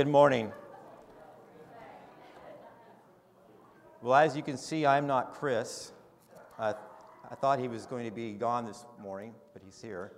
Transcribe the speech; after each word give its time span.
Good 0.00 0.06
morning. 0.06 0.52
Well, 4.00 4.14
as 4.14 4.36
you 4.36 4.44
can 4.44 4.56
see, 4.56 4.86
I'm 4.86 5.08
not 5.08 5.34
Chris. 5.34 5.90
I 6.56 6.74
thought 7.40 7.58
he 7.58 7.66
was 7.66 7.84
going 7.84 8.04
to 8.04 8.12
be 8.12 8.30
gone 8.30 8.64
this 8.64 8.86
morning, 9.02 9.34
but 9.52 9.60
he's 9.64 9.82
here. 9.82 10.12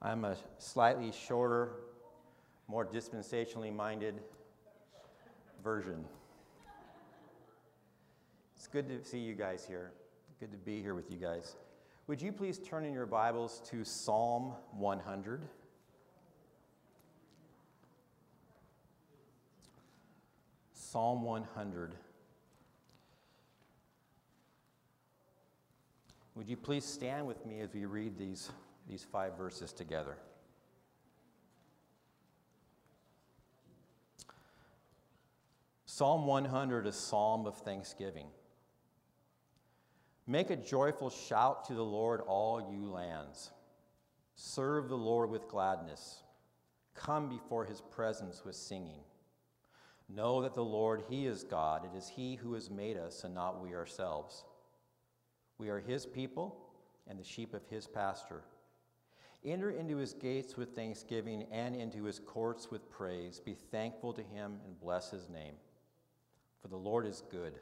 I'm 0.00 0.24
a 0.24 0.34
slightly 0.56 1.12
shorter, 1.12 1.72
more 2.68 2.86
dispensationally 2.86 3.70
minded 3.70 4.14
version. 5.62 6.06
It's 8.56 8.66
good 8.66 8.88
to 8.88 9.04
see 9.04 9.18
you 9.18 9.34
guys 9.34 9.66
here. 9.68 9.92
Good 10.40 10.52
to 10.52 10.56
be 10.56 10.80
here 10.80 10.94
with 10.94 11.10
you 11.10 11.18
guys. 11.18 11.56
Would 12.06 12.22
you 12.22 12.32
please 12.32 12.58
turn 12.58 12.86
in 12.86 12.94
your 12.94 13.04
Bibles 13.04 13.60
to 13.72 13.84
Psalm 13.84 14.54
100? 14.78 15.42
Psalm 20.92 21.22
100. 21.22 21.94
Would 26.34 26.50
you 26.50 26.56
please 26.58 26.84
stand 26.84 27.26
with 27.26 27.46
me 27.46 27.60
as 27.60 27.72
we 27.72 27.86
read 27.86 28.18
these, 28.18 28.50
these 28.86 29.02
five 29.02 29.38
verses 29.38 29.72
together? 29.72 30.18
Psalm 35.86 36.26
100, 36.26 36.86
a 36.86 36.92
psalm 36.92 37.46
of 37.46 37.56
thanksgiving. 37.56 38.26
Make 40.26 40.50
a 40.50 40.56
joyful 40.56 41.08
shout 41.08 41.64
to 41.68 41.72
the 41.72 41.82
Lord, 41.82 42.20
all 42.20 42.70
you 42.70 42.84
lands. 42.90 43.50
Serve 44.34 44.90
the 44.90 44.98
Lord 44.98 45.30
with 45.30 45.48
gladness. 45.48 46.22
Come 46.94 47.30
before 47.30 47.64
his 47.64 47.80
presence 47.80 48.42
with 48.44 48.56
singing. 48.56 49.00
Know 50.14 50.42
that 50.42 50.54
the 50.54 50.64
Lord, 50.64 51.02
He 51.08 51.26
is 51.26 51.44
God. 51.44 51.84
It 51.84 51.96
is 51.96 52.08
He 52.08 52.34
who 52.34 52.54
has 52.54 52.70
made 52.70 52.96
us 52.96 53.24
and 53.24 53.34
not 53.34 53.62
we 53.62 53.74
ourselves. 53.74 54.44
We 55.58 55.70
are 55.70 55.80
His 55.80 56.04
people 56.04 56.58
and 57.08 57.18
the 57.18 57.24
sheep 57.24 57.54
of 57.54 57.66
His 57.70 57.86
pasture. 57.86 58.42
Enter 59.44 59.70
into 59.70 59.96
His 59.96 60.12
gates 60.12 60.56
with 60.56 60.74
thanksgiving 60.74 61.46
and 61.50 61.74
into 61.74 62.04
His 62.04 62.18
courts 62.18 62.70
with 62.70 62.90
praise. 62.90 63.40
Be 63.40 63.54
thankful 63.54 64.12
to 64.12 64.22
Him 64.22 64.58
and 64.66 64.78
bless 64.78 65.10
His 65.10 65.28
name. 65.30 65.54
For 66.60 66.68
the 66.68 66.76
Lord 66.76 67.06
is 67.06 67.22
good, 67.30 67.54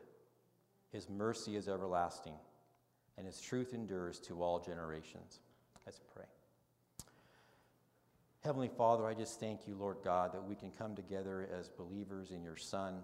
His 0.92 1.08
mercy 1.08 1.56
is 1.56 1.68
everlasting, 1.68 2.34
and 3.16 3.26
His 3.26 3.40
truth 3.40 3.72
endures 3.72 4.18
to 4.20 4.42
all 4.42 4.58
generations. 4.58 5.40
Let's 5.86 6.00
pray. 6.14 6.26
Heavenly 8.42 8.70
Father, 8.74 9.06
I 9.06 9.12
just 9.12 9.38
thank 9.38 9.66
you, 9.66 9.76
Lord 9.78 9.98
God, 10.02 10.32
that 10.32 10.42
we 10.42 10.54
can 10.54 10.70
come 10.70 10.96
together 10.96 11.46
as 11.58 11.68
believers 11.68 12.30
in 12.30 12.42
your 12.42 12.56
Son 12.56 13.00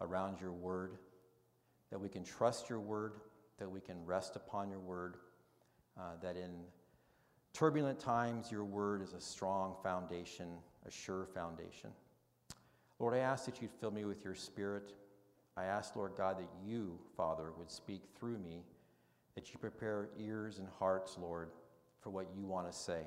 around 0.00 0.40
your 0.40 0.52
word, 0.52 0.96
that 1.90 2.00
we 2.00 2.08
can 2.08 2.24
trust 2.24 2.70
your 2.70 2.80
word, 2.80 3.12
that 3.58 3.70
we 3.70 3.80
can 3.80 4.02
rest 4.06 4.36
upon 4.36 4.70
your 4.70 4.78
word, 4.78 5.16
uh, 5.98 6.12
that 6.22 6.38
in 6.38 6.52
turbulent 7.52 8.00
times 8.00 8.50
your 8.50 8.64
word 8.64 9.02
is 9.02 9.12
a 9.12 9.20
strong 9.20 9.76
foundation, 9.82 10.48
a 10.86 10.90
sure 10.90 11.26
foundation. 11.34 11.90
Lord, 12.98 13.12
I 13.12 13.18
ask 13.18 13.44
that 13.44 13.60
you'd 13.60 13.72
fill 13.78 13.90
me 13.90 14.06
with 14.06 14.24
your 14.24 14.34
spirit. 14.34 14.94
I 15.54 15.64
ask, 15.64 15.96
Lord 15.96 16.12
God, 16.16 16.38
that 16.38 16.48
you, 16.66 16.98
Father, 17.14 17.52
would 17.58 17.70
speak 17.70 18.04
through 18.18 18.38
me, 18.38 18.62
that 19.34 19.52
you 19.52 19.58
prepare 19.58 20.08
ears 20.18 20.58
and 20.58 20.68
hearts, 20.78 21.18
Lord, 21.20 21.50
for 22.00 22.08
what 22.08 22.28
you 22.34 22.46
want 22.46 22.72
to 22.72 22.76
say. 22.76 23.02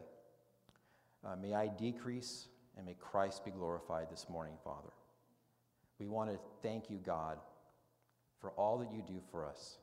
Uh, 1.26 1.36
may 1.36 1.54
I 1.54 1.68
decrease 1.68 2.48
and 2.78 2.86
may 2.86 2.96
Christ 3.00 3.46
be 3.46 3.52
glorified 3.52 4.08
this 4.12 4.28
morning, 4.30 4.56
Father. 4.64 4.92
We 6.00 6.08
want 6.08 6.32
to 6.32 6.40
thank 6.62 6.90
you, 6.90 6.98
God, 6.98 7.38
for 8.40 8.52
all 8.52 8.78
that 8.80 8.92
you 8.92 9.02
do 9.08 9.22
for 9.32 9.46
us. 9.46 9.78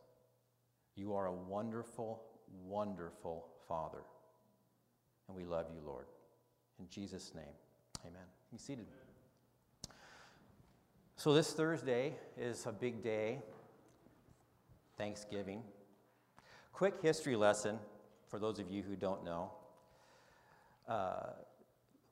You 0.97 1.15
are 1.15 1.27
a 1.27 1.33
wonderful, 1.33 2.23
wonderful 2.67 3.47
Father. 3.69 4.03
And 5.29 5.37
we 5.37 5.45
love 5.45 5.67
you, 5.73 5.81
Lord. 5.85 6.07
In 6.79 6.89
Jesus' 6.91 7.33
name, 7.35 7.55
amen. 8.03 8.27
Be 8.51 8.59
seated. 8.59 8.87
So, 11.17 11.35
this 11.35 11.53
Thursday 11.53 12.15
is 12.37 12.67
a 12.67 12.73
big 12.73 13.03
day, 13.03 13.39
Thanksgiving. 14.97 15.63
Quick 16.73 16.95
history 17.03 17.37
lesson 17.37 17.79
for 18.29 18.39
those 18.39 18.59
of 18.59 18.71
you 18.71 18.83
who 18.83 18.97
don't 18.97 19.25
know. 19.25 19.51
Uh, 20.91 21.35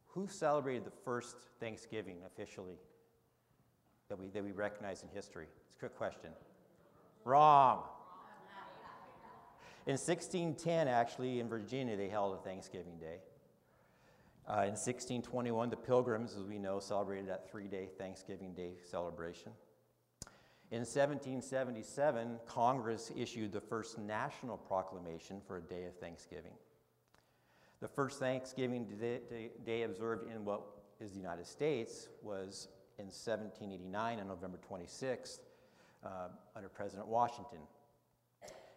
who 0.06 0.28
celebrated 0.28 0.84
the 0.84 0.93
first 1.05 1.37
Thanksgiving 1.59 2.19
officially 2.25 2.78
that 4.09 4.16
we, 4.16 4.28
that 4.28 4.44
we 4.44 4.53
recognize 4.53 5.03
in 5.03 5.09
history? 5.09 5.47
It's 5.66 5.75
a 5.75 5.78
quick 5.81 5.99
question. 5.99 6.31
Wrong. 7.25 7.83
In 9.87 9.94
1610, 9.94 10.87
actually, 10.87 11.41
in 11.41 11.49
Virginia, 11.49 11.97
they 11.97 12.09
held 12.09 12.34
a 12.34 12.39
Thanksgiving 12.39 12.99
Day. 12.99 13.16
Uh, 14.47 14.62
in 14.62 14.77
1621, 14.77 15.71
the 15.71 15.77
Pilgrims, 15.77 16.37
as 16.37 16.45
we 16.45 16.59
know, 16.59 16.78
celebrated 16.78 17.28
that 17.28 17.50
three 17.50 17.66
day 17.66 17.89
Thanksgiving 17.99 18.55
Day 18.55 18.75
celebration. 18.89 19.50
In 20.71 20.81
1777, 20.81 22.39
Congress 22.47 23.10
issued 23.16 23.53
the 23.53 23.60
first 23.60 23.99
national 23.99 24.56
proclamation 24.56 25.41
for 25.47 25.56
a 25.56 25.62
day 25.62 25.87
of 25.87 25.97
Thanksgiving. 25.97 26.53
The 27.81 27.89
first 27.89 28.19
Thanksgiving 28.19 28.87
day, 29.65 29.83
observed 29.83 30.28
in 30.28 30.44
what 30.44 30.62
is 30.99 31.12
the 31.12 31.19
United 31.19 31.47
States 31.47 32.09
was 32.22 32.66
in 32.99 33.05
1789 33.05 34.19
on 34.19 34.27
November 34.27 34.59
26th 34.69 35.39
uh, 36.05 36.09
under 36.56 36.69
President 36.69 37.06
Washington. 37.06 37.61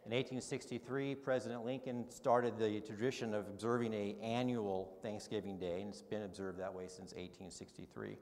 In 0.05 0.11
1863, 0.11 1.15
President 1.15 1.65
Lincoln 1.65 2.05
started 2.11 2.59
the 2.59 2.79
tradition 2.81 3.33
of 3.33 3.47
observing 3.47 3.91
a 3.95 4.15
annual 4.21 4.93
Thanksgiving 5.01 5.57
Day, 5.57 5.81
and 5.81 5.89
it's 5.89 6.03
been 6.03 6.21
observed 6.21 6.59
that 6.59 6.73
way 6.73 6.83
since 6.83 7.13
1863. 7.13 8.17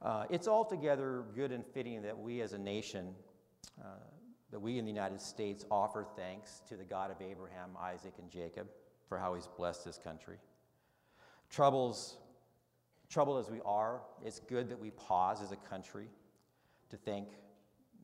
Uh, 0.00 0.24
it's 0.30 0.48
altogether 0.48 1.24
good 1.34 1.52
and 1.52 1.64
fitting 1.66 2.00
that 2.00 2.18
we 2.18 2.40
as 2.40 2.54
a 2.54 2.58
nation, 2.58 3.14
uh, 3.82 3.88
that 4.50 4.60
we 4.60 4.78
in 4.78 4.86
the 4.86 4.90
United 4.90 5.20
States 5.20 5.66
offer 5.70 6.06
thanks 6.16 6.62
to 6.70 6.76
the 6.76 6.84
God 6.84 7.10
of 7.10 7.20
Abraham, 7.20 7.70
Isaac, 7.78 8.14
and 8.18 8.30
Jacob 8.30 8.68
for 9.08 9.18
how 9.18 9.34
he's 9.34 9.46
blessed 9.46 9.84
this 9.84 9.98
country. 9.98 10.36
Troubles, 11.50 12.16
trouble 13.08 13.38
as 13.38 13.50
we 13.50 13.60
are, 13.64 14.00
it's 14.24 14.40
good 14.40 14.68
that 14.68 14.78
we 14.78 14.90
pause 14.90 15.42
as 15.42 15.52
a 15.52 15.56
country 15.56 16.08
to 16.90 16.96
thank 16.96 17.28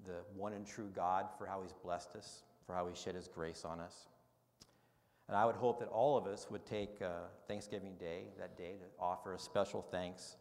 the 0.04 0.20
one 0.34 0.52
and 0.52 0.66
true 0.66 0.90
God 0.94 1.26
for 1.38 1.46
how 1.46 1.62
he's 1.62 1.72
blessed 1.72 2.16
us, 2.16 2.42
for 2.66 2.74
how 2.74 2.86
he 2.86 2.94
shed 2.94 3.14
his 3.14 3.28
grace 3.28 3.64
on 3.64 3.80
us. 3.80 4.08
And 5.28 5.36
I 5.36 5.46
would 5.46 5.56
hope 5.56 5.78
that 5.80 5.88
all 5.88 6.16
of 6.16 6.26
us 6.26 6.48
would 6.50 6.66
take 6.66 7.00
uh, 7.00 7.26
Thanksgiving 7.48 7.94
Day, 7.98 8.24
that 8.38 8.56
day, 8.56 8.72
to 8.78 9.02
offer 9.02 9.34
a 9.34 9.38
special 9.38 9.80
thanks 9.80 10.36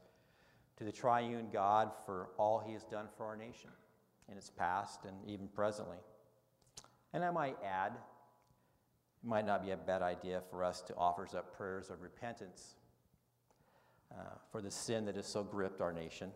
to 0.77 0.83
the 0.83 0.91
triune 0.91 1.47
God 1.53 1.91
for 2.05 2.29
all 2.37 2.59
he 2.59 2.73
has 2.73 2.83
done 2.83 3.05
for 3.15 3.25
our 3.25 3.35
nation 3.35 3.69
in 4.29 4.37
its 4.37 4.49
past 4.49 5.05
and 5.05 5.15
even 5.27 5.47
presently. 5.47 5.97
And 7.13 7.23
I 7.23 7.31
might 7.31 7.57
add, 7.63 7.93
it 9.23 9.27
might 9.27 9.45
not 9.45 9.63
be 9.63 9.71
a 9.71 9.77
bad 9.77 10.01
idea 10.01 10.41
for 10.49 10.63
us 10.63 10.81
to 10.81 10.95
offer 10.95 11.27
up 11.37 11.55
prayers 11.55 11.89
of 11.89 12.01
repentance 12.01 12.75
uh, 14.11 14.23
for 14.51 14.61
the 14.61 14.71
sin 14.71 15.05
that 15.05 15.15
has 15.15 15.27
so 15.27 15.43
gripped 15.43 15.81
our 15.81 15.93
nation 15.93 16.31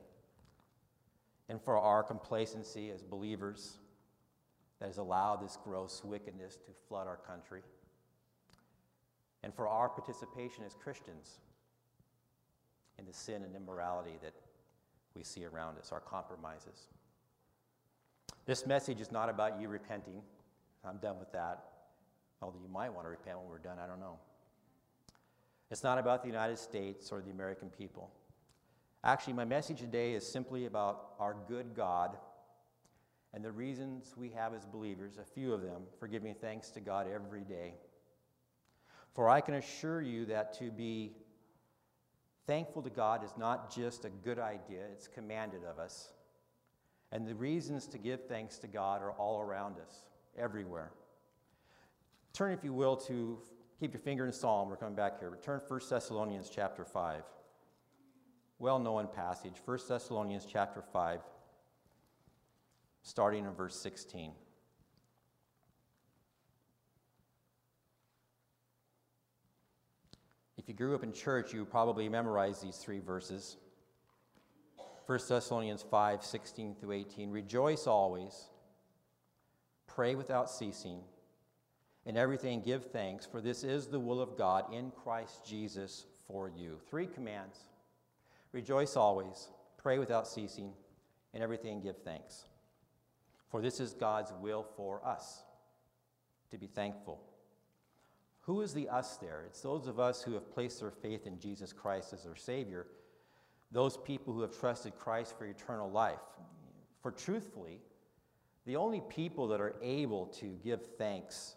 and 1.49 1.61
for 1.61 1.77
our 1.77 2.03
complacency 2.03 2.89
as 2.89 3.01
believers 3.01 3.77
that 4.79 4.87
has 4.87 4.97
allowed 4.97 5.41
this 5.41 5.57
gross 5.63 6.03
wickedness 6.03 6.55
to 6.57 6.71
flood 6.87 7.07
our 7.07 7.17
country, 7.17 7.61
and 9.43 9.53
for 9.53 9.67
our 9.67 9.87
participation 9.87 10.63
as 10.65 10.73
Christians 10.73 11.39
in 12.97 13.05
the 13.05 13.13
sin 13.13 13.43
and 13.43 13.55
immorality 13.55 14.17
that 14.21 14.33
we 15.15 15.23
see 15.23 15.45
around 15.45 15.77
us, 15.77 15.91
our 15.91 15.99
compromises. 15.99 16.87
This 18.45 18.65
message 18.65 18.99
is 18.99 19.11
not 19.11 19.29
about 19.29 19.59
you 19.59 19.69
repenting. 19.69 20.21
I'm 20.83 20.97
done 20.97 21.19
with 21.19 21.31
that. 21.31 21.63
Although 22.41 22.59
you 22.61 22.69
might 22.69 22.93
want 22.93 23.05
to 23.05 23.09
repent 23.09 23.39
when 23.39 23.49
we're 23.49 23.57
done, 23.57 23.77
I 23.83 23.87
don't 23.87 23.99
know. 23.99 24.17
It's 25.71 25.83
not 25.83 25.97
about 25.97 26.21
the 26.21 26.27
United 26.27 26.59
States 26.59 27.11
or 27.11 27.21
the 27.21 27.31
American 27.31 27.69
people. 27.69 28.11
Actually, 29.03 29.33
my 29.33 29.45
message 29.45 29.79
today 29.79 30.13
is 30.13 30.25
simply 30.25 30.65
about 30.65 31.13
our 31.19 31.35
good 31.47 31.75
God 31.75 32.17
and 33.33 33.43
the 33.43 33.51
reasons 33.51 34.13
we 34.15 34.29
have 34.29 34.53
as 34.53 34.65
believers, 34.65 35.17
a 35.17 35.25
few 35.25 35.53
of 35.53 35.61
them, 35.61 35.83
for 35.99 36.07
giving 36.07 36.33
thanks 36.33 36.69
to 36.71 36.79
God 36.79 37.07
every 37.13 37.43
day. 37.43 37.73
For 39.13 39.29
I 39.29 39.41
can 39.41 39.55
assure 39.55 40.01
you 40.01 40.25
that 40.25 40.57
to 40.59 40.71
be 40.71 41.13
thankful 42.47 42.81
to 42.81 42.89
God 42.89 43.23
is 43.23 43.31
not 43.37 43.73
just 43.73 44.05
a 44.05 44.09
good 44.09 44.39
idea, 44.39 44.83
it's 44.91 45.07
commanded 45.07 45.61
of 45.69 45.79
us. 45.79 46.11
And 47.11 47.27
the 47.27 47.35
reasons 47.35 47.87
to 47.87 47.97
give 47.97 48.27
thanks 48.27 48.57
to 48.59 48.67
God 48.67 49.01
are 49.01 49.11
all 49.11 49.41
around 49.41 49.75
us, 49.79 50.05
everywhere. 50.37 50.91
Turn, 52.35 52.51
if 52.51 52.65
you 52.65 52.73
will, 52.73 52.97
to 52.97 53.39
keep 53.79 53.93
your 53.93 54.01
finger 54.01 54.25
in 54.25 54.33
Psalm. 54.33 54.67
We're 54.67 54.75
coming 54.75 54.93
back 54.93 55.19
here. 55.19 55.37
Turn 55.41 55.61
1 55.65 55.79
Thessalonians 55.89 56.49
chapter 56.53 56.83
5. 56.83 57.23
well-known 58.59 59.07
passage, 59.07 59.53
1 59.63 59.79
Thessalonians 59.87 60.45
chapter 60.45 60.81
5, 60.81 61.21
starting 63.03 63.45
in 63.45 63.53
verse 63.53 63.77
16. 63.77 64.33
If 70.57 70.67
you 70.67 70.73
grew 70.73 70.93
up 70.93 71.03
in 71.03 71.13
church, 71.13 71.53
you 71.53 71.63
probably 71.63 72.09
memorized 72.09 72.61
these 72.61 72.75
three 72.75 72.99
verses. 72.99 73.55
1 75.05 75.19
Thessalonians 75.29 75.83
5 75.89 76.21
16 76.21 76.75
through 76.75 76.91
18. 76.91 77.31
Rejoice 77.31 77.87
always, 77.87 78.49
pray 79.87 80.15
without 80.15 80.49
ceasing, 80.49 80.99
in 82.05 82.17
everything 82.17 82.61
give 82.61 82.85
thanks, 82.91 83.25
for 83.25 83.41
this 83.41 83.63
is 83.63 83.87
the 83.87 83.99
will 83.99 84.21
of 84.21 84.37
God 84.37 84.71
in 84.73 84.91
Christ 84.91 85.45
Jesus 85.45 86.05
for 86.27 86.49
you. 86.49 86.79
Three 86.89 87.07
commands 87.07 87.59
Rejoice 88.51 88.95
always, 88.95 89.49
pray 89.75 89.99
without 89.99 90.25
ceasing, 90.25 90.71
in 91.33 91.41
everything 91.41 91.81
give 91.81 91.97
thanks. 91.97 92.45
For 93.49 93.61
this 93.61 93.81
is 93.81 93.93
God's 93.93 94.31
will 94.39 94.65
for 94.77 95.05
us 95.05 95.43
to 96.51 96.57
be 96.57 96.67
thankful. 96.67 97.19
Who 98.41 98.61
is 98.61 98.73
the 98.73 98.87
us 98.87 99.17
there? 99.17 99.43
It's 99.45 99.59
those 99.59 99.87
of 99.87 99.99
us 99.99 100.21
who 100.21 100.33
have 100.35 100.49
placed 100.53 100.79
their 100.79 100.91
faith 100.91 101.27
in 101.27 101.37
Jesus 101.37 101.73
Christ 101.73 102.13
as 102.13 102.23
their 102.23 102.35
Savior, 102.35 102.87
those 103.71 103.97
people 103.97 104.33
who 104.33 104.41
have 104.41 104.57
trusted 104.57 104.97
Christ 104.97 105.37
for 105.37 105.45
eternal 105.45 105.91
life. 105.91 106.19
For 107.01 107.11
truthfully, 107.11 107.81
the 108.65 108.77
only 108.77 109.01
people 109.09 109.49
that 109.49 109.59
are 109.59 109.75
able 109.81 110.27
to 110.27 110.57
give 110.63 110.81
thanks 110.97 111.55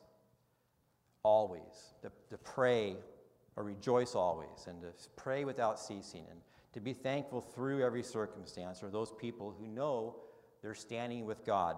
always, 1.22 1.94
to, 2.02 2.10
to 2.30 2.38
pray 2.38 2.96
or 3.56 3.64
rejoice 3.64 4.14
always, 4.14 4.66
and 4.66 4.80
to 4.82 4.88
pray 5.16 5.44
without 5.44 5.80
ceasing, 5.80 6.24
and 6.30 6.40
to 6.72 6.80
be 6.80 6.92
thankful 6.92 7.40
through 7.40 7.84
every 7.84 8.02
circumstance, 8.02 8.82
are 8.82 8.90
those 8.90 9.12
people 9.18 9.54
who 9.58 9.66
know 9.66 10.16
they're 10.62 10.74
standing 10.74 11.24
with 11.24 11.44
God. 11.44 11.76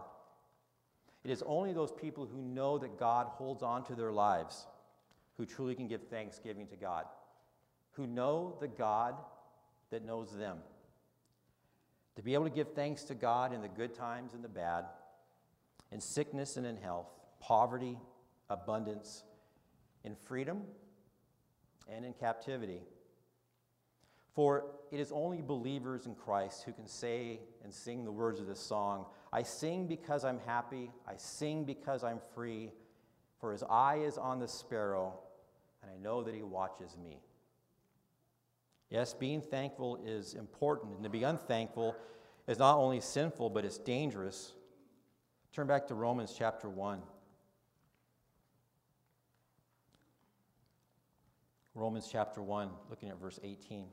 It 1.25 1.31
is 1.31 1.43
only 1.47 1.73
those 1.73 1.93
people 1.93 2.27
who 2.27 2.41
know 2.41 2.79
that 2.79 2.99
God 2.99 3.27
holds 3.27 3.63
on 3.63 3.85
to 3.85 3.95
their 3.95 4.13
lives 4.13 4.67
who 5.37 5.47
truly 5.47 5.75
can 5.75 5.89
give 5.89 6.03
thanksgiving 6.09 6.67
to 6.67 6.77
God, 6.77 7.07
who 7.93 8.07
know 8.07 8.57
the 8.61 8.69
God 8.69 9.15
that 9.91 10.05
knows 10.05 10.37
them. 10.37 10.59
To 12.17 12.23
be 12.23 12.35
able 12.35 12.45
to 12.45 12.51
give 12.51 12.75
thanks 12.75 13.05
to 13.05 13.15
God 13.15 13.55
in 13.55 13.63
the 13.63 13.69
good 13.69 13.95
times 13.95 14.35
and 14.35 14.45
the 14.45 14.49
bad, 14.49 14.85
in 15.91 16.01
sickness 16.01 16.57
and 16.57 16.67
in 16.67 16.77
health, 16.77 17.09
poverty, 17.41 17.99
abundance, 18.51 19.23
in 20.05 20.15
freedom 20.15 20.63
and 21.89 22.05
in 22.05 22.13
captivity. 22.13 22.83
For 24.35 24.65
it 24.91 25.01
is 25.01 25.13
only 25.13 25.43
believers 25.43 26.07
in 26.07 26.15
Christ 26.15 26.63
who 26.65 26.73
can 26.73 26.87
say 26.87 27.41
and 27.65 27.73
sing 27.73 28.05
the 28.05 28.13
words 28.13 28.41
of 28.41 28.47
this 28.47 28.61
song 28.61 29.07
I 29.33 29.45
sing 29.45 29.87
because 29.87 30.25
I'm 30.25 30.41
happy, 30.45 30.91
I 31.07 31.15
sing 31.17 31.65
because 31.65 32.03
I'm 32.03 32.19
free, 32.35 32.73
for 33.39 33.53
his 33.53 33.63
eye 33.63 34.01
is 34.05 34.19
on 34.19 34.41
the 34.41 34.49
sparrow 34.49 35.21
and 35.83 35.91
I 35.91 35.97
know 36.03 36.23
that 36.23 36.35
He 36.35 36.43
watches 36.43 36.97
me. 37.03 37.21
Yes, 38.89 39.15
being 39.15 39.41
thankful 39.41 40.01
is 40.05 40.35
important, 40.35 40.95
and 40.95 41.05
to 41.05 41.11
be 41.11 41.23
unthankful 41.23 41.95
is 42.47 42.59
not 42.59 42.77
only 42.77 43.01
sinful, 43.01 43.51
but 43.51 43.65
it's 43.65 43.79
dangerous. 43.79 44.53
Turn 45.53 45.67
back 45.67 45.87
to 45.89 45.95
Romans 45.95 46.35
chapter 46.37 46.69
1. 46.69 47.01
Romans 51.75 52.09
chapter 52.11 52.43
1, 52.43 52.69
looking 52.89 53.09
at 53.09 53.21
verse 53.21 53.39
18. 53.43 53.87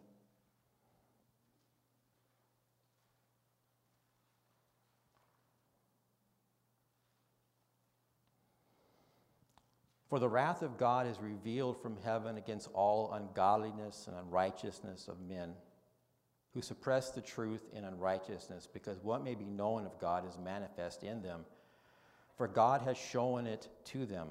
For 10.09 10.19
the 10.19 10.29
wrath 10.29 10.61
of 10.61 10.77
God 10.77 11.05
is 11.05 11.19
revealed 11.19 11.81
from 11.81 11.97
heaven 12.03 12.37
against 12.37 12.69
all 12.73 13.11
ungodliness 13.11 14.07
and 14.07 14.15
unrighteousness 14.17 15.07
of 15.07 15.19
men 15.19 15.53
who 16.53 16.61
suppress 16.61 17.11
the 17.11 17.21
truth 17.21 17.67
in 17.73 17.83
unrighteousness, 17.83 18.67
because 18.71 18.97
what 19.03 19.23
may 19.23 19.35
be 19.35 19.45
known 19.45 19.85
of 19.85 19.99
God 19.99 20.27
is 20.27 20.37
manifest 20.43 21.03
in 21.03 21.21
them. 21.21 21.41
For 22.37 22.47
God 22.47 22.81
has 22.81 22.97
shown 22.97 23.45
it 23.45 23.67
to 23.85 24.05
them. 24.05 24.29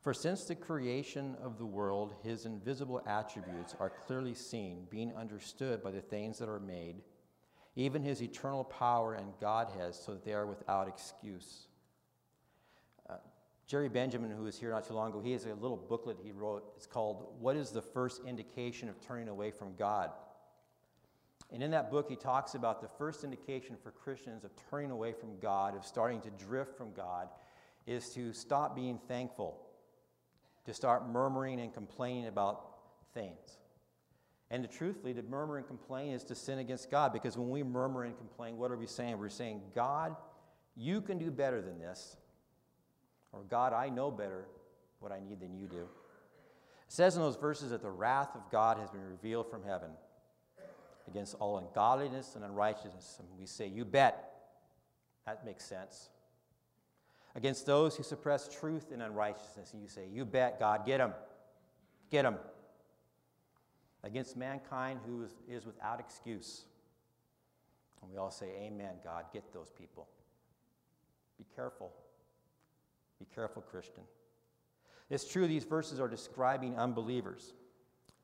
For 0.00 0.14
since 0.14 0.44
the 0.44 0.54
creation 0.54 1.36
of 1.42 1.58
the 1.58 1.66
world, 1.66 2.14
his 2.22 2.46
invisible 2.46 3.02
attributes 3.06 3.74
are 3.78 3.90
clearly 3.90 4.34
seen, 4.34 4.86
being 4.88 5.14
understood 5.14 5.82
by 5.82 5.90
the 5.90 6.00
things 6.00 6.38
that 6.38 6.48
are 6.48 6.60
made, 6.60 6.96
even 7.76 8.02
his 8.02 8.22
eternal 8.22 8.64
power 8.64 9.14
and 9.14 9.32
Godhead, 9.40 9.94
so 9.94 10.12
that 10.12 10.24
they 10.24 10.32
are 10.32 10.46
without 10.46 10.88
excuse. 10.88 11.66
Uh, 13.10 13.16
Jerry 13.66 13.90
Benjamin, 13.90 14.30
who 14.30 14.44
was 14.44 14.58
here 14.58 14.70
not 14.70 14.86
too 14.86 14.94
long 14.94 15.10
ago, 15.10 15.20
he 15.20 15.32
has 15.32 15.44
a 15.44 15.54
little 15.54 15.76
booklet 15.76 16.16
he 16.22 16.32
wrote. 16.32 16.72
It's 16.76 16.86
called 16.86 17.26
What 17.38 17.56
is 17.56 17.70
the 17.70 17.82
First 17.82 18.22
Indication 18.26 18.88
of 18.88 18.98
Turning 19.06 19.28
Away 19.28 19.50
from 19.50 19.76
God? 19.76 20.12
And 21.52 21.62
in 21.62 21.70
that 21.72 21.90
book, 21.90 22.08
he 22.08 22.16
talks 22.16 22.54
about 22.54 22.80
the 22.80 22.88
first 22.88 23.22
indication 23.22 23.76
for 23.82 23.90
Christians 23.90 24.44
of 24.44 24.50
turning 24.70 24.90
away 24.90 25.12
from 25.12 25.38
God, 25.40 25.76
of 25.76 25.84
starting 25.84 26.20
to 26.22 26.30
drift 26.30 26.76
from 26.76 26.92
God, 26.92 27.28
is 27.86 28.10
to 28.14 28.32
stop 28.32 28.76
being 28.76 28.98
thankful, 29.08 29.60
to 30.66 30.74
start 30.74 31.08
murmuring 31.08 31.60
and 31.60 31.72
complaining 31.72 32.26
about 32.26 32.66
things. 33.14 33.58
And 34.50 34.68
truthfully, 34.70 35.14
to 35.14 35.22
murmur 35.22 35.58
and 35.58 35.66
complain 35.66 36.12
is 36.12 36.24
to 36.24 36.34
sin 36.34 36.58
against 36.58 36.90
God 36.90 37.12
because 37.12 37.36
when 37.36 37.50
we 37.50 37.62
murmur 37.62 38.04
and 38.04 38.16
complain, 38.16 38.56
what 38.56 38.70
are 38.70 38.76
we 38.76 38.86
saying? 38.86 39.18
We're 39.18 39.28
saying, 39.28 39.60
God, 39.74 40.16
you 40.76 41.00
can 41.00 41.18
do 41.18 41.30
better 41.30 41.62
than 41.62 41.78
this. 41.78 42.16
Or, 43.32 43.42
God, 43.48 43.72
I 43.72 43.88
know 43.88 44.10
better 44.10 44.46
what 44.98 45.12
I 45.12 45.20
need 45.20 45.40
than 45.40 45.54
you 45.54 45.66
do. 45.66 45.82
It 45.82 46.92
says 46.92 47.14
in 47.14 47.22
those 47.22 47.36
verses 47.36 47.70
that 47.70 47.82
the 47.82 47.90
wrath 47.90 48.34
of 48.34 48.50
God 48.50 48.76
has 48.78 48.90
been 48.90 49.04
revealed 49.08 49.48
from 49.48 49.62
heaven 49.62 49.90
against 51.06 51.36
all 51.38 51.58
ungodliness 51.58 52.34
and 52.34 52.44
unrighteousness. 52.44 53.16
And 53.20 53.28
we 53.38 53.46
say, 53.46 53.66
You 53.66 53.84
bet. 53.84 54.26
That 55.26 55.44
makes 55.44 55.64
sense. 55.64 56.08
Against 57.34 57.64
those 57.64 57.96
who 57.96 58.02
suppress 58.02 58.48
truth 58.48 58.90
and 58.92 59.02
unrighteousness, 59.02 59.72
and 59.72 59.82
you 59.82 59.88
say, 59.88 60.06
You 60.12 60.24
bet, 60.24 60.58
God, 60.58 60.84
get 60.84 60.98
them. 60.98 61.14
Get 62.10 62.22
them. 62.22 62.36
Against 64.02 64.36
mankind 64.36 65.00
who 65.06 65.22
is, 65.22 65.30
is 65.48 65.66
without 65.66 66.00
excuse. 66.00 66.64
And 68.02 68.10
we 68.10 68.16
all 68.16 68.30
say, 68.30 68.46
Amen, 68.62 68.94
God, 69.04 69.26
get 69.32 69.52
those 69.52 69.70
people. 69.70 70.08
Be 71.38 71.44
careful. 71.54 71.92
Be 73.18 73.26
careful, 73.34 73.62
Christian. 73.62 74.02
It's 75.08 75.24
true, 75.24 75.46
these 75.46 75.64
verses 75.64 76.00
are 76.00 76.08
describing 76.08 76.76
unbelievers 76.76 77.52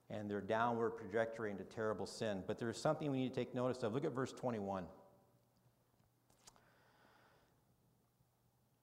and 0.08 0.30
their 0.30 0.40
downward 0.40 0.92
trajectory 0.98 1.50
into 1.50 1.64
terrible 1.64 2.06
sin, 2.06 2.42
but 2.46 2.58
there's 2.58 2.78
something 2.78 3.10
we 3.10 3.18
need 3.18 3.28
to 3.30 3.34
take 3.34 3.54
notice 3.54 3.82
of. 3.82 3.92
Look 3.92 4.04
at 4.04 4.12
verse 4.12 4.32
21. 4.32 4.84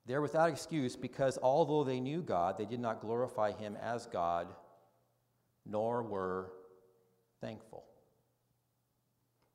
They're 0.06 0.22
without 0.22 0.50
excuse 0.50 0.96
because 0.96 1.38
although 1.42 1.84
they 1.84 2.00
knew 2.00 2.22
God, 2.22 2.58
they 2.58 2.66
did 2.66 2.80
not 2.80 3.02
glorify 3.02 3.52
Him 3.52 3.78
as 3.82 4.06
God, 4.06 4.48
nor 5.66 6.04
were 6.04 6.52
thankful, 7.40 7.86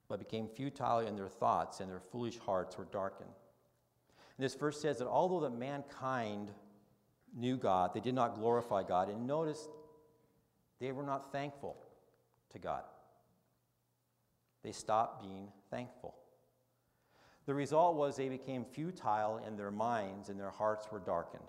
but 0.09 0.19
became 0.19 0.49
futile 0.49 1.00
in 1.00 1.17
their 1.17 1.28
thoughts, 1.28 1.81
and 1.81 1.90
their 1.90 2.00
foolish 2.00 2.38
hearts 2.38 2.78
were 2.78 2.87
darkened. 2.90 3.31
And 4.38 4.45
this 4.45 4.55
verse 4.55 4.81
says 4.81 4.99
that 4.99 5.09
although 5.09 5.40
that 5.40 5.59
mankind 5.59 6.50
knew 7.37 7.57
God, 7.57 7.93
they 7.95 8.00
did 8.00 8.14
not 8.14 8.35
glorify 8.35 8.83
God. 8.83 9.09
And 9.09 9.26
notice 9.26 9.69
they 10.81 10.93
were 10.93 11.02
not 11.02 11.33
thankful 11.33 11.76
to 12.50 12.59
God. 12.59 12.83
They 14.62 14.73
stopped 14.73 15.23
being 15.23 15.49
thankful. 15.71 16.14
The 17.49 17.55
result 17.55 17.97
was 17.97 18.14
they 18.14 18.28
became 18.28 18.62
futile 18.62 19.38
in 19.38 19.57
their 19.57 19.71
minds 19.71 20.28
and 20.28 20.38
their 20.38 20.50
hearts 20.50 20.93
were 20.93 20.99
darkened. 20.99 21.49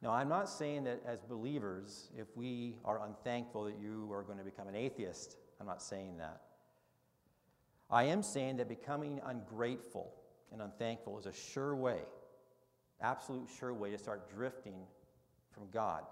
Now, 0.00 0.12
I'm 0.12 0.30
not 0.30 0.48
saying 0.48 0.84
that 0.84 1.02
as 1.04 1.20
believers, 1.20 2.08
if 2.16 2.34
we 2.34 2.78
are 2.86 3.04
unthankful, 3.04 3.64
that 3.64 3.78
you 3.78 4.10
are 4.10 4.22
going 4.22 4.38
to 4.38 4.44
become 4.44 4.66
an 4.66 4.74
atheist. 4.74 5.36
I'm 5.60 5.66
not 5.66 5.82
saying 5.82 6.16
that. 6.16 6.40
I 7.90 8.04
am 8.04 8.22
saying 8.22 8.56
that 8.56 8.68
becoming 8.70 9.20
ungrateful 9.26 10.10
and 10.52 10.62
unthankful 10.62 11.18
is 11.18 11.26
a 11.26 11.34
sure 11.34 11.76
way, 11.76 12.00
absolute 13.02 13.46
sure 13.58 13.74
way 13.74 13.90
to 13.90 13.98
start 13.98 14.34
drifting 14.34 14.86
from 15.50 15.64
God. 15.70 16.04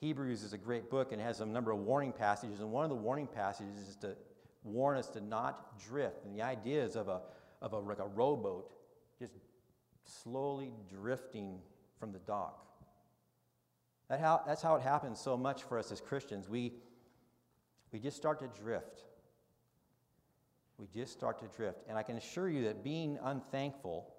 Hebrews 0.00 0.42
is 0.42 0.54
a 0.54 0.58
great 0.58 0.88
book 0.88 1.12
and 1.12 1.20
has 1.20 1.42
a 1.42 1.46
number 1.46 1.70
of 1.70 1.80
warning 1.80 2.12
passages, 2.12 2.60
and 2.60 2.72
one 2.72 2.84
of 2.84 2.88
the 2.88 2.96
warning 2.96 3.26
passages 3.26 3.76
is 3.90 3.96
to 3.96 4.16
warn 4.64 4.96
us 4.96 5.08
to 5.08 5.20
not 5.20 5.78
drift. 5.78 6.24
And 6.24 6.34
the 6.34 6.42
idea 6.42 6.82
is 6.82 6.96
of 6.96 7.08
a, 7.08 7.20
of 7.62 7.72
a, 7.72 7.78
like 7.78 8.00
a 8.00 8.06
rowboat 8.06 8.70
just 9.18 9.32
slowly 10.04 10.72
drifting 10.90 11.60
from 11.98 12.12
the 12.12 12.18
dock. 12.20 12.66
That 14.08 14.20
how, 14.20 14.42
that's 14.46 14.60
how 14.60 14.74
it 14.74 14.82
happens 14.82 15.18
so 15.20 15.36
much 15.36 15.62
for 15.62 15.78
us 15.78 15.90
as 15.92 16.00
Christians. 16.00 16.48
We, 16.48 16.72
we 17.92 18.00
just 18.00 18.16
start 18.16 18.40
to 18.40 18.48
drift. 18.60 19.04
we 20.76 20.86
just 20.92 21.12
start 21.12 21.38
to 21.38 21.56
drift. 21.56 21.84
And 21.88 21.96
I 21.96 22.02
can 22.02 22.16
assure 22.16 22.48
you 22.48 22.64
that 22.64 22.82
being 22.82 23.18
unthankful 23.22 24.12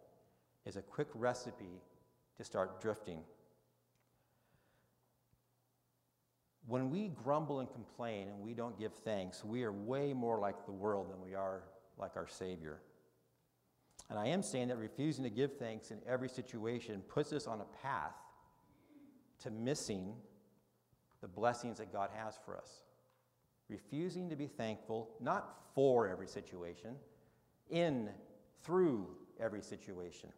is 0.65 0.77
a 0.77 0.81
quick 0.81 1.09
recipe 1.13 1.81
to 2.37 2.43
start 2.43 2.81
drifting. 2.81 3.19
When 6.65 6.89
we 6.89 7.09
grumble 7.09 7.59
and 7.59 7.69
complain 7.69 8.29
and 8.29 8.39
we 8.39 8.53
don't 8.53 8.79
give 8.79 8.93
thanks, 9.03 9.43
we 9.43 9.63
are 9.63 9.71
way 9.73 10.13
more 10.13 10.39
like 10.39 10.65
the 10.65 10.71
world 10.71 11.11
than 11.11 11.21
we 11.21 11.35
are 11.35 11.63
like 11.97 12.15
our 12.15 12.27
Savior. 12.27 12.79
And 14.09 14.19
I 14.19 14.27
am 14.27 14.43
saying 14.43 14.67
that 14.67 14.77
refusing 14.77 15.23
to 15.23 15.29
give 15.29 15.57
thanks 15.57 15.91
in 15.91 15.99
every 16.07 16.29
situation 16.29 17.01
puts 17.07 17.33
us 17.33 17.47
on 17.47 17.61
a 17.61 17.65
path 17.81 18.15
to 19.39 19.51
missing 19.51 20.13
the 21.21 21.27
blessings 21.27 21.77
that 21.77 21.91
God 21.91 22.09
has 22.15 22.37
for 22.45 22.57
us. 22.57 22.83
Refusing 23.69 24.29
to 24.29 24.35
be 24.35 24.47
thankful, 24.47 25.09
not 25.19 25.57
for 25.73 26.07
every 26.07 26.27
situation, 26.27 26.95
in, 27.69 28.09
through 28.63 29.07
every 29.39 29.61
situation. 29.61 30.29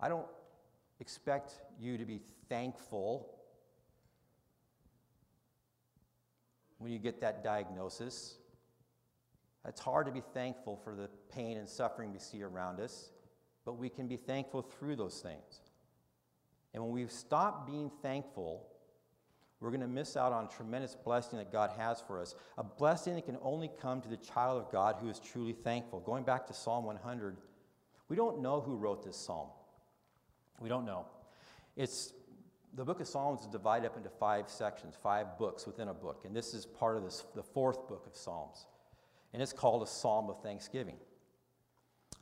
I 0.00 0.08
don't 0.08 0.26
expect 1.00 1.60
you 1.78 1.98
to 1.98 2.04
be 2.04 2.20
thankful 2.48 3.34
when 6.78 6.92
you 6.92 6.98
get 6.98 7.20
that 7.20 7.42
diagnosis. 7.42 8.38
It's 9.66 9.80
hard 9.80 10.06
to 10.06 10.12
be 10.12 10.22
thankful 10.32 10.76
for 10.76 10.94
the 10.94 11.08
pain 11.32 11.56
and 11.56 11.68
suffering 11.68 12.12
we 12.12 12.18
see 12.18 12.42
around 12.42 12.80
us, 12.80 13.10
but 13.64 13.74
we 13.74 13.88
can 13.88 14.06
be 14.06 14.16
thankful 14.16 14.62
through 14.62 14.96
those 14.96 15.20
things. 15.20 15.60
And 16.72 16.82
when 16.82 16.92
we 16.92 17.06
stop 17.08 17.66
being 17.66 17.90
thankful, 18.02 18.66
we're 19.60 19.70
going 19.70 19.80
to 19.80 19.88
miss 19.88 20.16
out 20.16 20.32
on 20.32 20.44
a 20.44 20.48
tremendous 20.48 20.94
blessing 20.94 21.38
that 21.38 21.50
God 21.50 21.70
has 21.76 22.00
for 22.00 22.20
us. 22.20 22.34
A 22.56 22.62
blessing 22.64 23.16
that 23.16 23.26
can 23.26 23.38
only 23.42 23.70
come 23.80 24.00
to 24.00 24.08
the 24.08 24.16
child 24.16 24.62
of 24.62 24.70
God 24.70 24.96
who 25.00 25.08
is 25.08 25.18
truly 25.18 25.52
thankful. 25.52 26.00
Going 26.00 26.22
back 26.22 26.46
to 26.46 26.54
Psalm 26.54 26.84
100, 26.84 27.36
we 28.08 28.16
don't 28.16 28.40
know 28.40 28.60
who 28.60 28.76
wrote 28.76 29.04
this 29.04 29.16
psalm. 29.16 29.48
We 30.60 30.68
don't 30.68 30.84
know. 30.84 31.06
It's 31.76 32.12
the 32.74 32.84
book 32.84 33.00
of 33.00 33.08
Psalms 33.08 33.40
is 33.40 33.46
divided 33.46 33.86
up 33.86 33.96
into 33.96 34.08
five 34.08 34.48
sections, 34.48 34.94
five 35.02 35.38
books 35.38 35.66
within 35.66 35.88
a 35.88 35.94
book, 35.94 36.22
and 36.24 36.34
this 36.34 36.54
is 36.54 36.66
part 36.66 36.96
of 36.96 37.02
this, 37.02 37.24
the 37.34 37.42
fourth 37.42 37.88
book 37.88 38.06
of 38.06 38.14
Psalms, 38.14 38.66
and 39.32 39.42
it's 39.42 39.52
called 39.52 39.82
a 39.82 39.86
Psalm 39.86 40.30
of 40.30 40.42
Thanksgiving. 40.42 40.96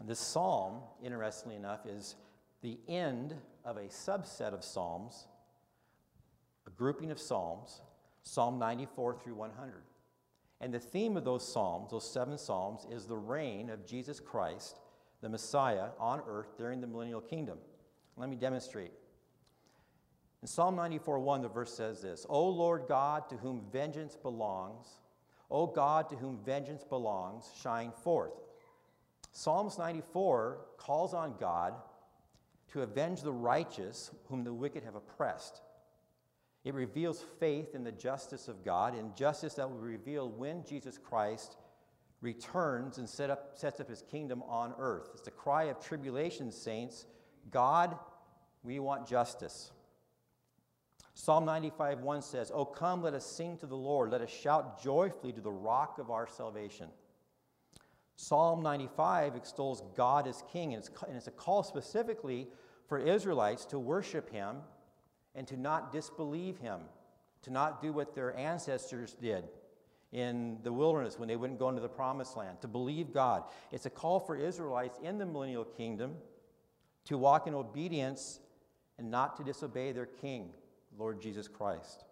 And 0.00 0.08
this 0.08 0.18
psalm, 0.18 0.80
interestingly 1.02 1.56
enough, 1.56 1.86
is 1.86 2.16
the 2.62 2.78
end 2.88 3.34
of 3.64 3.76
a 3.76 3.84
subset 3.84 4.52
of 4.52 4.64
Psalms, 4.64 5.26
a 6.66 6.70
grouping 6.70 7.10
of 7.10 7.18
Psalms, 7.18 7.80
Psalm 8.22 8.58
94 8.58 9.14
through 9.14 9.34
100. 9.34 9.82
And 10.60 10.72
the 10.72 10.80
theme 10.80 11.16
of 11.16 11.24
those 11.24 11.46
Psalms, 11.46 11.90
those 11.90 12.10
seven 12.10 12.38
Psalms, 12.38 12.86
is 12.90 13.06
the 13.06 13.16
reign 13.16 13.70
of 13.70 13.86
Jesus 13.86 14.20
Christ, 14.20 14.80
the 15.20 15.28
Messiah, 15.28 15.88
on 15.98 16.22
earth 16.26 16.56
during 16.56 16.80
the 16.80 16.86
millennial 16.86 17.20
kingdom. 17.20 17.58
Let 18.16 18.30
me 18.30 18.36
demonstrate. 18.36 18.92
In 20.42 20.48
Psalm 20.48 20.76
94 20.76 21.18
1, 21.18 21.42
the 21.42 21.48
verse 21.48 21.74
says 21.74 22.00
this 22.02 22.26
O 22.28 22.48
Lord 22.48 22.84
God, 22.88 23.28
to 23.28 23.36
whom 23.36 23.62
vengeance 23.72 24.16
belongs, 24.16 24.86
O 25.50 25.66
God, 25.66 26.08
to 26.10 26.16
whom 26.16 26.38
vengeance 26.44 26.84
belongs, 26.84 27.50
shine 27.60 27.92
forth. 28.02 28.32
Psalms 29.32 29.78
94 29.78 30.58
calls 30.76 31.14
on 31.14 31.34
God 31.38 31.74
to 32.72 32.82
avenge 32.82 33.22
the 33.22 33.32
righteous 33.32 34.10
whom 34.28 34.44
the 34.44 34.52
wicked 34.52 34.82
have 34.84 34.94
oppressed. 34.94 35.60
It 36.64 36.74
reveals 36.74 37.24
faith 37.38 37.74
in 37.74 37.84
the 37.84 37.92
justice 37.92 38.48
of 38.48 38.64
God 38.64 38.94
and 38.94 39.14
justice 39.14 39.54
that 39.54 39.70
will 39.70 39.78
reveal 39.78 40.28
when 40.28 40.64
Jesus 40.64 40.98
Christ 40.98 41.56
returns 42.20 42.98
and 42.98 43.08
set 43.08 43.30
up, 43.30 43.52
sets 43.54 43.78
up 43.78 43.88
his 43.88 44.02
kingdom 44.02 44.42
on 44.48 44.74
earth. 44.78 45.10
It's 45.12 45.22
the 45.22 45.30
cry 45.30 45.64
of 45.64 45.78
tribulation, 45.78 46.50
saints 46.50 47.06
God, 47.50 47.96
we 48.62 48.78
want 48.78 49.06
justice. 49.06 49.70
Psalm 51.18 51.46
95 51.46 52.00
1 52.00 52.20
says, 52.20 52.52
Oh, 52.54 52.66
come, 52.66 53.02
let 53.02 53.14
us 53.14 53.24
sing 53.24 53.56
to 53.56 53.66
the 53.66 53.74
Lord. 53.74 54.10
Let 54.10 54.20
us 54.20 54.28
shout 54.28 54.82
joyfully 54.82 55.32
to 55.32 55.40
the 55.40 55.50
rock 55.50 55.98
of 55.98 56.10
our 56.10 56.28
salvation. 56.28 56.88
Psalm 58.16 58.62
95 58.62 59.34
extols 59.34 59.82
God 59.96 60.26
as 60.26 60.44
king, 60.52 60.74
and 60.74 60.82
it's, 60.82 60.90
and 61.08 61.16
it's 61.16 61.26
a 61.26 61.30
call 61.30 61.62
specifically 61.62 62.48
for 62.86 62.98
Israelites 62.98 63.64
to 63.64 63.78
worship 63.78 64.30
him 64.30 64.56
and 65.34 65.48
to 65.48 65.56
not 65.56 65.90
disbelieve 65.90 66.58
him, 66.58 66.80
to 67.42 67.50
not 67.50 67.80
do 67.80 67.94
what 67.94 68.14
their 68.14 68.36
ancestors 68.36 69.14
did 69.14 69.44
in 70.12 70.58
the 70.64 70.72
wilderness 70.72 71.18
when 71.18 71.28
they 71.28 71.36
wouldn't 71.36 71.58
go 71.58 71.70
into 71.70 71.80
the 71.80 71.88
promised 71.88 72.36
land, 72.36 72.60
to 72.60 72.68
believe 72.68 73.14
God. 73.14 73.44
It's 73.72 73.86
a 73.86 73.90
call 73.90 74.20
for 74.20 74.36
Israelites 74.36 74.98
in 75.02 75.16
the 75.16 75.24
millennial 75.24 75.64
kingdom 75.64 76.16
to 77.06 77.16
walk 77.16 77.46
in 77.46 77.54
obedience 77.54 78.40
and 78.98 79.10
not 79.10 79.38
to 79.38 79.44
disobey 79.44 79.92
their 79.92 80.06
king, 80.06 80.50
Lord 80.98 81.20
Jesus 81.20 81.48
Christ. 81.48 82.04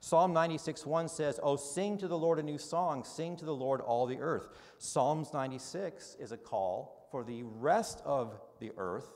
Psalm 0.00 0.32
96 0.32 0.84
1 0.86 1.08
says, 1.08 1.40
Oh, 1.42 1.56
sing 1.56 1.98
to 1.98 2.08
the 2.08 2.18
Lord 2.18 2.38
a 2.38 2.42
new 2.42 2.58
song, 2.58 3.04
sing 3.04 3.36
to 3.36 3.44
the 3.44 3.54
Lord 3.54 3.80
all 3.80 4.06
the 4.06 4.18
earth. 4.18 4.48
Psalms 4.78 5.32
96 5.32 6.16
is 6.20 6.32
a 6.32 6.36
call 6.36 7.08
for 7.10 7.24
the 7.24 7.42
rest 7.42 8.02
of 8.04 8.38
the 8.60 8.72
earth, 8.76 9.08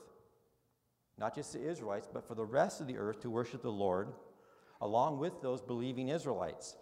not 1.17 1.35
just 1.35 1.53
the 1.53 1.63
Israelites, 1.65 2.09
but 2.11 2.27
for 2.27 2.35
the 2.35 2.45
rest 2.45 2.81
of 2.81 2.87
the 2.87 2.97
earth 2.97 3.21
to 3.21 3.29
worship 3.29 3.61
the 3.61 3.71
Lord, 3.71 4.09
along 4.81 5.19
with 5.19 5.41
those 5.41 5.61
believing 5.61 6.09
Israelites. 6.09 6.75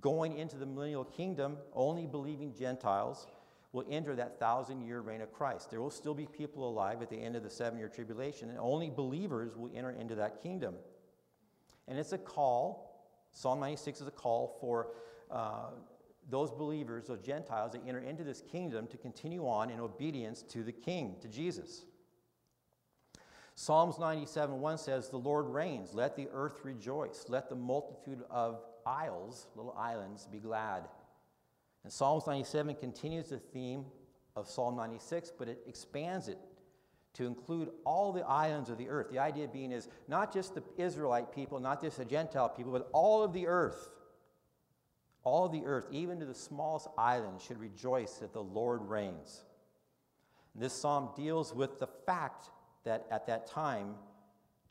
Going 0.00 0.38
into 0.38 0.56
the 0.56 0.66
millennial 0.66 1.04
kingdom, 1.04 1.58
only 1.74 2.06
believing 2.06 2.54
Gentiles 2.54 3.26
will 3.72 3.84
enter 3.90 4.14
that 4.14 4.38
thousand 4.38 4.82
year 4.82 5.00
reign 5.00 5.20
of 5.20 5.32
Christ. 5.32 5.70
There 5.70 5.80
will 5.80 5.90
still 5.90 6.14
be 6.14 6.26
people 6.26 6.68
alive 6.68 7.02
at 7.02 7.10
the 7.10 7.20
end 7.20 7.36
of 7.36 7.42
the 7.42 7.50
seven 7.50 7.78
year 7.78 7.88
tribulation, 7.88 8.50
and 8.50 8.58
only 8.58 8.90
believers 8.90 9.56
will 9.56 9.70
enter 9.74 9.90
into 9.90 10.14
that 10.14 10.42
kingdom. 10.42 10.74
And 11.88 11.98
it's 11.98 12.12
a 12.12 12.18
call, 12.18 13.06
Psalm 13.32 13.60
96 13.60 14.02
is 14.02 14.06
a 14.06 14.12
call 14.12 14.56
for 14.60 14.88
uh, 15.30 15.70
those 16.30 16.50
believers, 16.50 17.06
those 17.06 17.20
Gentiles 17.20 17.72
that 17.72 17.82
enter 17.86 17.98
into 17.98 18.24
this 18.24 18.42
kingdom 18.42 18.86
to 18.88 18.96
continue 18.96 19.46
on 19.46 19.70
in 19.70 19.80
obedience 19.80 20.42
to 20.42 20.62
the 20.62 20.72
King, 20.72 21.16
to 21.20 21.28
Jesus. 21.28 21.84
Psalms 23.54 23.98
97 23.98 24.60
1 24.60 24.78
says, 24.78 25.08
The 25.08 25.18
Lord 25.18 25.46
reigns, 25.46 25.94
let 25.94 26.16
the 26.16 26.28
earth 26.32 26.60
rejoice, 26.64 27.26
let 27.28 27.48
the 27.48 27.54
multitude 27.54 28.22
of 28.30 28.60
isles, 28.86 29.46
little 29.56 29.74
islands, 29.78 30.26
be 30.26 30.38
glad. 30.38 30.88
And 31.84 31.92
Psalms 31.92 32.26
97 32.26 32.76
continues 32.76 33.28
the 33.28 33.38
theme 33.38 33.84
of 34.36 34.48
Psalm 34.48 34.76
96, 34.76 35.32
but 35.38 35.48
it 35.48 35.58
expands 35.66 36.28
it 36.28 36.38
to 37.14 37.26
include 37.26 37.70
all 37.84 38.12
the 38.12 38.22
islands 38.22 38.70
of 38.70 38.78
the 38.78 38.88
earth. 38.88 39.10
The 39.10 39.18
idea 39.18 39.46
being 39.48 39.72
is 39.72 39.88
not 40.08 40.32
just 40.32 40.54
the 40.54 40.62
Israelite 40.76 41.34
people, 41.34 41.60
not 41.60 41.80
just 41.80 41.98
the 41.98 42.04
Gentile 42.04 42.48
people, 42.48 42.72
but 42.72 42.88
all 42.92 43.22
of 43.22 43.32
the 43.32 43.46
earth. 43.46 43.90
All 45.24 45.48
the 45.48 45.64
earth, 45.64 45.86
even 45.92 46.18
to 46.20 46.26
the 46.26 46.34
smallest 46.34 46.88
island, 46.98 47.40
should 47.40 47.60
rejoice 47.60 48.14
that 48.14 48.32
the 48.32 48.42
Lord 48.42 48.82
reigns. 48.88 49.44
And 50.54 50.62
this 50.62 50.72
psalm 50.72 51.10
deals 51.14 51.54
with 51.54 51.78
the 51.78 51.86
fact 51.86 52.50
that 52.84 53.06
at 53.10 53.26
that 53.28 53.46
time, 53.46 53.94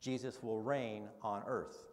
Jesus 0.00 0.42
will 0.42 0.60
reign 0.60 1.08
on 1.22 1.42
earth. 1.46 1.86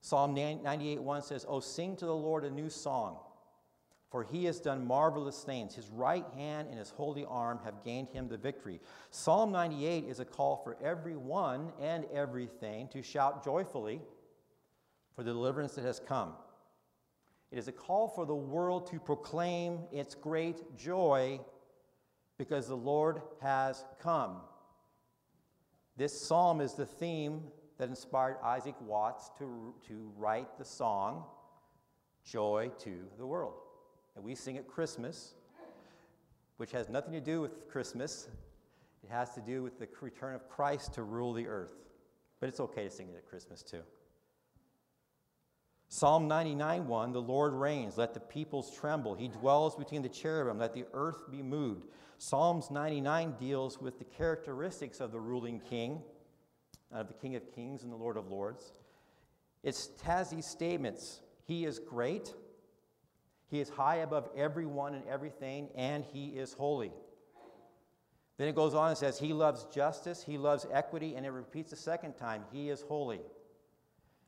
Psalm 0.00 0.34
98 0.34 1.02
1 1.02 1.22
says, 1.22 1.44
Oh, 1.48 1.60
sing 1.60 1.96
to 1.96 2.06
the 2.06 2.14
Lord 2.14 2.44
a 2.44 2.50
new 2.50 2.70
song 2.70 3.18
for 4.10 4.22
he 4.22 4.44
has 4.44 4.60
done 4.60 4.86
marvelous 4.86 5.42
things. 5.42 5.74
His 5.74 5.90
right 5.90 6.24
hand 6.36 6.68
and 6.68 6.78
his 6.78 6.90
holy 6.90 7.24
arm 7.24 7.58
have 7.64 7.84
gained 7.84 8.08
him 8.08 8.28
the 8.28 8.36
victory. 8.36 8.80
Psalm 9.10 9.50
98 9.50 10.04
is 10.04 10.20
a 10.20 10.24
call 10.24 10.56
for 10.56 10.76
everyone 10.82 11.72
and 11.80 12.04
everything 12.12 12.88
to 12.88 13.02
shout 13.02 13.44
joyfully 13.44 14.00
for 15.14 15.22
the 15.22 15.32
deliverance 15.32 15.74
that 15.74 15.84
has 15.84 16.00
come. 16.00 16.34
It 17.50 17.58
is 17.58 17.68
a 17.68 17.72
call 17.72 18.08
for 18.08 18.26
the 18.26 18.34
world 18.34 18.90
to 18.90 19.00
proclaim 19.00 19.80
its 19.92 20.14
great 20.14 20.76
joy 20.76 21.40
because 22.38 22.68
the 22.68 22.76
Lord 22.76 23.22
has 23.40 23.84
come. 24.00 24.36
This 25.96 26.18
psalm 26.20 26.60
is 26.60 26.74
the 26.74 26.86
theme 26.86 27.42
that 27.78 27.88
inspired 27.88 28.36
Isaac 28.44 28.74
Watts 28.80 29.30
to, 29.38 29.74
to 29.88 30.12
write 30.16 30.58
the 30.58 30.64
song, 30.64 31.24
Joy 32.24 32.70
to 32.80 33.04
the 33.18 33.26
World 33.26 33.65
and 34.16 34.24
we 34.24 34.34
sing 34.34 34.56
at 34.56 34.66
Christmas, 34.66 35.34
which 36.56 36.72
has 36.72 36.88
nothing 36.88 37.12
to 37.12 37.20
do 37.20 37.40
with 37.40 37.68
Christmas. 37.68 38.28
It 39.04 39.10
has 39.10 39.30
to 39.34 39.40
do 39.40 39.62
with 39.62 39.78
the 39.78 39.86
return 40.00 40.34
of 40.34 40.48
Christ 40.48 40.94
to 40.94 41.02
rule 41.02 41.32
the 41.32 41.46
earth. 41.46 41.74
But 42.40 42.48
it's 42.48 42.60
okay 42.60 42.84
to 42.84 42.90
sing 42.90 43.08
it 43.08 43.16
at 43.16 43.28
Christmas 43.28 43.62
too. 43.62 43.82
Psalm 45.88 46.26
99 46.26 46.88
1 46.88 47.12
The 47.12 47.22
Lord 47.22 47.52
reigns, 47.52 47.96
let 47.96 48.14
the 48.14 48.20
peoples 48.20 48.74
tremble. 48.74 49.14
He 49.14 49.28
dwells 49.28 49.76
between 49.76 50.02
the 50.02 50.08
cherubim, 50.08 50.58
let 50.58 50.74
the 50.74 50.86
earth 50.92 51.30
be 51.30 51.42
moved. 51.42 51.86
Psalms 52.18 52.70
99 52.70 53.34
deals 53.38 53.80
with 53.80 53.98
the 53.98 54.04
characteristics 54.04 55.00
of 55.00 55.12
the 55.12 55.20
ruling 55.20 55.60
king, 55.60 56.00
of 56.90 57.08
the 57.08 57.14
King 57.14 57.36
of 57.36 57.54
Kings 57.54 57.82
and 57.82 57.92
the 57.92 57.96
Lord 57.96 58.16
of 58.16 58.28
Lords. 58.28 58.72
It 59.62 59.78
has 60.04 60.30
these 60.30 60.46
statements 60.46 61.20
He 61.44 61.64
is 61.64 61.78
great, 61.78 62.32
He 63.48 63.60
is 63.60 63.68
high 63.68 63.96
above 63.96 64.28
everyone 64.36 64.94
and 64.94 65.06
everything, 65.06 65.68
and 65.74 66.04
he 66.12 66.28
is 66.28 66.52
holy. 66.52 66.92
Then 68.38 68.48
it 68.48 68.54
goes 68.54 68.74
on 68.74 68.88
and 68.88 68.98
says, 68.98 69.18
He 69.18 69.32
loves 69.32 69.64
justice, 69.66 70.22
He 70.22 70.36
loves 70.36 70.66
equity, 70.72 71.14
and 71.14 71.24
it 71.24 71.30
repeats 71.30 71.72
a 71.72 71.76
second 71.76 72.14
time, 72.14 72.44
He 72.52 72.68
is 72.68 72.82
holy. 72.82 73.20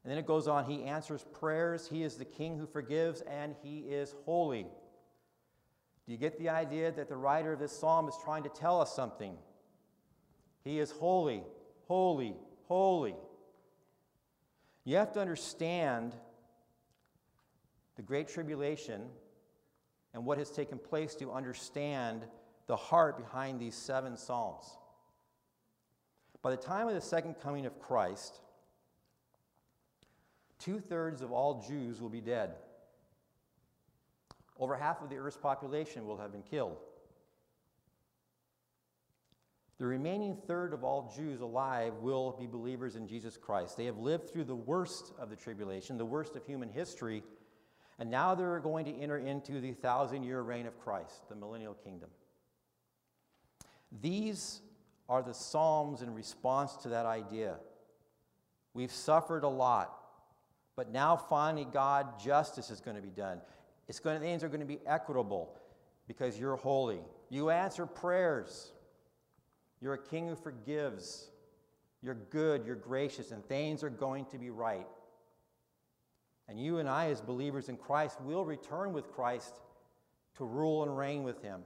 And 0.05 0.11
then 0.11 0.19
it 0.19 0.27
goes 0.27 0.49
on, 0.49 0.65
He 0.65 0.85
answers 0.85 1.25
prayers, 1.39 1.89
He 1.89 2.03
is 2.03 2.17
the 2.17 2.25
King 2.25 2.57
who 2.57 2.67
forgives, 2.67 3.21
and 3.23 3.55
He 3.63 3.81
is 3.81 4.15
holy. 4.25 4.67
Do 6.07 6.13
you 6.13 6.19
get 6.19 6.39
the 6.39 6.49
idea 6.49 6.91
that 6.93 7.09
the 7.09 7.17
writer 7.17 7.53
of 7.53 7.59
this 7.59 7.79
psalm 7.79 8.09
is 8.09 8.15
trying 8.25 8.45
to 8.45 8.49
tell 8.49 8.81
us 8.81 8.95
something? 8.95 9.37
He 10.65 10.79
is 10.79 10.91
holy, 10.91 11.43
holy, 11.87 12.35
holy. 12.67 13.15
You 14.85 14.97
have 14.97 15.13
to 15.13 15.21
understand 15.21 16.15
the 17.99 18.03
Great 18.03 18.29
Tribulation 18.29 19.03
and 20.15 20.25
what 20.25 20.39
has 20.39 20.51
taken 20.51 20.79
place 20.79 21.17
to 21.17 21.33
understand 21.33 22.23
the 22.69 22.77
heart 22.77 23.19
behind 23.19 23.61
these 23.61 23.75
seven 23.75 24.17
Psalms. 24.17 24.65
By 26.41 26.53
the 26.53 26.57
time 26.57 26.87
of 26.87 26.95
the 26.95 27.01
second 27.01 27.35
coming 27.43 27.67
of 27.67 27.81
Christ, 27.81 28.41
two 30.61 30.79
thirds 30.79 31.23
of 31.23 31.33
all 31.33 31.65
Jews 31.69 32.01
will 32.01 32.09
be 32.09 32.21
dead. 32.21 32.53
Over 34.61 34.77
half 34.77 35.03
of 35.03 35.11
the 35.11 35.17
earth's 35.17 35.37
population 35.37 36.07
will 36.07 36.19
have 36.19 36.31
been 36.31 36.43
killed. 36.43 36.77
The 39.79 39.87
remaining 39.87 40.37
third 40.37 40.73
of 40.73 40.85
all 40.85 41.13
Jews 41.17 41.41
alive 41.41 41.95
will 42.01 42.37
be 42.39 42.47
believers 42.47 42.95
in 42.95 43.09
Jesus 43.09 43.37
Christ. 43.37 43.77
They 43.77 43.87
have 43.87 43.99
lived 43.99 44.31
through 44.31 44.45
the 44.45 44.55
worst 44.55 45.13
of 45.19 45.31
the 45.31 45.37
tribulation, 45.37 45.99
the 45.99 46.05
worst 46.05 46.37
of 46.37 46.45
human 46.47 46.69
history, 46.69 47.25
and 47.99 48.11
now 48.11 48.35
they're 48.35 48.61
going 48.61 48.85
to 48.85 48.95
enter 48.97 49.19
into 49.19 49.61
the 49.61 49.73
thousand 49.73 50.23
year 50.23 50.41
reign 50.41 50.67
of 50.67 50.79
Christ, 50.79 51.29
the 51.29 51.35
millennial 51.35 51.75
kingdom. 51.75 52.11
These 54.01 54.61
are 55.09 55.23
the 55.23 55.35
Psalms 55.35 56.03
in 56.03 56.15
response 56.15 56.77
to 56.77 56.91
that 56.91 57.07
idea. 57.07 57.57
We've 58.75 58.93
suffered 58.93 59.43
a 59.43 59.49
lot, 59.49 59.93
but 60.77 60.93
now 60.93 61.17
finally, 61.17 61.65
God, 61.65 62.21
justice 62.21 62.71
is 62.71 62.81
going 62.81 62.97
to 62.97 63.03
be 63.03 63.11
done. 63.11 63.41
It's 63.89 63.99
going 63.99 64.21
to, 64.21 64.25
things 64.25 64.45
are 64.45 64.49
going 64.49 64.61
to 64.61 64.67
be 64.67 64.81
equitable 64.87 65.59
because 66.07 66.39
you're 66.39 66.57
holy. 66.57 67.01
You 67.31 67.51
answer 67.51 67.87
prayers. 67.87 68.73
You're 69.81 69.95
a 69.95 69.99
king 69.99 70.29
who 70.29 70.37
forgives. 70.37 71.31
You're 72.03 72.15
good, 72.15 72.65
you're 72.65 72.77
gracious, 72.77 73.33
and 73.33 73.45
things 73.47 73.83
are 73.83 73.91
going 73.91 74.27
to 74.27 74.39
be 74.39 74.51
right. 74.51 74.87
And 76.49 76.59
you 76.59 76.79
and 76.79 76.89
I, 76.89 77.11
as 77.11 77.21
believers 77.21 77.69
in 77.69 77.77
Christ, 77.77 78.21
will 78.23 78.45
return 78.45 78.93
with 78.93 79.13
Christ 79.13 79.61
to 80.37 80.45
rule 80.45 80.83
and 80.83 80.97
reign 80.97 81.23
with 81.23 81.43
him 81.43 81.63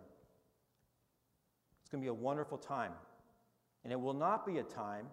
It's 1.81 1.91
going 1.91 2.03
to 2.03 2.05
be 2.05 2.11
a 2.11 2.15
wonderful 2.15 2.59
time. 2.59 2.93
And 3.85 3.93
it 3.93 4.01
will 4.01 4.15
not 4.15 4.47
be 4.47 4.59
a 4.59 4.63
time 4.63 5.07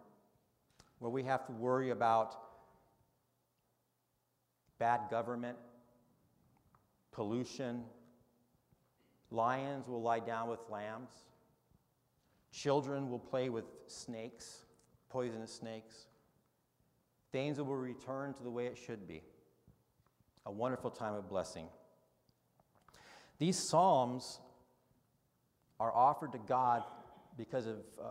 where 0.99 1.11
we 1.11 1.23
have 1.23 1.45
to 1.47 1.51
worry 1.51 1.91
about 1.91 2.35
bad 4.79 5.01
government, 5.09 5.57
pollution. 7.11 7.83
Lions 9.31 9.87
will 9.87 10.01
lie 10.01 10.19
down 10.19 10.49
with 10.49 10.59
lambs. 10.69 11.11
Children 12.51 13.09
will 13.09 13.19
play 13.19 13.49
with 13.49 13.65
snakes, 13.87 14.65
poisonous 15.09 15.53
snakes. 15.53 16.07
Things 17.31 17.59
will 17.59 17.75
return 17.75 18.33
to 18.33 18.43
the 18.43 18.49
way 18.49 18.65
it 18.65 18.77
should 18.77 19.07
be. 19.07 19.21
A 20.45 20.51
wonderful 20.51 20.89
time 20.89 21.13
of 21.13 21.29
blessing. 21.29 21.67
These 23.37 23.57
Psalms 23.57 24.39
are 25.79 25.95
offered 25.95 26.33
to 26.33 26.39
God 26.39 26.83
because 27.37 27.65
of 27.65 27.77
uh, 28.01 28.05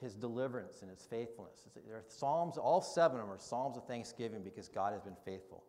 his 0.00 0.14
deliverance 0.14 0.82
and 0.82 0.90
his 0.90 1.06
faithfulness. 1.08 1.66
There 1.86 1.96
are 1.96 2.04
psalms, 2.06 2.56
all 2.56 2.80
seven 2.80 3.18
of 3.18 3.26
them 3.26 3.34
are 3.34 3.38
psalms 3.38 3.76
of 3.76 3.86
thanksgiving 3.86 4.42
because 4.42 4.68
God 4.68 4.92
has 4.92 5.02
been 5.02 5.16
faithful. 5.24 5.64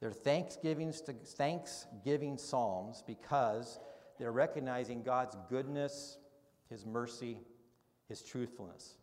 They're 0.00 0.12
thanksgivings 0.12 1.00
to, 1.02 1.12
thanksgiving 1.12 2.38
psalms 2.38 3.02
because 3.06 3.80
they're 4.18 4.32
recognizing 4.32 5.02
God's 5.02 5.36
goodness, 5.48 6.18
his 6.68 6.86
mercy, 6.86 7.38
his 8.08 8.22
truthfulness. 8.22 8.96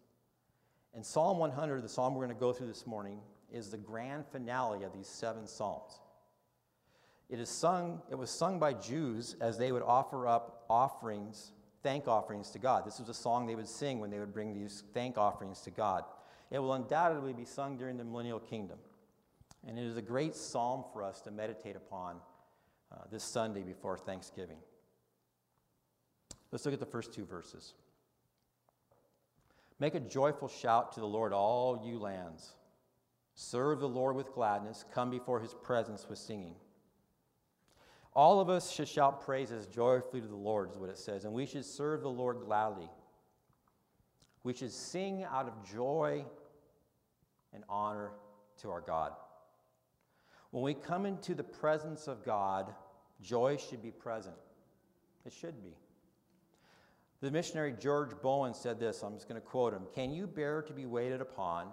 And 0.94 1.06
Psalm 1.06 1.38
100, 1.40 1.84
the 1.84 1.90
psalm 1.90 2.16
we're 2.16 2.26
going 2.26 2.36
to 2.36 2.40
go 2.40 2.54
through 2.54 2.68
this 2.68 2.88
morning, 2.88 3.20
is 3.52 3.70
the 3.70 3.78
grand 3.78 4.26
finale 4.26 4.84
of 4.84 4.94
these 4.94 5.08
seven 5.08 5.46
psalms. 5.46 6.00
It 7.30 7.40
is 7.40 7.50
sung, 7.50 8.02
it 8.10 8.16
was 8.16 8.30
sung 8.30 8.60
by 8.60 8.74
Jews 8.74 9.36
as 9.42 9.58
they 9.58 9.72
would 9.72 9.84
offer 9.84 10.28
up 10.28 10.66
offerings 10.70 11.52
thank 11.86 12.08
offerings 12.08 12.50
to 12.50 12.58
God. 12.58 12.84
This 12.84 13.00
was 13.00 13.10
a 13.10 13.14
song 13.14 13.46
they 13.46 13.54
would 13.54 13.68
sing 13.68 14.00
when 14.00 14.10
they 14.10 14.18
would 14.18 14.34
bring 14.34 14.56
these 14.56 14.84
thank 14.96 15.20
offerings 15.20 15.62
to 15.62 15.70
God. 15.70 16.04
It 16.50 16.58
will 16.58 16.74
undoubtedly 16.74 17.32
be 17.32 17.46
sung 17.46 17.78
during 17.78 17.96
the 17.96 18.04
millennial 18.04 18.40
kingdom. 18.40 18.80
And 19.68 19.78
it 19.78 19.84
is 19.84 19.96
a 19.96 20.02
great 20.02 20.36
psalm 20.36 20.84
for 20.92 21.04
us 21.04 21.22
to 21.22 21.32
meditate 21.32 21.76
upon 21.76 22.16
uh, 22.92 23.02
this 23.12 23.24
Sunday 23.24 23.62
before 23.62 24.00
Thanksgiving. 24.00 24.58
Let's 26.52 26.66
look 26.66 26.74
at 26.74 26.80
the 26.80 26.88
first 26.88 27.14
two 27.14 27.24
verses. 27.24 27.76
Make 29.80 29.94
a 29.94 30.00
joyful 30.00 30.48
shout 30.48 30.94
to 30.94 31.02
the 31.02 31.08
Lord, 31.08 31.34
all 31.34 31.84
you 31.86 32.00
lands. 32.00 32.56
Serve 33.36 33.80
the 33.80 33.88
Lord 33.88 34.16
with 34.16 34.34
gladness. 34.34 34.86
Come 34.92 35.12
before 35.12 35.40
his 35.40 35.54
presence 35.54 36.08
with 36.10 36.18
singing. 36.18 36.56
All 38.16 38.40
of 38.40 38.50
us 38.50 38.72
should 38.72 38.88
shout 38.88 39.26
praises 39.26 39.68
joyfully 39.68 40.22
to 40.22 40.28
the 40.28 40.36
Lord, 40.36 40.72
is 40.72 40.78
what 40.78 40.90
it 40.90 40.98
says, 40.98 41.26
and 41.26 41.34
we 41.34 41.46
should 41.46 41.66
serve 41.66 42.02
the 42.02 42.10
Lord 42.10 42.40
gladly. 42.46 42.90
We 44.44 44.54
should 44.54 44.72
sing 44.72 45.26
out 45.26 45.48
of 45.48 45.70
joy 45.70 46.26
and 47.54 47.64
honor 47.68 48.12
to 48.62 48.70
our 48.70 48.80
God. 48.80 49.12
When 50.52 50.64
we 50.64 50.74
come 50.74 51.06
into 51.06 51.36
the 51.36 51.44
presence 51.44 52.08
of 52.08 52.24
God, 52.24 52.74
joy 53.22 53.58
should 53.58 53.82
be 53.82 53.92
present. 53.92 54.36
It 55.26 55.34
should 55.34 55.62
be. 55.62 55.76
The 57.20 57.32
missionary 57.32 57.74
George 57.78 58.12
Bowen 58.22 58.54
said 58.54 58.80
this, 58.80 59.02
I'm 59.02 59.16
just 59.16 59.28
going 59.28 59.42
to 59.42 59.46
quote 59.46 59.74
him 59.74 59.84
Can 59.94 60.12
you 60.12 60.28
bear 60.28 60.62
to 60.62 60.74
be 60.74 60.86
waited 60.86 61.20
upon 61.20 61.68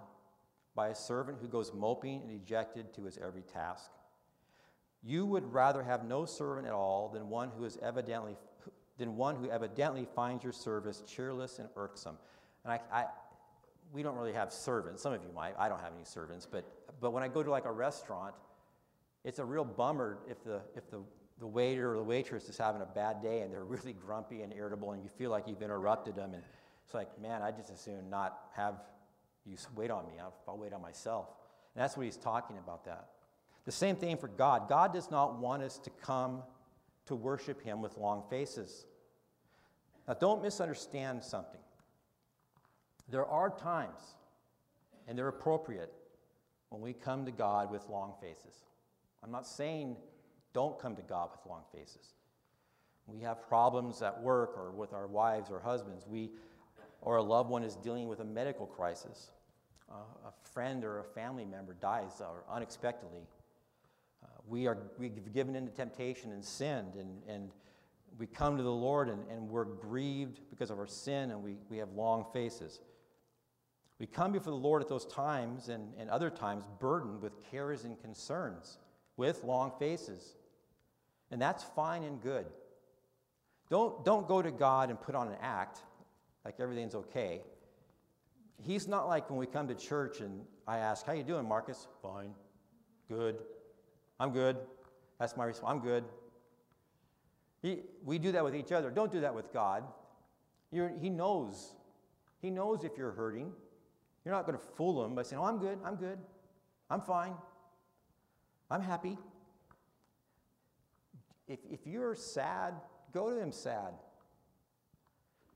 by 0.75 0.89
a 0.89 0.95
servant 0.95 1.37
who 1.39 1.47
goes 1.47 1.71
moping 1.73 2.21
and 2.21 2.29
dejected 2.29 2.93
to 2.95 3.03
his 3.05 3.17
every 3.17 3.43
task? 3.43 3.91
You 5.03 5.25
would 5.25 5.51
rather 5.51 5.83
have 5.83 6.05
no 6.05 6.25
servant 6.25 6.65
at 6.65 6.73
all 6.73 7.09
than 7.09 7.29
one 7.29 7.51
who 7.57 7.65
is 7.65 7.77
evidently 7.81 8.37
than 8.97 9.15
one 9.17 9.35
who 9.35 9.49
evidently 9.49 10.07
finds 10.15 10.43
your 10.43 10.53
service 10.53 11.03
cheerless 11.07 11.59
and 11.59 11.67
irksome. 11.75 12.17
And 12.63 12.73
I, 12.73 12.79
I, 12.91 13.05
we 13.91 14.03
don't 14.03 14.15
really 14.15 14.33
have 14.33 14.51
servants. 14.51 15.01
Some 15.01 15.13
of 15.13 15.23
you 15.23 15.29
might. 15.33 15.55
I 15.57 15.67
don't 15.69 15.79
have 15.79 15.93
any 15.95 16.05
servants. 16.05 16.47
But, 16.49 16.65
but 16.99 17.11
when 17.11 17.23
I 17.23 17.27
go 17.27 17.43
to 17.43 17.49
like 17.49 17.65
a 17.65 17.71
restaurant, 17.71 18.35
it's 19.23 19.39
a 19.39 19.45
real 19.45 19.65
bummer 19.65 20.19
if 20.29 20.43
the, 20.43 20.61
if 20.75 20.89
the, 20.89 20.99
the 21.39 21.47
waiter 21.47 21.93
or 21.93 21.97
the 21.97 22.03
waitress 22.03 22.49
is 22.49 22.57
having 22.57 22.81
a 22.81 22.85
bad 22.85 23.21
day 23.21 23.41
and 23.41 23.51
they're 23.51 23.63
really 23.65 23.93
grumpy 23.93 24.41
and 24.41 24.53
irritable 24.53 24.91
and 24.91 25.03
you 25.03 25.09
feel 25.09 25.31
like 25.31 25.47
you've 25.47 25.61
interrupted 25.61 26.15
them. 26.15 26.33
And 26.33 26.43
it's 26.85 26.93
like, 26.93 27.19
man, 27.21 27.41
I 27.41 27.51
just 27.51 27.71
as 27.71 27.79
soon 27.79 28.09
not 28.09 28.37
have 28.55 28.75
you 29.45 29.57
wait 29.75 29.91
on 29.91 30.05
me. 30.05 30.13
I'll, 30.21 30.33
I'll 30.47 30.57
wait 30.57 30.71
on 30.71 30.81
myself. 30.81 31.27
And 31.75 31.83
that's 31.83 31.97
what 31.97 32.03
he's 32.03 32.17
talking 32.17 32.57
about 32.57 32.85
that. 32.85 33.09
The 33.65 33.71
same 33.71 33.95
thing 33.95 34.17
for 34.17 34.27
God. 34.27 34.67
God 34.67 34.93
does 34.93 35.09
not 35.09 35.39
want 35.39 35.63
us 35.63 35.77
to 35.79 35.89
come 35.89 36.43
to 37.05 37.15
worship 37.15 37.61
Him 37.61 37.81
with 37.81 37.97
long 37.97 38.23
faces. 38.29 38.85
Now, 40.07 40.15
don't 40.15 40.41
misunderstand 40.41 41.23
something. 41.23 41.61
There 43.09 43.25
are 43.25 43.49
times, 43.49 44.15
and 45.07 45.17
they're 45.17 45.27
appropriate, 45.27 45.91
when 46.69 46.81
we 46.81 46.93
come 46.93 47.25
to 47.25 47.31
God 47.31 47.71
with 47.71 47.87
long 47.87 48.13
faces. 48.19 48.63
I'm 49.23 49.31
not 49.31 49.45
saying 49.45 49.95
don't 50.53 50.79
come 50.79 50.95
to 50.95 51.01
God 51.01 51.29
with 51.31 51.39
long 51.49 51.63
faces. 51.73 52.15
We 53.05 53.19
have 53.21 53.47
problems 53.47 54.01
at 54.01 54.21
work 54.21 54.57
or 54.57 54.71
with 54.71 54.93
our 54.93 55.07
wives 55.07 55.51
or 55.51 55.59
husbands. 55.59 56.05
We, 56.07 56.31
or 57.01 57.17
a 57.17 57.21
loved 57.21 57.49
one 57.49 57.63
is 57.63 57.75
dealing 57.75 58.07
with 58.07 58.21
a 58.21 58.25
medical 58.25 58.65
crisis. 58.65 59.31
Uh, 59.91 59.95
a 60.27 60.49
friend 60.49 60.83
or 60.83 60.99
a 60.99 61.03
family 61.03 61.45
member 61.45 61.75
dies 61.79 62.21
or 62.21 62.43
unexpectedly 62.49 63.27
we 64.47 64.67
are 64.67 64.77
we've 64.97 65.33
given 65.33 65.55
into 65.55 65.71
temptation 65.71 66.31
and 66.31 66.43
sinned 66.43 66.95
and, 66.95 67.21
and 67.27 67.49
we 68.17 68.27
come 68.27 68.57
to 68.57 68.63
the 68.63 68.71
lord 68.71 69.09
and, 69.09 69.23
and 69.29 69.49
we're 69.49 69.65
grieved 69.65 70.39
because 70.49 70.69
of 70.69 70.77
our 70.77 70.87
sin 70.87 71.31
and 71.31 71.41
we, 71.41 71.55
we 71.69 71.77
have 71.77 71.91
long 71.93 72.25
faces. 72.33 72.81
We 73.99 74.07
come 74.07 74.31
before 74.31 74.51
the 74.51 74.57
lord 74.57 74.81
at 74.81 74.89
those 74.89 75.05
times 75.05 75.69
and, 75.69 75.93
and 75.97 76.09
other 76.09 76.29
times 76.29 76.65
burdened 76.79 77.21
with 77.21 77.33
cares 77.49 77.85
and 77.85 77.99
concerns 78.01 78.77
with 79.17 79.43
long 79.43 79.71
faces. 79.79 80.35
And 81.31 81.41
that's 81.41 81.63
fine 81.63 82.03
and 82.03 82.21
good. 82.21 82.45
Don't, 83.69 84.03
don't 84.05 84.27
go 84.27 84.41
to 84.41 84.51
god 84.51 84.89
and 84.89 84.99
put 84.99 85.15
on 85.15 85.29
an 85.29 85.37
act 85.41 85.79
like 86.45 86.55
everything's 86.59 86.95
okay. 86.95 87.41
He's 88.61 88.87
not 88.87 89.07
like 89.07 89.29
when 89.29 89.39
we 89.39 89.47
come 89.47 89.67
to 89.69 89.75
church 89.75 90.19
and 90.19 90.41
i 90.67 90.77
ask 90.77 91.05
how 91.05 91.13
you 91.13 91.23
doing 91.23 91.47
marcus? 91.47 91.87
Fine. 92.01 92.33
Good 93.09 93.37
I'm 94.19 94.31
good. 94.31 94.57
That's 95.19 95.35
my 95.37 95.45
response. 95.45 95.71
I'm 95.71 95.79
good. 95.79 96.03
He, 97.61 97.79
we 98.03 98.19
do 98.19 98.31
that 98.33 98.43
with 98.43 98.55
each 98.55 98.71
other. 98.71 98.89
Don't 98.91 99.11
do 99.11 99.21
that 99.21 99.33
with 99.33 99.53
God. 99.53 99.83
You're, 100.71 100.91
he 100.99 101.09
knows. 101.09 101.73
He 102.41 102.49
knows 102.49 102.83
if 102.83 102.97
you're 102.97 103.11
hurting. 103.11 103.51
You're 104.25 104.33
not 104.33 104.45
going 104.45 104.57
to 104.57 104.63
fool 104.75 105.03
him 105.03 105.15
by 105.15 105.23
saying, 105.23 105.41
Oh, 105.41 105.45
I'm 105.45 105.59
good, 105.59 105.79
I'm 105.83 105.95
good, 105.95 106.17
I'm 106.89 107.01
fine, 107.01 107.33
I'm 108.71 108.81
happy. 108.81 109.17
If, 111.47 111.59
if 111.69 111.85
you're 111.85 112.15
sad, 112.15 112.73
go 113.13 113.29
to 113.29 113.39
him 113.39 113.51
sad. 113.51 113.93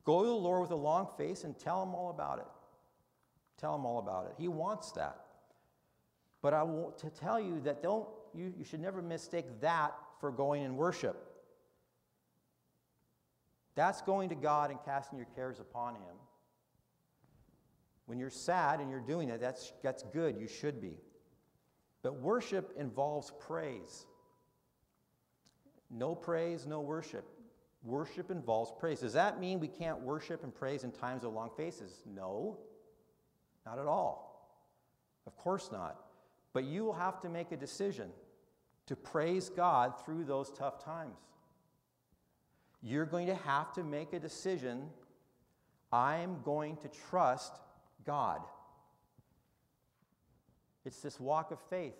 Go 0.03 0.21
to 0.21 0.27
the 0.27 0.33
Lord 0.33 0.61
with 0.61 0.71
a 0.71 0.75
long 0.75 1.07
face 1.17 1.43
and 1.43 1.57
tell 1.57 1.83
him 1.83 1.95
all 1.95 2.09
about 2.09 2.39
it. 2.39 2.47
Tell 3.57 3.75
him 3.75 3.85
all 3.85 3.99
about 3.99 4.27
it. 4.27 4.33
He 4.37 4.47
wants 4.47 4.91
that. 4.93 5.17
But 6.41 6.53
I 6.53 6.63
want 6.63 6.97
to 6.99 7.09
tell 7.09 7.39
you 7.39 7.59
that 7.61 7.81
don't 7.81 8.07
you, 8.37 8.53
you 8.57 8.63
should 8.63 8.79
never 8.79 9.01
mistake 9.01 9.45
that 9.61 9.93
for 10.19 10.31
going 10.31 10.63
in 10.63 10.75
worship. 10.75 11.23
That's 13.75 14.01
going 14.01 14.29
to 14.29 14.35
God 14.35 14.71
and 14.71 14.79
casting 14.85 15.17
your 15.17 15.27
cares 15.35 15.59
upon 15.59 15.95
him. 15.95 16.15
When 18.05 18.17
you're 18.17 18.29
sad 18.29 18.79
and 18.79 18.89
you're 18.89 18.99
doing 18.99 19.29
it, 19.29 19.41
that's, 19.41 19.73
that's 19.83 20.03
good. 20.13 20.39
You 20.39 20.47
should 20.47 20.81
be. 20.81 20.97
But 22.01 22.19
worship 22.21 22.73
involves 22.77 23.31
praise. 23.39 24.05
No 25.91 26.15
praise, 26.15 26.65
no 26.65 26.81
worship. 26.81 27.25
Worship 27.83 28.31
involves 28.31 28.71
praise. 28.79 29.01
Does 29.01 29.13
that 29.13 29.39
mean 29.39 29.59
we 29.59 29.67
can't 29.67 29.99
worship 29.99 30.43
and 30.43 30.53
praise 30.53 30.83
in 30.83 30.91
times 30.91 31.23
of 31.23 31.33
long 31.33 31.51
faces? 31.55 32.01
No, 32.05 32.57
not 33.65 33.77
at 33.77 33.85
all. 33.85 34.27
Of 35.27 35.37
course 35.37 35.69
not. 35.71 35.97
But 36.53 36.63
you 36.63 36.83
will 36.83 36.93
have 36.93 37.21
to 37.21 37.29
make 37.29 37.51
a 37.51 37.57
decision 37.57 38.09
to 38.87 38.95
praise 38.95 39.49
God 39.49 39.93
through 40.03 40.23
those 40.23 40.49
tough 40.49 40.83
times. 40.83 41.19
You're 42.81 43.05
going 43.05 43.27
to 43.27 43.35
have 43.35 43.73
to 43.73 43.83
make 43.83 44.13
a 44.13 44.19
decision. 44.19 44.83
I'm 45.91 46.41
going 46.43 46.77
to 46.77 46.89
trust 47.09 47.53
God. 48.05 48.41
It's 50.85 51.01
this 51.01 51.19
walk 51.19 51.51
of 51.51 51.59
faith. 51.69 51.95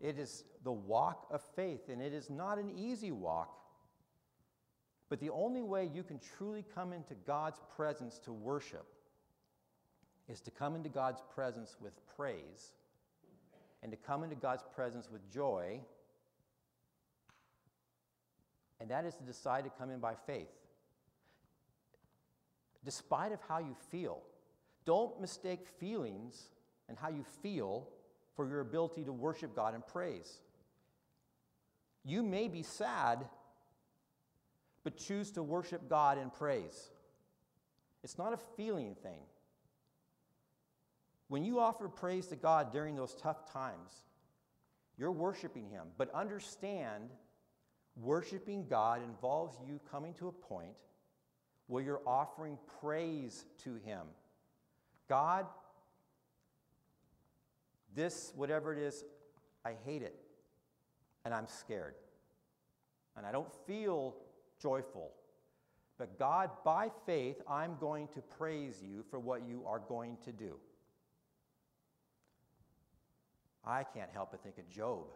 It 0.00 0.18
is 0.18 0.44
the 0.64 0.72
walk 0.72 1.26
of 1.30 1.40
faith, 1.54 1.88
and 1.88 2.02
it 2.02 2.12
is 2.12 2.28
not 2.28 2.58
an 2.58 2.72
easy 2.76 3.12
walk. 3.12 3.56
But 5.08 5.20
the 5.20 5.30
only 5.30 5.62
way 5.62 5.88
you 5.94 6.02
can 6.02 6.18
truly 6.36 6.64
come 6.74 6.92
into 6.92 7.14
God's 7.26 7.60
presence 7.76 8.18
to 8.24 8.32
worship 8.32 8.86
is 10.28 10.40
to 10.40 10.50
come 10.50 10.74
into 10.74 10.88
God's 10.88 11.22
presence 11.32 11.76
with 11.80 11.92
praise 12.16 12.72
and 13.86 13.92
to 13.92 13.96
come 14.04 14.24
into 14.24 14.34
God's 14.34 14.64
presence 14.74 15.08
with 15.12 15.30
joy. 15.30 15.78
And 18.80 18.90
that 18.90 19.04
is 19.04 19.14
to 19.14 19.22
decide 19.22 19.62
to 19.62 19.70
come 19.70 19.90
in 19.90 20.00
by 20.00 20.14
faith. 20.26 20.50
Despite 22.84 23.30
of 23.30 23.38
how 23.48 23.60
you 23.60 23.76
feel. 23.92 24.22
Don't 24.86 25.20
mistake 25.20 25.68
feelings 25.78 26.48
and 26.88 26.98
how 26.98 27.10
you 27.10 27.24
feel 27.44 27.86
for 28.34 28.48
your 28.48 28.58
ability 28.58 29.04
to 29.04 29.12
worship 29.12 29.54
God 29.54 29.72
and 29.72 29.86
praise. 29.86 30.40
You 32.04 32.24
may 32.24 32.48
be 32.48 32.64
sad, 32.64 33.24
but 34.82 34.96
choose 34.96 35.30
to 35.32 35.44
worship 35.44 35.88
God 35.88 36.18
and 36.18 36.34
praise. 36.34 36.90
It's 38.02 38.18
not 38.18 38.32
a 38.32 38.38
feeling 38.56 38.96
thing. 39.00 39.20
When 41.28 41.44
you 41.44 41.58
offer 41.58 41.88
praise 41.88 42.26
to 42.28 42.36
God 42.36 42.72
during 42.72 42.94
those 42.94 43.14
tough 43.14 43.52
times, 43.52 44.04
you're 44.96 45.12
worshiping 45.12 45.68
Him. 45.68 45.88
But 45.98 46.14
understand, 46.14 47.10
worshiping 47.96 48.66
God 48.68 49.02
involves 49.02 49.56
you 49.66 49.80
coming 49.90 50.14
to 50.14 50.28
a 50.28 50.32
point 50.32 50.74
where 51.66 51.82
you're 51.82 52.02
offering 52.06 52.58
praise 52.80 53.44
to 53.64 53.74
Him. 53.84 54.02
God, 55.08 55.46
this, 57.94 58.32
whatever 58.36 58.72
it 58.72 58.78
is, 58.78 59.04
I 59.64 59.72
hate 59.84 60.02
it, 60.02 60.14
and 61.24 61.34
I'm 61.34 61.48
scared, 61.48 61.94
and 63.16 63.26
I 63.26 63.32
don't 63.32 63.52
feel 63.66 64.14
joyful. 64.60 65.10
But 65.98 66.18
God, 66.18 66.50
by 66.64 66.90
faith, 67.04 67.40
I'm 67.48 67.76
going 67.80 68.08
to 68.08 68.20
praise 68.20 68.82
you 68.82 69.04
for 69.10 69.18
what 69.18 69.48
you 69.48 69.62
are 69.66 69.80
going 69.80 70.18
to 70.24 70.32
do. 70.32 70.56
I 73.66 73.82
can't 73.82 74.10
help 74.12 74.30
but 74.30 74.42
think 74.42 74.58
of 74.58 74.68
Job. 74.70 75.06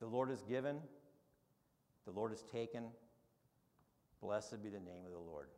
The 0.00 0.06
Lord 0.06 0.30
has 0.30 0.42
given, 0.42 0.76
the 2.04 2.12
Lord 2.12 2.30
has 2.30 2.42
taken. 2.42 2.84
Blessed 4.20 4.62
be 4.62 4.68
the 4.68 4.78
name 4.80 5.04
of 5.04 5.12
the 5.12 5.18
Lord. 5.18 5.48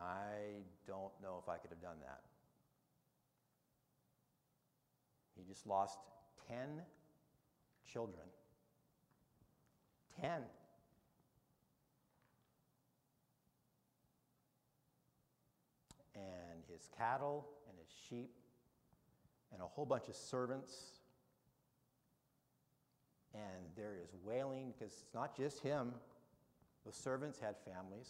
I 0.00 0.62
don't 0.86 1.12
know 1.22 1.42
if 1.42 1.48
I 1.48 1.58
could 1.58 1.70
have 1.70 1.82
done 1.82 1.96
that. 2.02 2.20
He 5.36 5.44
just 5.44 5.66
lost 5.66 5.98
10 6.48 6.56
children. 7.90 8.26
10. 10.20 10.42
And 16.18 16.62
his 16.72 16.88
cattle 16.98 17.48
and 17.68 17.78
his 17.78 17.88
sheep 18.08 18.30
and 19.52 19.62
a 19.62 19.66
whole 19.66 19.86
bunch 19.86 20.08
of 20.08 20.16
servants. 20.16 20.72
And 23.34 23.66
there 23.76 23.94
is 24.02 24.10
wailing 24.24 24.72
because 24.76 24.92
it's 24.92 25.14
not 25.14 25.36
just 25.36 25.60
him, 25.60 25.92
the 26.86 26.92
servants 26.92 27.38
had 27.38 27.54
families. 27.64 28.08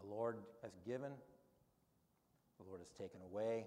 The 0.00 0.06
Lord 0.06 0.36
has 0.62 0.72
given, 0.86 1.10
the 2.58 2.64
Lord 2.68 2.80
has 2.80 2.90
taken 2.90 3.20
away. 3.22 3.66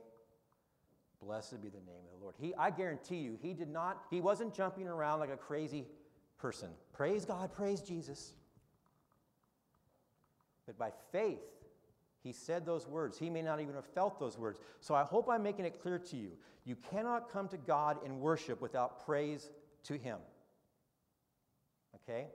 Blessed 1.22 1.62
be 1.62 1.70
the 1.70 1.78
name 1.78 2.02
of 2.12 2.17
the 2.17 2.24
Lord. 2.24 2.36
He, 2.39 2.56
I 2.56 2.72
guarantee 2.72 3.17
you, 3.17 3.38
he 3.41 3.54
did 3.54 3.70
not, 3.70 4.06
he 4.10 4.22
wasn't 4.22 4.56
jumping 4.56 4.88
around 4.88 5.20
like 5.20 5.30
a 5.30 5.38
crazy 5.38 5.86
person. 6.39 6.70
Praise 6.94 7.26
God, 7.26 7.54
praise 7.54 7.82
Jesus. 7.82 8.34
But 10.65 10.78
by 10.78 10.91
faith, 11.12 11.39
he 12.24 12.32
said 12.32 12.65
those 12.65 12.88
words. 12.88 13.17
He 13.17 13.30
may 13.30 13.41
not 13.41 13.62
even 13.62 13.74
have 13.76 13.86
felt 13.86 14.19
those 14.19 14.38
words. 14.38 14.60
So 14.80 14.93
I 14.93 15.04
hope 15.04 15.30
I'm 15.30 15.43
making 15.43 15.65
it 15.65 15.82
clear 15.82 15.97
to 15.97 16.17
you. 16.17 16.32
You 16.65 16.76
cannot 16.76 17.32
come 17.32 17.47
to 17.50 17.58
God 17.58 17.97
in 18.06 18.19
worship 18.19 18.62
without 18.62 19.06
praise 19.06 19.50
to 19.86 19.97
him. 19.97 20.19
Okay? 21.95 22.28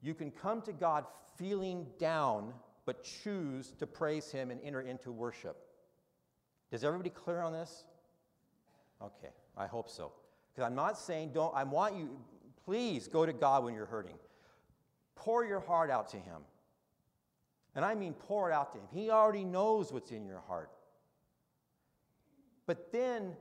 You 0.00 0.14
can 0.14 0.30
come 0.30 0.60
to 0.62 0.72
God 0.72 1.04
feeling 1.38 1.86
down, 1.98 2.52
but 2.84 3.04
choose 3.22 3.72
to 3.78 3.86
praise 3.86 4.30
him 4.32 4.50
and 4.50 4.60
enter 4.64 4.80
into 4.80 5.12
worship. 5.12 5.56
Does 6.70 6.82
everybody 6.82 7.10
clear 7.10 7.40
on 7.40 7.52
this? 7.52 7.84
Okay, 9.00 9.32
I 9.56 9.66
hope 9.66 9.88
so. 9.88 10.12
Because 10.52 10.66
I'm 10.66 10.74
not 10.74 10.98
saying 10.98 11.32
don't, 11.32 11.54
I 11.54 11.64
want 11.64 11.96
you, 11.96 12.18
please 12.64 13.08
go 13.08 13.24
to 13.26 13.32
God 13.32 13.64
when 13.64 13.74
you're 13.74 13.86
hurting. 13.86 14.16
Pour 15.14 15.44
your 15.44 15.60
heart 15.60 15.90
out 15.90 16.08
to 16.10 16.16
Him. 16.16 16.42
And 17.74 17.84
I 17.84 17.94
mean 17.94 18.12
pour 18.12 18.50
it 18.50 18.54
out 18.54 18.72
to 18.72 18.78
Him. 18.78 18.86
He 18.92 19.10
already 19.10 19.44
knows 19.44 19.92
what's 19.92 20.10
in 20.10 20.26
your 20.26 20.42
heart. 20.46 20.70
But 22.66 22.92
then 22.92 23.34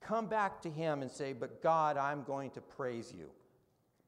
come 0.00 0.26
back 0.26 0.60
to 0.62 0.70
Him 0.70 1.02
and 1.02 1.10
say, 1.10 1.32
But 1.32 1.62
God, 1.62 1.96
I'm 1.96 2.22
going 2.22 2.50
to 2.52 2.60
praise 2.60 3.12
you. 3.16 3.28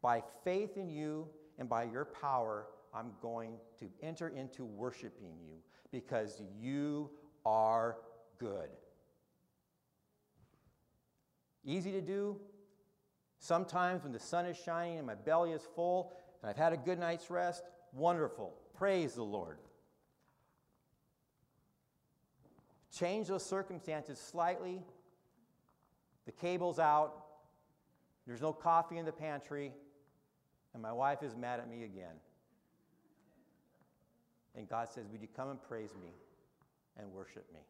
By 0.01 0.23
faith 0.45 0.77
in 0.77 0.89
you 0.89 1.27
and 1.59 1.69
by 1.69 1.85
your 1.85 2.05
power, 2.05 2.67
I'm 2.95 3.13
going 3.21 3.59
to 3.81 3.87
enter 4.03 4.29
into 4.29 4.65
worshiping 4.65 5.35
you 5.41 5.57
because 5.91 6.41
you 6.61 7.11
are 7.45 7.97
good. 8.39 8.69
Easy 11.65 11.93
to 11.93 12.01
do. 12.01 12.37
Sometimes 13.41 14.03
when 14.03 14.13
the 14.13 14.19
sun 14.19 14.47
is 14.47 14.57
shining 14.57 14.99
and 14.99 15.07
my 15.07 15.15
belly 15.15 15.53
is 15.53 15.63
full 15.75 16.13
and 16.41 16.51
I've 16.51 16.57
had 16.57 16.73
a 16.73 16.77
good 16.77 16.99
night's 16.99 17.31
rest, 17.31 17.63
wonderful. 17.93 18.55
Praise 18.79 19.15
the 19.15 19.25
Lord. 19.25 19.59
Change 22.97 23.27
those 23.27 23.45
circumstances 23.45 24.19
slightly. 24.19 24.81
The 26.27 26.33
cable's 26.33 26.79
out. 26.79 27.25
There's 28.27 28.41
no 28.41 28.53
coffee 28.53 28.99
in 28.99 29.05
the 29.05 29.13
pantry. 29.13 29.73
And 30.75 30.83
my 30.83 30.93
wife 30.93 31.25
is 31.25 31.35
mad 31.35 31.59
at 31.59 31.69
me 31.69 31.83
again. 31.83 32.15
And 34.55 34.69
God 34.69 34.89
says, 34.89 35.07
Would 35.11 35.23
you 35.23 35.29
come 35.35 35.51
and 35.51 35.61
praise 35.61 35.95
me 36.01 36.13
and 36.97 37.11
worship 37.13 37.47
me? 37.53 37.61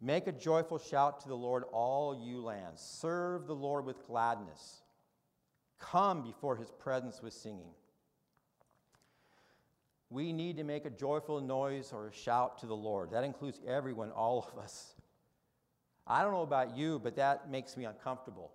Make 0.00 0.28
a 0.28 0.32
joyful 0.32 0.78
shout 0.78 1.20
to 1.20 1.28
the 1.28 1.34
Lord, 1.34 1.64
all 1.72 2.14
you 2.14 2.40
lands. 2.40 2.80
Serve 2.80 3.46
the 3.46 3.54
Lord 3.54 3.84
with 3.84 4.06
gladness. 4.06 4.80
Come 5.78 6.22
before 6.22 6.56
his 6.56 6.70
presence 6.70 7.20
with 7.20 7.34
singing. 7.34 7.72
We 10.10 10.32
need 10.32 10.56
to 10.56 10.64
make 10.64 10.84
a 10.84 10.90
joyful 10.90 11.40
noise 11.40 11.92
or 11.92 12.08
a 12.08 12.12
shout 12.12 12.58
to 12.58 12.66
the 12.66 12.74
Lord. 12.74 13.12
That 13.12 13.22
includes 13.22 13.60
everyone, 13.66 14.10
all 14.10 14.44
of 14.52 14.58
us. 14.58 14.94
I 16.04 16.22
don't 16.22 16.32
know 16.32 16.42
about 16.42 16.76
you, 16.76 16.98
but 16.98 17.14
that 17.16 17.48
makes 17.48 17.76
me 17.76 17.84
uncomfortable. 17.84 18.50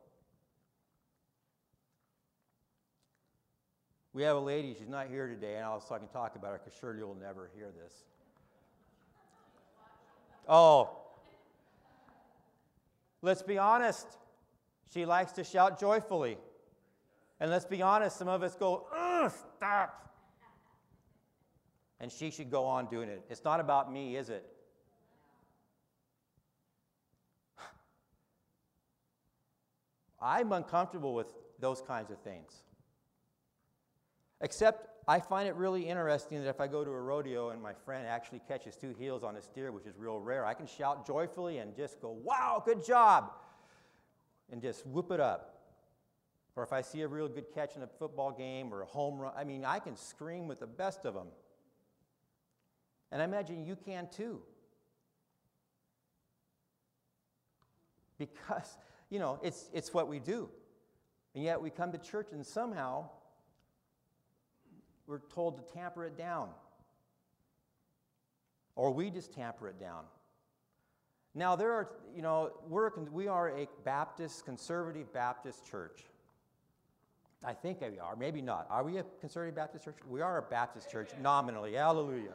We 4.11 4.23
have 4.23 4.35
a 4.35 4.39
lady, 4.41 4.75
she's 4.77 4.89
not 4.89 5.07
here 5.07 5.27
today, 5.27 5.55
and 5.55 5.65
I 5.65 5.73
was 5.73 5.85
talking 5.87 6.07
talk 6.09 6.35
about 6.35 6.51
her 6.51 6.61
because 6.63 6.77
sure 6.77 6.95
you'll 6.95 7.15
never 7.15 7.49
hear 7.55 7.67
this. 7.83 7.93
Oh, 10.47 10.97
let's 13.21 13.41
be 13.41 13.57
honest. 13.57 14.07
She 14.93 15.05
likes 15.05 15.31
to 15.33 15.43
shout 15.43 15.79
joyfully. 15.79 16.37
And 17.39 17.51
let's 17.51 17.65
be 17.65 17.81
honest, 17.81 18.17
some 18.17 18.27
of 18.27 18.43
us 18.43 18.55
go, 18.55 18.85
stop. 19.57 20.14
And 21.99 22.11
she 22.11 22.29
should 22.31 22.51
go 22.51 22.65
on 22.65 22.87
doing 22.87 23.09
it. 23.09 23.23
It's 23.29 23.43
not 23.43 23.59
about 23.59 23.91
me, 23.91 24.15
is 24.15 24.29
it? 24.29 24.45
I'm 30.21 30.51
uncomfortable 30.51 31.13
with 31.13 31.27
those 31.59 31.81
kinds 31.81 32.11
of 32.11 32.19
things. 32.19 32.63
Except 34.41 34.89
I 35.07 35.19
find 35.19 35.47
it 35.47 35.55
really 35.55 35.87
interesting 35.87 36.43
that 36.43 36.49
if 36.49 36.59
I 36.59 36.67
go 36.67 36.83
to 36.83 36.89
a 36.89 37.01
rodeo 37.01 37.49
and 37.49 37.61
my 37.61 37.73
friend 37.73 38.07
actually 38.07 38.41
catches 38.47 38.75
two 38.75 38.93
heels 38.97 39.23
on 39.23 39.35
a 39.35 39.41
steer, 39.41 39.71
which 39.71 39.85
is 39.85 39.95
real 39.97 40.19
rare, 40.19 40.45
I 40.45 40.53
can 40.53 40.65
shout 40.65 41.05
joyfully 41.05 41.59
and 41.59 41.75
just 41.75 42.01
go, 42.01 42.09
wow, 42.09 42.61
good 42.65 42.83
job, 42.83 43.31
and 44.51 44.61
just 44.61 44.85
whoop 44.85 45.11
it 45.11 45.19
up. 45.19 45.51
Or 46.55 46.63
if 46.63 46.73
I 46.73 46.81
see 46.81 47.01
a 47.01 47.07
real 47.07 47.27
good 47.27 47.53
catch 47.53 47.75
in 47.75 47.83
a 47.83 47.87
football 47.87 48.31
game 48.31 48.73
or 48.73 48.81
a 48.81 48.85
home 48.85 49.19
run, 49.19 49.33
I 49.37 49.43
mean, 49.43 49.63
I 49.63 49.79
can 49.79 49.95
scream 49.95 50.47
with 50.47 50.59
the 50.59 50.67
best 50.67 51.05
of 51.05 51.13
them. 51.13 51.27
And 53.11 53.21
I 53.21 53.25
imagine 53.25 53.65
you 53.65 53.75
can 53.75 54.07
too. 54.09 54.41
Because, 58.17 58.77
you 59.09 59.19
know, 59.19 59.39
it's, 59.43 59.69
it's 59.73 59.93
what 59.93 60.07
we 60.07 60.19
do. 60.19 60.49
And 61.33 61.43
yet 61.43 61.61
we 61.61 61.69
come 61.69 61.91
to 61.91 61.97
church 61.97 62.29
and 62.31 62.45
somehow 62.45 63.09
we're 65.07 65.19
told 65.33 65.57
to 65.57 65.73
tamper 65.73 66.05
it 66.05 66.17
down. 66.17 66.49
Or 68.75 68.91
we 68.91 69.09
just 69.09 69.33
tamper 69.33 69.67
it 69.69 69.79
down. 69.79 70.03
Now, 71.33 71.55
there 71.57 71.71
are, 71.73 71.89
you 72.15 72.21
know, 72.21 72.51
we're, 72.67 72.89
we 73.11 73.27
are 73.27 73.49
a 73.49 73.67
Baptist, 73.83 74.45
conservative 74.45 75.11
Baptist 75.13 75.65
church. 75.69 76.05
I 77.43 77.53
think 77.53 77.81
we 77.81 77.99
are, 77.99 78.15
maybe 78.15 78.41
not. 78.41 78.67
Are 78.69 78.83
we 78.83 78.97
a 78.97 79.03
conservative 79.19 79.55
Baptist 79.55 79.83
church? 79.83 79.97
We 80.09 80.21
are 80.21 80.37
a 80.37 80.41
Baptist 80.41 80.89
church, 80.89 81.09
nominally. 81.21 81.73
Hallelujah. 81.73 82.33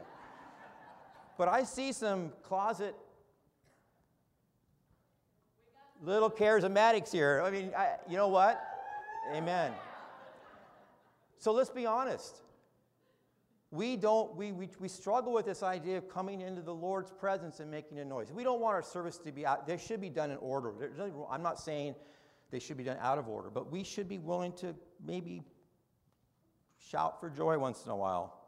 But 1.41 1.49
I 1.49 1.65
see 1.65 1.91
some 1.91 2.33
closet 2.43 2.95
little 6.03 6.31
charismatics 6.31 7.11
here. 7.11 7.43
I 7.43 7.51
mean, 7.51 7.73
I, 7.75 7.93
you 8.07 8.19
know 8.19 8.29
what? 8.29 8.63
Amen. 9.35 9.73
So 11.39 11.53
let's 11.53 11.71
be 11.71 11.87
honest. 11.87 12.43
We 13.71 13.97
don't, 13.97 14.37
we, 14.37 14.53
we, 14.53 14.69
we 14.79 14.89
struggle 14.89 15.33
with 15.33 15.47
this 15.47 15.63
idea 15.63 15.97
of 15.97 16.11
coming 16.11 16.43
into 16.43 16.61
the 16.61 16.75
Lord's 16.75 17.11
presence 17.11 17.59
and 17.59 17.71
making 17.71 17.99
a 18.01 18.05
noise. 18.05 18.31
We 18.31 18.45
don't 18.45 18.61
want 18.61 18.75
our 18.75 18.83
service 18.83 19.17
to 19.17 19.33
be 19.33 19.47
out, 19.47 19.67
they 19.67 19.79
should 19.79 20.03
be 20.03 20.11
done 20.11 20.31
in 20.31 20.37
order. 20.37 20.75
I'm 21.31 21.43
not 21.43 21.59
saying 21.59 21.95
they 22.51 22.59
should 22.59 22.77
be 22.77 22.85
done 22.85 22.99
out 23.01 23.17
of 23.17 23.29
order, 23.29 23.49
but 23.49 23.73
we 23.73 23.83
should 23.83 24.11
be 24.11 24.19
willing 24.19 24.53
to 24.57 24.75
maybe 25.03 25.43
shout 26.91 27.19
for 27.19 27.31
joy 27.31 27.57
once 27.59 27.87
in 27.87 27.93
a 27.93 27.97
while. 27.97 28.39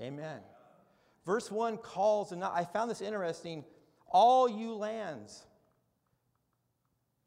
Amen. 0.00 0.40
Verse 1.24 1.50
1 1.50 1.78
calls, 1.78 2.32
and 2.32 2.42
I 2.42 2.64
found 2.64 2.90
this 2.90 3.00
interesting 3.00 3.64
all 4.08 4.48
you 4.48 4.74
lands. 4.74 5.44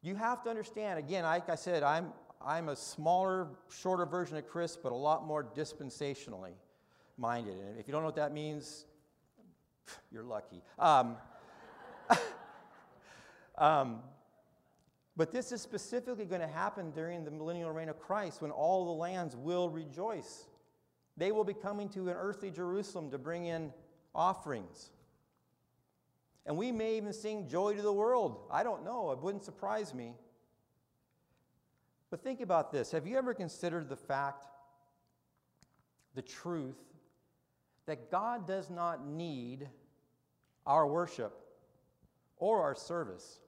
You 0.02 0.14
have 0.14 0.42
to 0.44 0.50
understand, 0.50 0.98
again, 0.98 1.24
like 1.24 1.48
I 1.48 1.56
said, 1.56 1.82
I'm, 1.82 2.12
I'm 2.40 2.68
a 2.68 2.76
smaller, 2.76 3.48
shorter 3.70 4.06
version 4.06 4.36
of 4.36 4.46
Chris, 4.46 4.76
but 4.76 4.92
a 4.92 4.96
lot 4.96 5.26
more 5.26 5.42
dispensationally 5.42 6.52
minded. 7.16 7.56
And 7.56 7.78
if 7.78 7.88
you 7.88 7.92
don't 7.92 8.02
know 8.02 8.06
what 8.06 8.16
that 8.16 8.32
means, 8.32 8.84
you're 10.12 10.22
lucky. 10.22 10.62
Um, 10.78 11.16
um, 13.58 14.00
but 15.16 15.32
this 15.32 15.50
is 15.50 15.62
specifically 15.62 16.26
going 16.26 16.42
to 16.42 16.46
happen 16.46 16.90
during 16.90 17.24
the 17.24 17.30
millennial 17.30 17.72
reign 17.72 17.88
of 17.88 17.98
Christ 17.98 18.42
when 18.42 18.50
all 18.50 18.84
the 18.84 18.92
lands 18.92 19.34
will 19.34 19.70
rejoice. 19.70 20.44
They 21.16 21.32
will 21.32 21.44
be 21.44 21.54
coming 21.54 21.88
to 21.90 22.10
an 22.10 22.16
earthly 22.16 22.50
Jerusalem 22.50 23.10
to 23.10 23.18
bring 23.18 23.46
in 23.46 23.72
offerings. 24.16 24.90
And 26.46 26.56
we 26.56 26.72
may 26.72 26.96
even 26.96 27.12
sing 27.12 27.48
Joy 27.48 27.74
to 27.74 27.82
the 27.82 27.92
World. 27.92 28.38
I 28.50 28.62
don't 28.62 28.84
know, 28.84 29.12
it 29.12 29.18
wouldn't 29.20 29.44
surprise 29.44 29.92
me. 29.94 30.14
But 32.10 32.22
think 32.22 32.40
about 32.40 32.72
this 32.72 32.90
have 32.92 33.06
you 33.06 33.16
ever 33.16 33.34
considered 33.34 33.88
the 33.88 33.96
fact, 33.96 34.46
the 36.14 36.22
truth, 36.22 36.78
that 37.86 38.10
God 38.10 38.46
does 38.46 38.70
not 38.70 39.06
need 39.06 39.68
our 40.66 40.86
worship 40.86 41.36
or 42.38 42.62
our 42.62 42.74
service? 42.74 43.40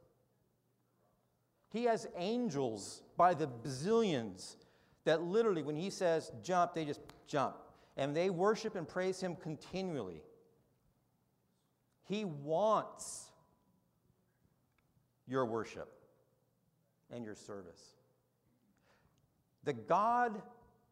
He 1.71 1.85
has 1.85 2.07
angels 2.17 3.03
by 3.17 3.35
the 3.35 3.47
bazillions 3.47 4.57
that 5.05 5.23
literally, 5.23 5.63
when 5.63 5.77
He 5.77 5.91
says 5.91 6.33
jump, 6.43 6.75
they 6.75 6.85
just 6.85 7.01
jump. 7.27 7.57
And 7.97 8.17
they 8.17 8.31
worship 8.31 8.75
and 8.75 8.89
praise 8.89 9.21
Him 9.21 9.37
continually. 9.37 10.23
He 12.09 12.25
wants 12.25 13.31
your 15.27 15.45
worship 15.45 15.93
and 17.11 17.25
your 17.25 17.35
service. 17.35 17.83
The 19.65 19.75
God 19.75 20.41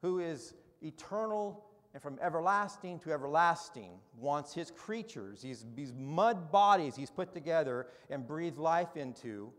who 0.02 0.18
is 0.18 0.54
eternal 0.82 1.64
and 1.94 2.02
from 2.02 2.18
everlasting 2.20 2.98
to 3.00 3.12
everlasting 3.12 3.92
wants 4.18 4.52
his 4.52 4.70
creatures, 4.70 5.40
these, 5.40 5.64
these 5.74 5.94
mud 5.94 6.52
bodies 6.52 6.94
he's 6.94 7.10
put 7.10 7.32
together 7.32 7.86
and 8.10 8.26
breathed 8.26 8.58
life 8.58 8.96
into 8.96 9.50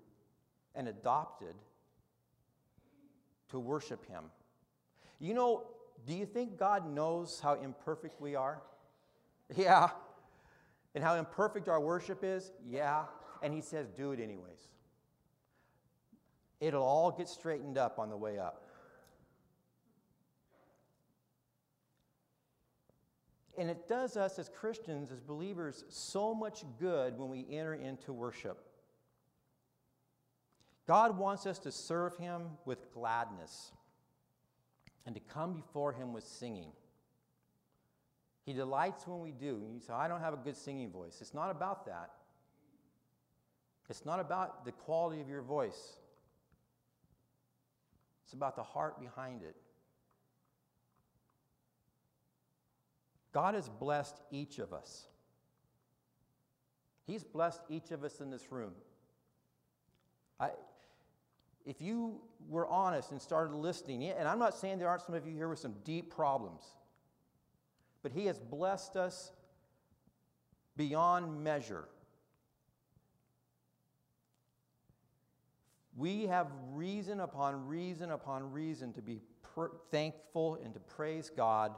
and 0.75 0.87
adopted 0.87 1.55
to 3.49 3.59
worship 3.59 4.05
him. 4.07 4.25
You 5.19 5.33
know, 5.33 5.63
do 6.05 6.13
you 6.13 6.27
think 6.27 6.57
God 6.57 6.87
knows 6.87 7.39
how 7.41 7.55
imperfect 7.55 8.21
we 8.21 8.35
are? 8.35 8.61
Yeah. 9.55 9.89
And 10.97 11.03
how 11.03 11.13
imperfect 11.13 11.69
our 11.69 11.79
worship 11.79 12.23
is? 12.23 12.51
Yeah. 12.67 13.03
And 13.43 13.53
he 13.53 13.61
says, 13.61 13.91
do 13.95 14.13
it 14.13 14.19
anyways. 14.19 14.57
It'll 16.59 16.81
all 16.81 17.11
get 17.11 17.29
straightened 17.29 17.77
up 17.77 17.99
on 17.99 18.09
the 18.09 18.17
way 18.17 18.39
up. 18.39 18.67
And 23.59 23.69
it 23.69 23.87
does 23.87 24.17
us 24.17 24.39
as 24.39 24.49
Christians, 24.49 25.11
as 25.11 25.19
believers, 25.19 25.85
so 25.87 26.33
much 26.33 26.63
good 26.79 27.15
when 27.15 27.29
we 27.29 27.45
enter 27.51 27.75
into 27.75 28.11
worship. 28.11 28.57
God 30.87 31.15
wants 31.15 31.45
us 31.45 31.59
to 31.59 31.71
serve 31.71 32.17
Him 32.17 32.41
with 32.65 32.91
gladness 32.91 33.71
and 35.05 35.13
to 35.13 35.21
come 35.21 35.53
before 35.53 35.93
Him 35.93 36.11
with 36.11 36.23
singing. 36.23 36.71
He 38.47 38.53
delights 38.53 39.05
when 39.05 39.19
we 39.19 39.33
do. 39.33 39.61
You 39.73 39.81
say, 39.85 39.91
I 39.91 40.07
don't 40.07 40.21
have 40.21 40.33
a 40.33 40.37
good 40.37 40.55
singing 40.55 40.89
voice. 40.89 41.17
It's 41.19 41.33
not 41.33 41.51
about 41.51 41.85
that. 41.85 42.11
It's 43.89 44.05
not 44.05 44.21
about 44.21 44.63
the 44.63 44.71
quality 44.71 45.19
of 45.19 45.27
your 45.27 45.41
voice, 45.41 45.97
it's 48.23 48.33
about 48.33 48.55
the 48.55 48.63
heart 48.63 48.99
behind 49.01 49.43
it. 49.43 49.55
God 53.33 53.53
has 53.53 53.67
blessed 53.67 54.15
each 54.31 54.59
of 54.59 54.73
us. 54.73 55.07
He's 57.05 57.23
blessed 57.23 57.61
each 57.69 57.91
of 57.91 58.03
us 58.03 58.21
in 58.21 58.31
this 58.31 58.51
room. 58.51 58.71
I, 60.39 60.51
if 61.65 61.81
you 61.81 62.21
were 62.49 62.67
honest 62.67 63.11
and 63.11 63.21
started 63.21 63.53
listening, 63.53 64.03
and 64.05 64.27
I'm 64.27 64.39
not 64.39 64.55
saying 64.55 64.79
there 64.79 64.87
aren't 64.87 65.03
some 65.03 65.15
of 65.15 65.27
you 65.27 65.33
here 65.33 65.49
with 65.49 65.59
some 65.59 65.75
deep 65.83 66.13
problems, 66.13 66.63
but 68.03 68.11
He 68.11 68.25
has 68.25 68.39
blessed 68.39 68.95
us 68.95 69.31
beyond 70.75 71.43
measure. 71.43 71.85
We 75.95 76.27
have 76.27 76.47
reason 76.73 77.19
upon 77.19 77.67
reason 77.67 78.11
upon 78.11 78.51
reason 78.51 78.93
to 78.93 79.01
be 79.01 79.19
thankful 79.89 80.59
and 80.63 80.73
to 80.75 80.79
praise 80.79 81.31
God. 81.35 81.73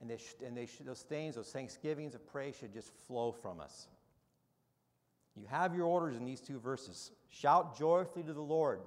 And, 0.00 0.08
they 0.08 0.16
sh- 0.16 0.36
and 0.44 0.56
they 0.56 0.66
sh- 0.66 0.82
those 0.84 1.02
things, 1.02 1.34
those 1.34 1.50
thanksgivings 1.50 2.14
of 2.14 2.26
praise 2.26 2.56
should 2.56 2.72
just 2.72 2.92
flow 3.06 3.32
from 3.32 3.60
us. 3.60 3.88
You 5.36 5.46
have 5.46 5.74
your 5.74 5.86
orders 5.86 6.16
in 6.16 6.24
these 6.24 6.40
two 6.40 6.58
verses. 6.58 7.10
Shout 7.30 7.76
joyfully 7.78 8.22
to 8.24 8.32
the 8.32 8.40
Lord. 8.40 8.80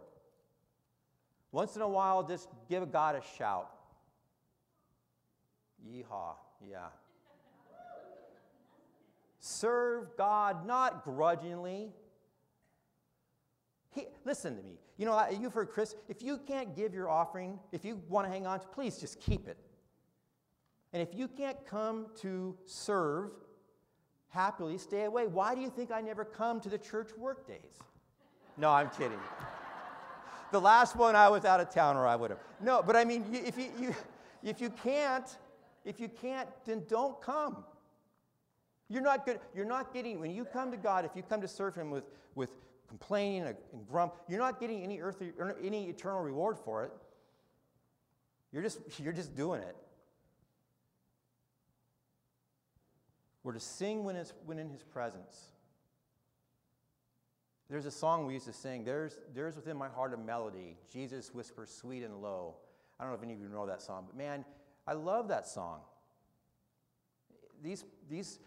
Once 1.51 1.75
in 1.75 1.81
a 1.81 1.87
while, 1.87 2.23
just 2.23 2.47
give 2.69 2.91
God 2.91 3.15
a 3.15 3.21
shout. 3.37 3.71
Yeehaw. 5.85 6.35
Yeah. 6.69 6.87
Serve 9.39 10.17
God 10.17 10.65
not 10.65 11.03
grudgingly. 11.03 11.91
He, 13.91 14.07
listen 14.25 14.57
to 14.57 14.63
me. 14.63 14.79
You 14.97 15.05
know, 15.05 15.25
you've 15.39 15.53
heard 15.53 15.69
Chris, 15.69 15.95
if 16.09 16.21
you 16.21 16.39
can't 16.47 16.75
give 16.75 16.93
your 16.93 17.09
offering, 17.09 17.59
if 17.71 17.85
you 17.85 18.01
want 18.09 18.25
to 18.25 18.31
hang 18.31 18.47
on 18.47 18.59
to 18.59 18.67
please 18.67 18.97
just 18.97 19.19
keep 19.19 19.47
it. 19.47 19.57
And 20.93 21.01
if 21.01 21.13
you 21.13 21.27
can't 21.27 21.57
come 21.65 22.07
to 22.21 22.57
serve 22.65 23.31
happily, 24.29 24.77
stay 24.77 25.03
away. 25.03 25.27
Why 25.27 25.53
do 25.53 25.61
you 25.61 25.69
think 25.69 25.91
I 25.91 26.01
never 26.01 26.25
come 26.25 26.59
to 26.61 26.69
the 26.69 26.77
church 26.77 27.11
work 27.17 27.47
days? 27.47 27.79
No, 28.57 28.71
I'm 28.71 28.89
kidding. 28.89 29.19
the 30.51 30.61
last 30.61 30.95
one 30.95 31.15
I 31.15 31.29
was 31.29 31.45
out 31.45 31.59
of 31.59 31.69
town 31.69 31.97
or 31.97 32.07
I 32.07 32.15
would 32.15 32.31
have. 32.31 32.39
No, 32.61 32.81
but 32.81 32.95
I 32.95 33.03
mean, 33.03 33.25
if 33.31 33.57
you, 33.57 33.67
you, 33.79 33.95
if 34.43 34.61
you 34.61 34.69
can't, 34.69 35.37
if 35.85 35.99
you 35.99 36.09
can't, 36.09 36.49
then 36.65 36.83
don't 36.89 37.21
come. 37.21 37.63
You're 38.89 39.01
not 39.01 39.25
good. 39.25 39.39
You're 39.55 39.65
not 39.65 39.93
getting 39.93 40.19
when 40.19 40.31
you 40.31 40.45
come 40.45 40.71
to 40.71 40.77
God. 40.77 41.05
If 41.05 41.11
you 41.15 41.23
come 41.23 41.41
to 41.41 41.47
serve 41.47 41.75
Him 41.75 41.89
with 41.89 42.09
with 42.35 42.49
complaining 42.87 43.43
and 43.43 43.55
grump, 43.89 44.13
you're 44.27 44.39
not 44.39 44.59
getting 44.59 44.83
any 44.83 44.99
earthly, 44.99 45.31
any 45.63 45.85
eternal 45.85 46.21
reward 46.21 46.57
for 46.57 46.83
it. 46.83 46.91
You're 48.51 48.63
just 48.63 48.79
you're 48.99 49.13
just 49.13 49.35
doing 49.35 49.61
it. 49.61 49.75
We're 53.45 53.53
to 53.53 53.59
sing 53.59 54.03
when, 54.03 54.15
it's, 54.15 54.33
when 54.47 54.57
in 54.57 54.69
His 54.69 54.81
presence. 54.81 55.49
There's 57.69 57.85
a 57.85 57.91
song 57.91 58.25
we 58.25 58.33
used 58.33 58.47
to 58.47 58.53
sing. 58.53 58.83
There's, 58.83 59.19
there's 59.35 59.55
within 59.55 59.77
my 59.77 59.87
heart 59.87 60.15
a 60.15 60.17
melody. 60.17 60.77
Jesus 60.91 61.31
whispers 61.31 61.69
sweet 61.69 62.03
and 62.03 62.23
low. 62.23 62.55
I 62.99 63.03
don't 63.03 63.11
know 63.11 63.17
if 63.17 63.23
any 63.23 63.33
of 63.33 63.39
you 63.39 63.47
know 63.47 63.67
that 63.67 63.83
song, 63.83 64.05
but 64.07 64.17
man, 64.17 64.43
I 64.87 64.93
love 64.93 65.29
that 65.29 65.47
song. 65.47 65.79
These, 67.63 67.85
these, 68.09 68.39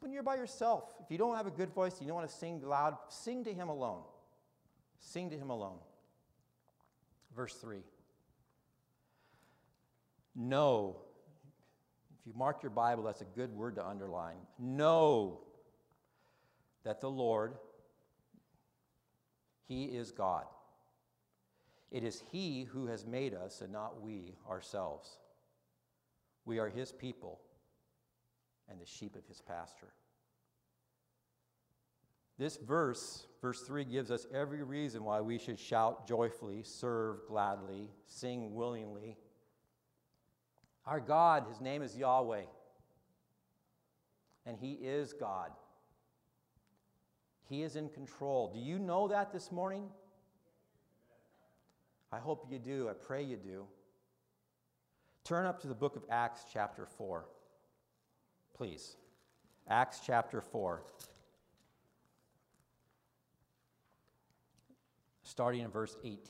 when 0.00 0.12
you're 0.12 0.22
by 0.22 0.36
yourself, 0.36 0.94
if 1.04 1.10
you 1.10 1.18
don't 1.18 1.36
have 1.36 1.46
a 1.46 1.50
good 1.50 1.70
voice, 1.70 2.00
you 2.00 2.06
don't 2.06 2.16
want 2.16 2.28
to 2.28 2.34
sing 2.34 2.60
loud, 2.62 2.96
sing 3.08 3.44
to 3.44 3.52
Him 3.52 3.68
alone. 3.68 4.02
Sing 4.98 5.30
to 5.30 5.36
Him 5.36 5.50
alone. 5.50 5.78
Verse 7.36 7.54
3. 7.54 7.78
Know 10.34 10.96
if 12.18 12.26
you 12.26 12.32
mark 12.36 12.62
your 12.62 12.70
Bible, 12.70 13.04
that's 13.04 13.20
a 13.20 13.26
good 13.36 13.52
word 13.52 13.76
to 13.76 13.86
underline. 13.86 14.38
Know 14.58 15.40
that 16.84 17.00
the 17.00 17.10
Lord, 17.10 17.54
He 19.68 19.84
is 19.84 20.10
God. 20.10 20.44
It 21.90 22.02
is 22.02 22.22
He 22.32 22.64
who 22.64 22.86
has 22.86 23.06
made 23.06 23.34
us 23.34 23.60
and 23.60 23.72
not 23.72 24.02
we 24.02 24.34
ourselves. 24.48 25.18
We 26.48 26.58
are 26.58 26.70
His 26.70 26.92
people 26.92 27.40
and 28.70 28.80
the 28.80 28.86
sheep 28.86 29.16
of 29.16 29.26
His 29.26 29.42
pasture. 29.42 29.92
This 32.38 32.56
verse, 32.56 33.26
verse 33.42 33.60
3, 33.62 33.84
gives 33.84 34.10
us 34.10 34.26
every 34.32 34.62
reason 34.62 35.04
why 35.04 35.20
we 35.20 35.38
should 35.38 35.58
shout 35.58 36.08
joyfully, 36.08 36.62
serve 36.62 37.26
gladly, 37.28 37.90
sing 38.06 38.54
willingly, 38.54 39.18
our 40.86 41.00
God, 41.00 41.44
his 41.50 41.60
name 41.60 41.82
is 41.82 41.94
Yahweh, 41.94 42.44
and 44.46 44.56
he 44.56 44.72
is 44.72 45.12
God. 45.12 45.50
He 47.50 47.62
is 47.62 47.76
in 47.76 47.90
control. 47.90 48.50
Do 48.50 48.58
you 48.58 48.78
know 48.78 49.06
that 49.08 49.30
this 49.30 49.52
morning? 49.52 49.84
I 52.10 52.18
hope 52.18 52.46
you 52.50 52.58
do. 52.58 52.88
I 52.88 52.94
pray 52.94 53.22
you 53.22 53.36
do. 53.36 53.66
Turn 55.28 55.44
up 55.44 55.60
to 55.60 55.68
the 55.68 55.74
book 55.74 55.94
of 55.94 56.04
Acts, 56.08 56.46
chapter 56.50 56.86
4. 56.86 57.26
Please. 58.56 58.96
Acts, 59.68 60.00
chapter 60.02 60.40
4. 60.40 60.82
Starting 65.22 65.60
in 65.60 65.70
verse 65.70 65.98
18. 66.02 66.22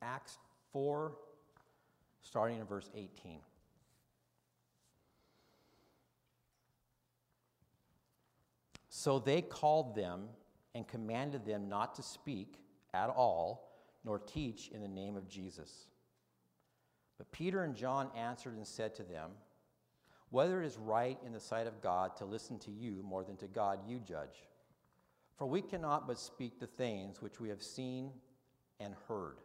Acts 0.00 0.38
4, 0.72 1.12
starting 2.22 2.60
in 2.60 2.64
verse 2.64 2.88
18. 2.94 3.40
So 9.08 9.18
they 9.18 9.40
called 9.40 9.94
them 9.94 10.24
and 10.74 10.86
commanded 10.86 11.46
them 11.46 11.70
not 11.70 11.94
to 11.94 12.02
speak 12.02 12.56
at 12.92 13.08
all, 13.08 13.72
nor 14.04 14.18
teach 14.18 14.68
in 14.68 14.82
the 14.82 14.86
name 14.86 15.16
of 15.16 15.30
Jesus. 15.30 15.86
But 17.16 17.32
Peter 17.32 17.64
and 17.64 17.74
John 17.74 18.10
answered 18.14 18.54
and 18.54 18.66
said 18.66 18.94
to 18.96 19.02
them, 19.04 19.30
Whether 20.28 20.62
it 20.62 20.66
is 20.66 20.76
right 20.76 21.16
in 21.24 21.32
the 21.32 21.40
sight 21.40 21.66
of 21.66 21.80
God 21.80 22.16
to 22.16 22.26
listen 22.26 22.58
to 22.58 22.70
you 22.70 23.02
more 23.02 23.24
than 23.24 23.38
to 23.38 23.46
God, 23.46 23.78
you 23.88 23.98
judge. 23.98 24.44
For 25.38 25.46
we 25.46 25.62
cannot 25.62 26.06
but 26.06 26.18
speak 26.18 26.60
the 26.60 26.66
things 26.66 27.22
which 27.22 27.40
we 27.40 27.48
have 27.48 27.62
seen 27.62 28.10
and 28.78 28.92
heard. 29.08 29.38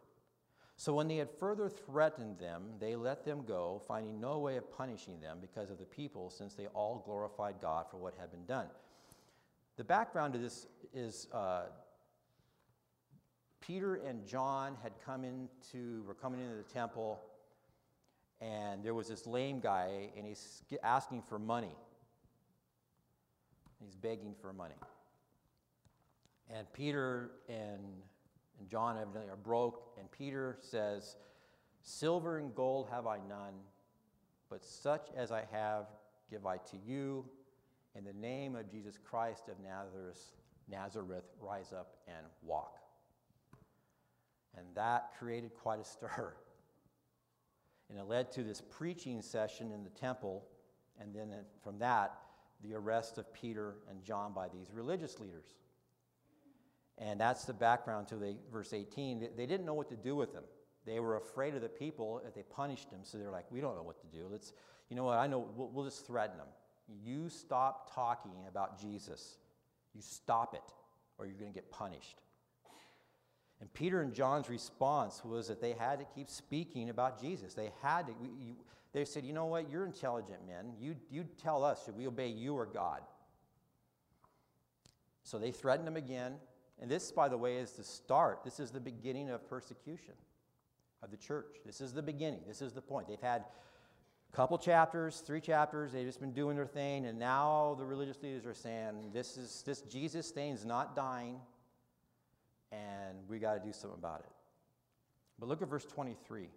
So 0.76 0.92
when 0.92 1.08
they 1.08 1.16
had 1.16 1.30
further 1.40 1.70
threatened 1.70 2.38
them, 2.38 2.64
they 2.78 2.96
let 2.96 3.24
them 3.24 3.46
go, 3.46 3.80
finding 3.88 4.20
no 4.20 4.40
way 4.40 4.58
of 4.58 4.70
punishing 4.70 5.22
them 5.22 5.38
because 5.40 5.70
of 5.70 5.78
the 5.78 5.86
people, 5.86 6.28
since 6.28 6.52
they 6.52 6.66
all 6.66 7.02
glorified 7.06 7.62
God 7.62 7.86
for 7.90 7.96
what 7.96 8.12
had 8.20 8.30
been 8.30 8.44
done. 8.44 8.66
The 9.76 9.84
background 9.84 10.32
to 10.34 10.38
this 10.38 10.66
is 10.92 11.26
uh, 11.32 11.62
Peter 13.60 13.96
and 13.96 14.26
John 14.26 14.76
had 14.82 14.92
come 15.04 15.24
into, 15.24 16.02
were 16.06 16.14
coming 16.14 16.40
into 16.40 16.56
the 16.56 16.62
temple, 16.62 17.20
and 18.40 18.84
there 18.84 18.94
was 18.94 19.08
this 19.08 19.26
lame 19.26 19.60
guy, 19.60 20.10
and 20.16 20.26
he's 20.26 20.62
asking 20.82 21.22
for 21.22 21.38
money. 21.38 21.74
He's 23.84 23.96
begging 23.96 24.34
for 24.40 24.52
money. 24.52 24.74
And 26.50 26.70
Peter 26.72 27.30
and 27.48 27.80
and 28.58 28.68
John 28.68 28.96
evidently 28.96 29.30
are 29.30 29.36
broke. 29.36 29.82
And 29.98 30.10
Peter 30.10 30.56
says, 30.60 31.16
Silver 31.82 32.38
and 32.38 32.54
gold 32.54 32.88
have 32.90 33.06
I 33.06 33.18
none, 33.28 33.54
but 34.48 34.64
such 34.64 35.08
as 35.16 35.32
I 35.32 35.44
have 35.50 35.86
give 36.30 36.46
I 36.46 36.56
to 36.56 36.76
you. 36.86 37.24
In 37.96 38.04
the 38.04 38.12
name 38.12 38.56
of 38.56 38.70
Jesus 38.70 38.98
Christ 38.98 39.48
of 39.48 39.54
Nazareth, 39.60 40.32
Nazareth, 40.68 41.24
rise 41.40 41.72
up 41.72 41.96
and 42.08 42.26
walk. 42.42 42.78
And 44.56 44.66
that 44.74 45.10
created 45.18 45.52
quite 45.54 45.80
a 45.80 45.84
stir. 45.84 46.34
And 47.90 47.98
it 47.98 48.04
led 48.06 48.32
to 48.32 48.42
this 48.42 48.60
preaching 48.60 49.20
session 49.22 49.70
in 49.70 49.84
the 49.84 49.90
temple, 49.90 50.44
and 50.98 51.14
then 51.14 51.34
from 51.62 51.78
that, 51.78 52.14
the 52.62 52.74
arrest 52.74 53.18
of 53.18 53.32
Peter 53.34 53.74
and 53.90 54.02
John 54.02 54.32
by 54.32 54.48
these 54.48 54.70
religious 54.72 55.20
leaders. 55.20 55.54
And 56.96 57.20
that's 57.20 57.44
the 57.44 57.52
background 57.52 58.08
to 58.08 58.16
the, 58.16 58.36
verse 58.50 58.72
18. 58.72 59.28
They 59.36 59.46
didn't 59.46 59.66
know 59.66 59.74
what 59.74 59.88
to 59.90 59.96
do 59.96 60.16
with 60.16 60.32
them. 60.32 60.44
They 60.86 61.00
were 61.00 61.16
afraid 61.16 61.54
of 61.54 61.62
the 61.62 61.68
people 61.68 62.22
if 62.26 62.34
they 62.34 62.42
punished 62.42 62.90
them, 62.90 63.00
So 63.02 63.18
they're 63.18 63.30
like, 63.30 63.50
we 63.50 63.60
don't 63.60 63.76
know 63.76 63.82
what 63.82 64.00
to 64.00 64.06
do. 64.06 64.28
Let's, 64.30 64.52
you 64.88 64.96
know 64.96 65.04
what? 65.04 65.18
I 65.18 65.26
know. 65.26 65.48
We'll, 65.56 65.68
we'll 65.68 65.84
just 65.84 66.06
threaten 66.06 66.36
them. 66.36 66.46
You 66.88 67.28
stop 67.28 67.94
talking 67.94 68.46
about 68.48 68.80
Jesus. 68.80 69.38
You 69.94 70.02
stop 70.02 70.54
it, 70.54 70.72
or 71.18 71.26
you're 71.26 71.36
going 71.36 71.50
to 71.50 71.54
get 71.54 71.70
punished. 71.70 72.20
And 73.60 73.72
Peter 73.72 74.02
and 74.02 74.12
John's 74.12 74.50
response 74.50 75.24
was 75.24 75.48
that 75.48 75.60
they 75.60 75.72
had 75.72 75.98
to 76.00 76.04
keep 76.14 76.28
speaking 76.28 76.90
about 76.90 77.20
Jesus. 77.20 77.54
They 77.54 77.72
had 77.82 78.06
to. 78.08 78.12
You, 78.38 78.56
they 78.92 79.04
said, 79.04 79.24
you 79.24 79.32
know 79.32 79.46
what? 79.46 79.70
You're 79.70 79.86
intelligent 79.86 80.46
men. 80.46 80.72
You, 80.78 80.96
you 81.10 81.24
tell 81.42 81.64
us, 81.64 81.84
should 81.84 81.96
we 81.96 82.06
obey 82.06 82.28
you 82.28 82.54
or 82.54 82.66
God? 82.66 83.00
So 85.22 85.38
they 85.38 85.50
threatened 85.50 85.88
him 85.88 85.96
again. 85.96 86.34
And 86.80 86.90
this, 86.90 87.10
by 87.10 87.28
the 87.28 87.38
way, 87.38 87.56
is 87.56 87.72
the 87.72 87.84
start. 87.84 88.44
This 88.44 88.60
is 88.60 88.70
the 88.70 88.80
beginning 88.80 89.30
of 89.30 89.48
persecution 89.48 90.14
of 91.02 91.10
the 91.10 91.16
church. 91.16 91.56
This 91.64 91.80
is 91.80 91.92
the 91.92 92.02
beginning. 92.02 92.40
This 92.46 92.60
is 92.60 92.72
the 92.72 92.82
point. 92.82 93.08
They've 93.08 93.20
had 93.20 93.44
couple 94.34 94.58
chapters, 94.58 95.20
three 95.20 95.40
chapters. 95.40 95.92
They've 95.92 96.06
just 96.06 96.20
been 96.20 96.32
doing 96.32 96.56
their 96.56 96.66
thing, 96.66 97.06
and 97.06 97.18
now 97.18 97.76
the 97.78 97.84
religious 97.84 98.20
leaders 98.20 98.44
are 98.44 98.54
saying, 98.54 99.12
"This 99.12 99.36
is 99.36 99.62
this 99.62 99.82
Jesus 99.82 100.32
thing's 100.32 100.64
not 100.64 100.96
dying, 100.96 101.40
and 102.72 103.28
we 103.28 103.38
got 103.38 103.54
to 103.54 103.60
do 103.60 103.72
something 103.72 103.98
about 103.98 104.20
it." 104.20 104.32
But 105.38 105.48
look 105.48 105.62
at 105.62 105.68
verse 105.68 105.84
23. 105.84 106.50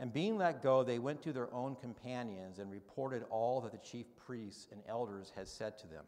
And 0.00 0.12
being 0.12 0.36
let 0.36 0.62
go, 0.62 0.84
they 0.84 0.98
went 0.98 1.22
to 1.22 1.32
their 1.32 1.52
own 1.52 1.76
companions 1.76 2.58
and 2.58 2.70
reported 2.70 3.24
all 3.30 3.60
that 3.62 3.72
the 3.72 3.78
chief 3.78 4.06
priests 4.16 4.68
and 4.70 4.82
elders 4.86 5.32
had 5.34 5.48
said 5.48 5.78
to 5.78 5.86
them. 5.86 6.04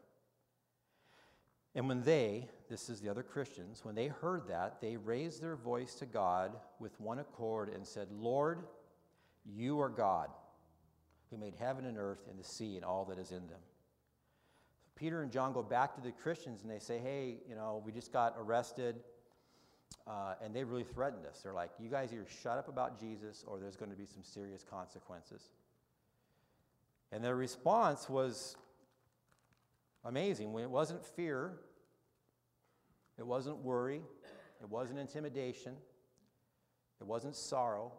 And 1.74 1.88
when 1.88 2.02
they, 2.02 2.48
this 2.68 2.88
is 2.88 3.00
the 3.00 3.08
other 3.08 3.22
Christians, 3.22 3.84
when 3.84 3.94
they 3.94 4.08
heard 4.08 4.48
that, 4.48 4.80
they 4.80 4.96
raised 4.96 5.40
their 5.42 5.56
voice 5.56 5.94
to 5.96 6.06
God 6.06 6.58
with 6.78 7.00
one 7.00 7.18
accord 7.20 7.68
and 7.68 7.86
said, 7.86 8.10
Lord, 8.12 8.66
you 9.54 9.80
are 9.80 9.88
God, 9.88 10.28
who 11.30 11.36
made 11.36 11.54
heaven 11.58 11.84
and 11.84 11.96
earth 11.98 12.26
and 12.28 12.38
the 12.38 12.44
sea 12.44 12.76
and 12.76 12.84
all 12.84 13.04
that 13.06 13.18
is 13.18 13.30
in 13.30 13.46
them. 13.48 13.60
Peter 14.96 15.22
and 15.22 15.32
John 15.32 15.52
go 15.52 15.62
back 15.62 15.94
to 15.94 16.00
the 16.00 16.12
Christians 16.12 16.62
and 16.62 16.70
they 16.70 16.78
say, 16.78 16.98
hey, 16.98 17.38
you 17.48 17.54
know, 17.54 17.82
we 17.84 17.92
just 17.92 18.12
got 18.12 18.34
arrested. 18.38 18.96
Uh, 20.06 20.34
and 20.42 20.54
they 20.54 20.64
really 20.64 20.84
threatened 20.84 21.24
us. 21.26 21.40
They're 21.42 21.52
like, 21.52 21.70
you 21.78 21.88
guys 21.88 22.12
either 22.12 22.26
shut 22.42 22.58
up 22.58 22.68
about 22.68 22.98
Jesus 22.98 23.44
or 23.46 23.58
there's 23.58 23.76
going 23.76 23.90
to 23.90 23.96
be 23.96 24.06
some 24.06 24.22
serious 24.22 24.64
consequences. 24.68 25.50
And 27.12 27.24
their 27.24 27.36
response 27.36 28.08
was 28.08 28.56
amazing. 30.04 30.56
It 30.58 30.70
wasn't 30.70 31.04
fear, 31.04 31.52
it 33.18 33.26
wasn't 33.26 33.58
worry, 33.58 34.02
it 34.60 34.68
wasn't 34.68 34.98
intimidation, 34.98 35.74
it 37.00 37.06
wasn't 37.06 37.36
sorrow. 37.36 37.92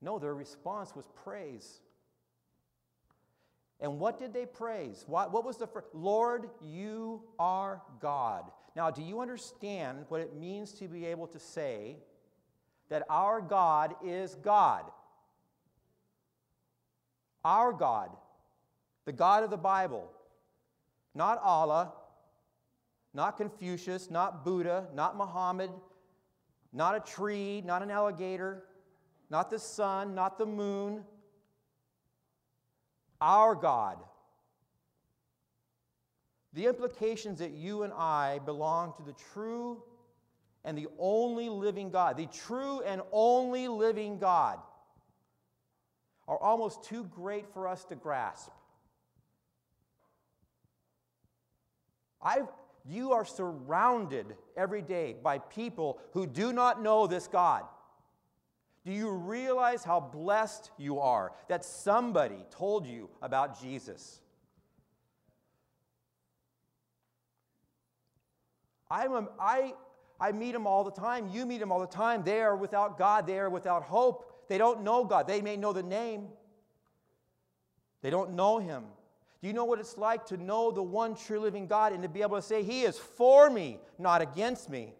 No, 0.00 0.18
their 0.18 0.34
response 0.34 0.94
was 0.94 1.06
praise. 1.24 1.80
And 3.80 3.98
what 3.98 4.18
did 4.18 4.32
they 4.32 4.46
praise? 4.46 5.04
What, 5.06 5.32
what 5.32 5.44
was 5.44 5.56
the 5.56 5.66
first? 5.66 5.88
Lord, 5.92 6.48
you 6.62 7.22
are 7.38 7.82
God. 8.00 8.44
Now, 8.76 8.90
do 8.90 9.02
you 9.02 9.20
understand 9.20 10.04
what 10.08 10.20
it 10.20 10.34
means 10.34 10.72
to 10.72 10.88
be 10.88 11.06
able 11.06 11.26
to 11.28 11.38
say 11.38 11.96
that 12.88 13.04
our 13.08 13.40
God 13.40 13.94
is 14.04 14.36
God? 14.36 14.84
Our 17.44 17.72
God, 17.72 18.10
the 19.04 19.12
God 19.12 19.44
of 19.44 19.50
the 19.50 19.56
Bible, 19.56 20.10
not 21.14 21.38
Allah, 21.42 21.92
not 23.12 23.36
Confucius, 23.36 24.10
not 24.10 24.44
Buddha, 24.44 24.86
not 24.94 25.16
Muhammad, 25.16 25.70
not 26.72 26.96
a 26.96 27.00
tree, 27.00 27.62
not 27.64 27.82
an 27.82 27.90
alligator, 27.90 28.64
not 29.34 29.50
the 29.50 29.58
sun, 29.58 30.14
not 30.14 30.38
the 30.38 30.46
moon. 30.46 31.02
Our 33.20 33.56
God. 33.56 33.98
The 36.52 36.66
implications 36.66 37.40
that 37.40 37.50
you 37.50 37.82
and 37.82 37.92
I 37.92 38.38
belong 38.46 38.92
to 38.96 39.02
the 39.02 39.16
true 39.32 39.82
and 40.64 40.78
the 40.78 40.86
only 41.00 41.48
living 41.48 41.90
God, 41.90 42.16
the 42.16 42.26
true 42.26 42.80
and 42.82 43.02
only 43.10 43.66
living 43.66 44.20
God, 44.20 44.60
are 46.28 46.38
almost 46.38 46.84
too 46.84 47.02
great 47.02 47.52
for 47.52 47.66
us 47.66 47.84
to 47.86 47.96
grasp. 47.96 48.52
I've, 52.22 52.46
you 52.88 53.10
are 53.10 53.24
surrounded 53.24 54.36
every 54.56 54.80
day 54.80 55.16
by 55.20 55.38
people 55.38 55.98
who 56.12 56.24
do 56.24 56.52
not 56.52 56.80
know 56.80 57.08
this 57.08 57.26
God. 57.26 57.64
Do 58.84 58.92
you 58.92 59.10
realize 59.10 59.82
how 59.82 60.00
blessed 60.00 60.70
you 60.76 61.00
are 61.00 61.32
that 61.48 61.64
somebody 61.64 62.44
told 62.50 62.86
you 62.86 63.08
about 63.22 63.60
Jesus? 63.60 64.20
I'm 68.90 69.12
a, 69.12 69.28
I, 69.40 69.72
I 70.20 70.32
meet 70.32 70.52
them 70.52 70.66
all 70.66 70.84
the 70.84 70.90
time. 70.90 71.28
You 71.32 71.46
meet 71.46 71.58
them 71.58 71.72
all 71.72 71.80
the 71.80 71.86
time. 71.86 72.22
They 72.22 72.42
are 72.42 72.54
without 72.56 72.98
God. 72.98 73.26
They 73.26 73.38
are 73.38 73.48
without 73.48 73.84
hope. 73.84 74.48
They 74.48 74.58
don't 74.58 74.82
know 74.82 75.04
God. 75.04 75.26
They 75.26 75.40
may 75.40 75.56
know 75.56 75.72
the 75.72 75.82
name, 75.82 76.28
they 78.02 78.10
don't 78.10 78.34
know 78.34 78.58
Him. 78.58 78.84
Do 79.40 79.48
you 79.48 79.54
know 79.54 79.64
what 79.64 79.78
it's 79.78 79.98
like 79.98 80.24
to 80.26 80.38
know 80.38 80.70
the 80.70 80.82
one 80.82 81.14
true 81.14 81.40
living 81.40 81.66
God 81.66 81.92
and 81.92 82.02
to 82.02 82.08
be 82.08 82.22
able 82.22 82.36
to 82.36 82.42
say, 82.42 82.62
He 82.62 82.82
is 82.82 82.98
for 82.98 83.50
me, 83.50 83.78
not 83.98 84.22
against 84.22 84.70
me? 84.70 84.94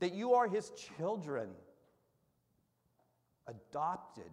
That 0.00 0.12
you 0.12 0.34
are 0.34 0.48
His 0.48 0.70
children, 0.70 1.50
adopted. 3.50 4.30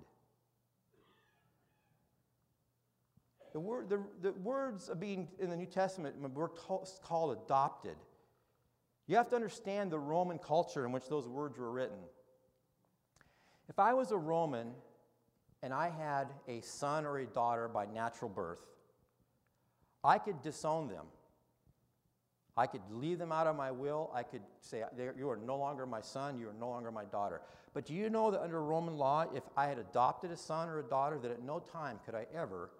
The, 3.53 3.59
word, 3.59 3.89
the, 3.89 4.01
the 4.21 4.33
words 4.33 4.87
of 4.87 4.99
being 4.99 5.27
in 5.39 5.49
the 5.49 5.55
New 5.55 5.65
Testament, 5.65 6.15
we're 6.33 6.49
called 6.49 7.37
adopted. 7.43 7.95
You 9.07 9.15
have 9.15 9.29
to 9.29 9.35
understand 9.35 9.91
the 9.91 9.99
Roman 9.99 10.37
culture 10.37 10.85
in 10.85 10.91
which 10.91 11.07
those 11.07 11.27
words 11.27 11.57
were 11.57 11.71
written. 11.71 11.97
If 13.69 13.79
I 13.79 13.93
was 13.93 14.11
a 14.11 14.17
Roman 14.17 14.73
and 15.63 15.73
I 15.73 15.89
had 15.89 16.27
a 16.47 16.61
son 16.61 17.05
or 17.05 17.17
a 17.17 17.25
daughter 17.25 17.67
by 17.67 17.85
natural 17.85 18.29
birth, 18.29 18.61
I 20.03 20.19
could 20.19 20.41
disown 20.41 20.87
them. 20.87 21.05
I 22.57 22.65
could 22.65 22.81
leave 22.89 23.19
them 23.19 23.31
out 23.31 23.45
of 23.45 23.55
my 23.55 23.69
will. 23.69 24.09
I 24.13 24.23
could 24.23 24.41
say, 24.61 24.83
You 25.17 25.29
are 25.29 25.37
no 25.37 25.57
longer 25.57 25.85
my 25.85 26.01
son, 26.01 26.39
you 26.39 26.49
are 26.49 26.55
no 26.59 26.69
longer 26.69 26.91
my 26.91 27.05
daughter. 27.05 27.41
But 27.73 27.85
do 27.85 27.93
you 27.93 28.09
know 28.09 28.31
that 28.31 28.41
under 28.41 28.61
Roman 28.63 28.97
law, 28.97 29.25
if 29.35 29.43
I 29.55 29.67
had 29.67 29.77
adopted 29.77 30.31
a 30.31 30.37
son 30.37 30.67
or 30.67 30.79
a 30.79 30.83
daughter, 30.83 31.19
that 31.19 31.29
at 31.29 31.43
no 31.43 31.59
time 31.59 31.99
could 32.03 32.15
I 32.15 32.25
ever 32.33 32.71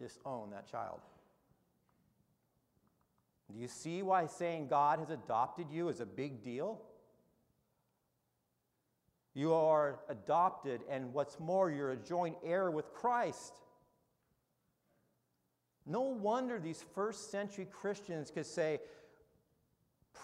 disown 0.00 0.50
that 0.50 0.66
child? 0.68 0.98
Do 3.52 3.60
you 3.60 3.68
see 3.68 4.02
why 4.02 4.26
saying 4.26 4.66
God 4.68 4.98
has 4.98 5.10
adopted 5.10 5.66
you 5.70 5.88
is 5.88 6.00
a 6.00 6.06
big 6.06 6.42
deal? 6.42 6.80
You 9.34 9.54
are 9.54 10.00
adopted, 10.08 10.80
and 10.90 11.12
what's 11.14 11.38
more, 11.38 11.70
you're 11.70 11.92
a 11.92 11.96
joint 11.96 12.36
heir 12.44 12.70
with 12.70 12.92
Christ. 12.92 13.54
No 15.86 16.02
wonder 16.02 16.58
these 16.58 16.84
first 16.94 17.30
century 17.30 17.66
Christians 17.70 18.30
could 18.30 18.46
say, 18.46 18.80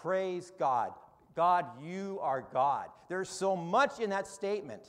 Praise 0.03 0.53
God. 0.59 0.92
God, 1.34 1.66
you 1.82 2.18
are 2.22 2.47
God. 2.53 2.86
There's 3.09 3.28
so 3.28 3.57
much 3.57 4.01
in 4.01 4.11
that 4.11 4.26
statement. 4.26 4.82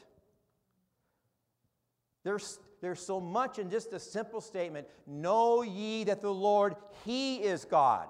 There's, 2.24 2.60
there's 2.82 3.06
so 3.06 3.20
much 3.20 3.60
in 3.60 3.70
just 3.70 3.94
a 3.94 4.00
simple 4.00 4.42
statement 4.42 4.88
Know 5.06 5.62
ye 5.62 6.06
that 6.06 6.22
the 6.22 6.34
Lord, 6.34 6.76
He 7.06 7.38
is 7.38 7.66
God. 7.66 8.08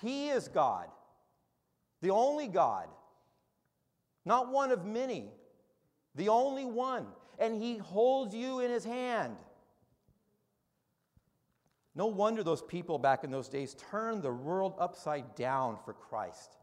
He 0.00 0.28
is 0.28 0.46
God, 0.46 0.86
the 2.02 2.10
only 2.10 2.46
God 2.46 2.88
not 4.28 4.52
one 4.52 4.70
of 4.70 4.84
many, 4.84 5.30
the 6.14 6.28
only 6.28 6.66
one. 6.66 7.06
And 7.38 7.60
he 7.60 7.78
holds 7.78 8.34
you 8.34 8.60
in 8.60 8.70
his 8.70 8.84
hand. 8.84 9.36
No 11.98 12.06
wonder 12.06 12.44
those 12.44 12.62
people 12.62 12.96
back 12.96 13.24
in 13.24 13.32
those 13.32 13.48
days 13.48 13.74
turned 13.90 14.22
the 14.22 14.32
world 14.32 14.74
upside 14.78 15.34
down 15.34 15.76
for 15.84 15.92
Christ. 15.92 16.56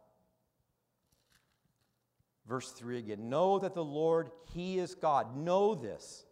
Verse 2.47 2.71
3 2.71 2.99
again 2.99 3.27
Know 3.27 3.59
that 3.59 3.73
the 3.75 3.83
Lord, 3.83 4.31
He 4.53 4.79
is 4.79 4.95
God. 4.95 5.35
Know 5.35 5.75
this. 5.75 6.23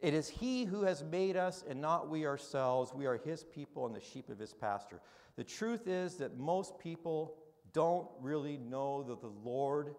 It 0.00 0.14
is 0.14 0.30
He 0.30 0.64
who 0.64 0.84
has 0.84 1.04
made 1.04 1.36
us 1.36 1.62
and 1.68 1.82
not 1.82 2.08
we 2.08 2.24
ourselves. 2.24 2.94
We 2.94 3.04
are 3.04 3.18
His 3.18 3.44
people 3.44 3.84
and 3.84 3.94
the 3.94 4.00
sheep 4.00 4.30
of 4.30 4.38
His 4.38 4.54
pasture. 4.54 5.02
The 5.36 5.44
truth 5.44 5.86
is 5.86 6.14
that 6.14 6.38
most 6.38 6.78
people 6.78 7.34
don't 7.74 8.08
really 8.22 8.56
know 8.56 9.02
that 9.02 9.20
the 9.20 9.32
Lord 9.44 9.94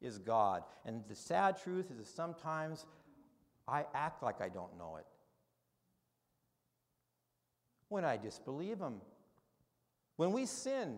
is 0.00 0.16
God. 0.16 0.62
And 0.86 1.02
the 1.08 1.16
sad 1.16 1.60
truth 1.60 1.90
is 1.90 1.96
that 1.96 2.06
sometimes 2.06 2.86
I 3.66 3.84
act 3.94 4.22
like 4.22 4.40
I 4.40 4.48
don't 4.48 4.78
know 4.78 4.94
it. 5.00 5.06
When 7.92 8.06
I 8.06 8.16
disbelieve 8.16 8.78
Him. 8.78 9.02
When 10.16 10.32
we 10.32 10.46
sin, 10.46 10.96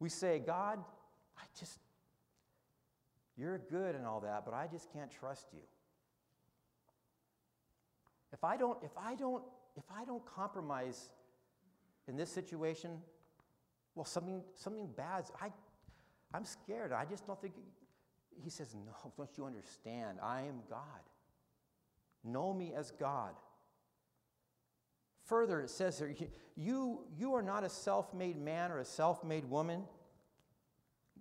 we 0.00 0.08
say, 0.08 0.40
God, 0.40 0.80
I 1.38 1.42
just, 1.56 1.78
you're 3.36 3.58
good 3.58 3.94
and 3.94 4.04
all 4.04 4.18
that, 4.22 4.44
but 4.44 4.54
I 4.54 4.66
just 4.66 4.92
can't 4.92 5.08
trust 5.08 5.46
you. 5.52 5.60
If 8.32 8.42
I 8.42 8.56
don't, 8.56 8.76
if 8.82 8.90
I 8.98 9.14
don't, 9.14 9.44
if 9.76 9.84
I 9.96 10.04
don't 10.04 10.26
compromise 10.26 11.10
in 12.08 12.16
this 12.16 12.28
situation, 12.28 12.98
well, 13.94 14.04
something, 14.04 14.42
something 14.56 14.88
bad, 14.96 15.26
I, 15.40 15.52
I'm 16.34 16.44
scared. 16.44 16.90
I 16.92 17.04
just 17.04 17.24
don't 17.24 17.40
think. 17.40 17.54
He 18.42 18.50
says, 18.50 18.74
No, 18.74 19.12
don't 19.16 19.30
you 19.36 19.44
understand? 19.44 20.18
I 20.20 20.40
am 20.40 20.62
God. 20.68 21.04
Know 22.24 22.52
me 22.52 22.72
as 22.76 22.90
God. 22.90 23.34
Further, 25.28 25.60
it 25.60 25.68
says 25.68 25.98
here, 25.98 26.14
you, 26.56 27.00
you 27.18 27.34
are 27.34 27.42
not 27.42 27.62
a 27.62 27.68
self 27.68 28.14
made 28.14 28.40
man 28.40 28.72
or 28.72 28.78
a 28.78 28.84
self 28.84 29.22
made 29.22 29.44
woman. 29.44 29.82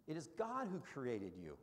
It 0.07 0.15
is 0.15 0.27
God 0.37 0.67
who 0.71 0.79
created 0.79 1.33
you. 1.41 1.57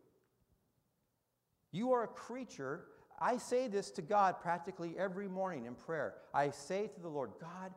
You 1.72 1.92
are 1.92 2.04
a 2.04 2.08
creature. 2.08 2.84
I 3.18 3.38
say 3.38 3.66
this 3.66 3.90
to 3.92 4.02
God 4.02 4.40
practically 4.42 4.94
every 4.98 5.26
morning 5.26 5.64
in 5.64 5.74
prayer. 5.74 6.14
I 6.34 6.50
say 6.50 6.88
to 6.88 7.00
the 7.00 7.08
Lord, 7.08 7.30
God, 7.40 7.72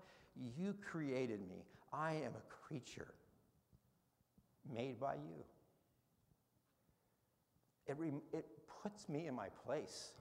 you 0.57 0.75
created 0.91 1.39
me. 1.47 1.63
I 1.93 2.11
am 2.15 2.33
a 2.35 2.67
creature 2.67 3.13
made 4.71 4.99
by 4.99 5.13
you. 5.15 5.45
It, 7.87 7.97
it 8.33 8.45
puts 8.83 9.07
me 9.07 9.27
in 9.27 9.33
my 9.33 9.47
place. 9.65 10.11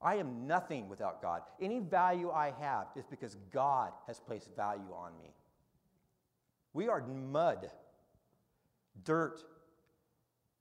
I 0.00 0.16
am 0.16 0.46
nothing 0.46 0.88
without 0.88 1.20
God. 1.20 1.42
Any 1.60 1.80
value 1.80 2.30
I 2.30 2.52
have 2.60 2.86
is 2.94 3.04
because 3.06 3.36
God 3.52 3.92
has 4.06 4.20
placed 4.20 4.54
value 4.54 4.92
on 4.94 5.12
me. 5.18 5.34
We 6.72 6.88
are 6.88 7.00
mud, 7.00 7.70
dirt 9.04 9.42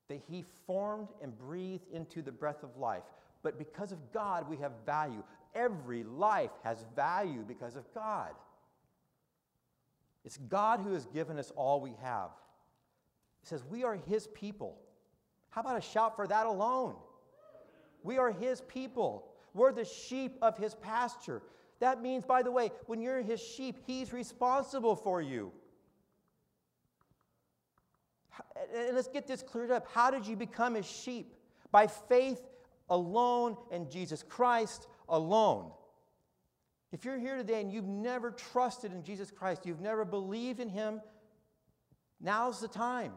that 0.10 0.22
He 0.30 0.46
formed 0.66 1.10
and 1.22 1.38
breathed 1.38 1.88
into 1.92 2.22
the 2.22 2.32
breath 2.32 2.64
of 2.64 2.78
life. 2.78 3.04
But 3.44 3.58
because 3.58 3.92
of 3.92 4.12
God, 4.12 4.50
we 4.50 4.58
have 4.58 4.72
value. 4.86 5.24
Every 5.54 6.04
life 6.04 6.52
has 6.64 6.86
value 6.96 7.44
because 7.48 7.76
of 7.76 7.84
God. 7.94 8.32
It's 10.26 10.38
God 10.38 10.80
who 10.80 10.94
has 10.94 11.06
given 11.06 11.38
us 11.38 11.52
all 11.56 11.80
we 11.80 11.94
have. 12.02 12.32
He 13.42 13.48
says, 13.48 13.64
We 13.70 13.84
are 13.84 14.00
His 14.08 14.28
people. 14.28 14.78
How 15.50 15.62
about 15.62 15.78
a 15.78 15.82
shout 15.82 16.16
for 16.16 16.28
that 16.28 16.46
alone? 16.46 16.96
We 18.04 18.18
are 18.18 18.32
His 18.32 18.62
people. 18.62 19.28
We're 19.54 19.72
the 19.72 19.86
sheep 19.86 20.38
of 20.42 20.58
His 20.58 20.76
pasture. 20.76 21.42
That 21.80 22.02
means, 22.02 22.26
by 22.26 22.44
the 22.44 22.52
way, 22.52 22.72
when 22.86 23.02
you're 23.02 23.22
His 23.22 23.42
sheep, 23.42 23.78
He's 23.86 24.14
responsible 24.14 24.96
for 24.96 25.22
you. 25.22 25.52
And 28.76 28.96
let's 28.96 29.08
get 29.08 29.28
this 29.28 29.42
cleared 29.42 29.72
up. 29.72 29.88
How 29.94 30.12
did 30.12 30.26
you 30.26 30.36
become 30.36 30.76
His 30.76 30.86
sheep? 30.86 31.34
By 31.72 31.88
faith 31.88 32.42
alone 32.90 33.58
in 33.72 33.90
Jesus 33.90 34.24
Christ 34.24 34.88
alone. 35.10 35.72
If 36.92 37.04
you're 37.04 37.20
here 37.20 37.36
today 37.36 37.62
and 37.62 37.72
you've 37.72 37.86
never 37.86 38.32
trusted 38.32 38.94
in 38.94 39.04
Jesus 39.04 39.30
Christ, 39.30 39.66
you've 39.66 39.82
never 39.82 40.06
believed 40.06 40.60
in 40.60 40.70
Him, 40.70 41.02
now's 42.22 42.62
the 42.62 42.68
time. 42.68 43.12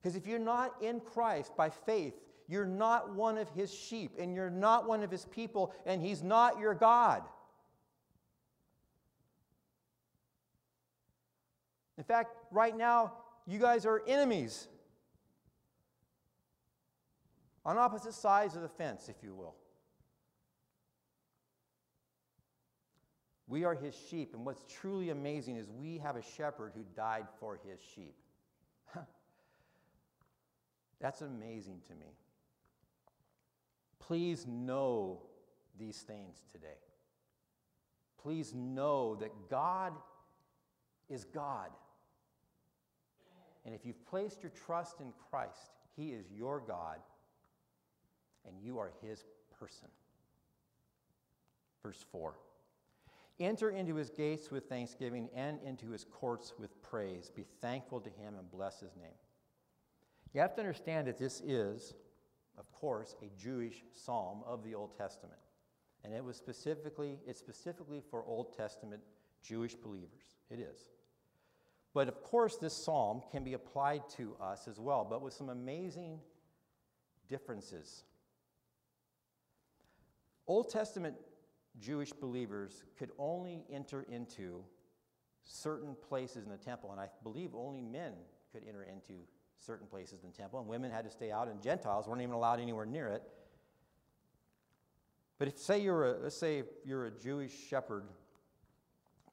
Because 0.00 0.16
if 0.16 0.26
you're 0.26 0.38
not 0.38 0.74
in 0.80 1.00
Christ 1.00 1.56
by 1.56 1.70
faith, 1.70 2.14
you're 2.48 2.66
not 2.66 3.14
one 3.14 3.38
of 3.38 3.48
his 3.50 3.72
sheep 3.72 4.12
and 4.18 4.34
you're 4.34 4.50
not 4.50 4.88
one 4.88 5.02
of 5.02 5.10
his 5.10 5.26
people 5.26 5.74
and 5.86 6.02
he's 6.02 6.22
not 6.22 6.58
your 6.58 6.74
God. 6.74 7.22
In 11.98 12.04
fact, 12.04 12.34
right 12.50 12.76
now, 12.76 13.12
you 13.46 13.58
guys 13.58 13.84
are 13.84 14.02
enemies 14.06 14.68
on 17.64 17.76
opposite 17.76 18.14
sides 18.14 18.56
of 18.56 18.62
the 18.62 18.68
fence, 18.68 19.08
if 19.08 19.16
you 19.22 19.34
will. 19.34 19.54
We 23.46 23.64
are 23.64 23.74
his 23.74 23.94
sheep, 24.08 24.32
and 24.34 24.46
what's 24.46 24.64
truly 24.80 25.10
amazing 25.10 25.56
is 25.56 25.66
we 25.68 25.98
have 25.98 26.16
a 26.16 26.22
shepherd 26.22 26.72
who 26.74 26.84
died 26.96 27.26
for 27.38 27.58
his 27.68 27.78
sheep. 27.94 28.14
That's 31.00 31.22
amazing 31.22 31.80
to 31.88 31.94
me. 31.94 32.14
Please 33.98 34.46
know 34.46 35.20
these 35.78 35.98
things 35.98 36.44
today. 36.52 36.78
Please 38.22 38.54
know 38.54 39.16
that 39.16 39.30
God 39.48 39.92
is 41.08 41.24
God. 41.24 41.70
And 43.64 43.74
if 43.74 43.84
you've 43.84 44.04
placed 44.06 44.42
your 44.42 44.52
trust 44.66 45.00
in 45.00 45.12
Christ, 45.30 45.72
He 45.96 46.08
is 46.08 46.26
your 46.30 46.60
God, 46.60 46.98
and 48.46 48.56
you 48.62 48.78
are 48.78 48.92
His 49.02 49.24
person. 49.58 49.88
Verse 51.82 52.04
4 52.10 52.34
Enter 53.38 53.70
into 53.70 53.94
His 53.94 54.10
gates 54.10 54.50
with 54.50 54.68
thanksgiving 54.68 55.28
and 55.34 55.58
into 55.64 55.90
His 55.90 56.04
courts 56.04 56.52
with 56.58 56.82
praise. 56.82 57.30
Be 57.34 57.46
thankful 57.60 58.00
to 58.00 58.10
Him 58.10 58.34
and 58.38 58.50
bless 58.50 58.80
His 58.80 58.94
name. 58.96 59.16
You 60.32 60.40
have 60.40 60.54
to 60.54 60.60
understand 60.60 61.08
that 61.08 61.18
this 61.18 61.40
is, 61.40 61.94
of 62.56 62.70
course, 62.72 63.16
a 63.22 63.30
Jewish 63.40 63.82
psalm 63.92 64.42
of 64.46 64.62
the 64.62 64.74
Old 64.74 64.96
Testament. 64.96 65.40
And 66.04 66.14
it 66.14 66.24
was 66.24 66.36
specifically, 66.36 67.18
it's 67.26 67.38
specifically 67.38 68.00
for 68.10 68.24
Old 68.24 68.56
Testament 68.56 69.02
Jewish 69.42 69.74
believers. 69.74 70.38
It 70.50 70.60
is. 70.60 70.86
But 71.92 72.08
of 72.08 72.22
course, 72.22 72.56
this 72.56 72.74
psalm 72.74 73.22
can 73.32 73.42
be 73.42 73.54
applied 73.54 74.02
to 74.16 74.36
us 74.40 74.68
as 74.68 74.78
well, 74.78 75.06
but 75.08 75.22
with 75.22 75.34
some 75.34 75.48
amazing 75.48 76.20
differences. 77.28 78.04
Old 80.46 80.70
Testament 80.70 81.16
Jewish 81.78 82.12
believers 82.12 82.84
could 82.98 83.10
only 83.18 83.64
enter 83.70 84.02
into 84.02 84.64
certain 85.42 85.96
places 86.08 86.44
in 86.44 86.50
the 86.50 86.56
temple, 86.56 86.92
and 86.92 87.00
I 87.00 87.08
believe 87.22 87.54
only 87.54 87.82
men 87.82 88.12
could 88.52 88.62
enter 88.68 88.82
into 88.82 89.14
certain 89.60 89.86
places 89.86 90.22
in 90.24 90.30
the 90.30 90.36
temple, 90.36 90.58
and 90.58 90.68
women 90.68 90.90
had 90.90 91.04
to 91.04 91.10
stay 91.10 91.30
out, 91.30 91.48
and 91.48 91.62
Gentiles 91.62 92.08
weren't 92.08 92.22
even 92.22 92.34
allowed 92.34 92.60
anywhere 92.60 92.86
near 92.86 93.08
it. 93.08 93.22
But 95.38 95.48
if, 95.48 95.58
say, 95.58 95.80
you're 95.80 96.04
a, 96.04 96.18
let's 96.22 96.36
say 96.36 96.64
you're 96.84 97.06
a 97.06 97.10
Jewish 97.10 97.52
shepherd 97.68 98.04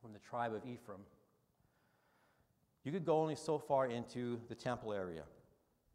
from 0.01 0.13
the 0.13 0.19
tribe 0.19 0.53
of 0.53 0.65
Ephraim, 0.65 1.01
you 2.84 2.91
could 2.91 3.05
go 3.05 3.19
only 3.19 3.36
so 3.36 3.57
far 3.57 3.88
into 3.88 4.39
the 4.47 4.55
temple 4.55 4.93
area, 4.93 5.23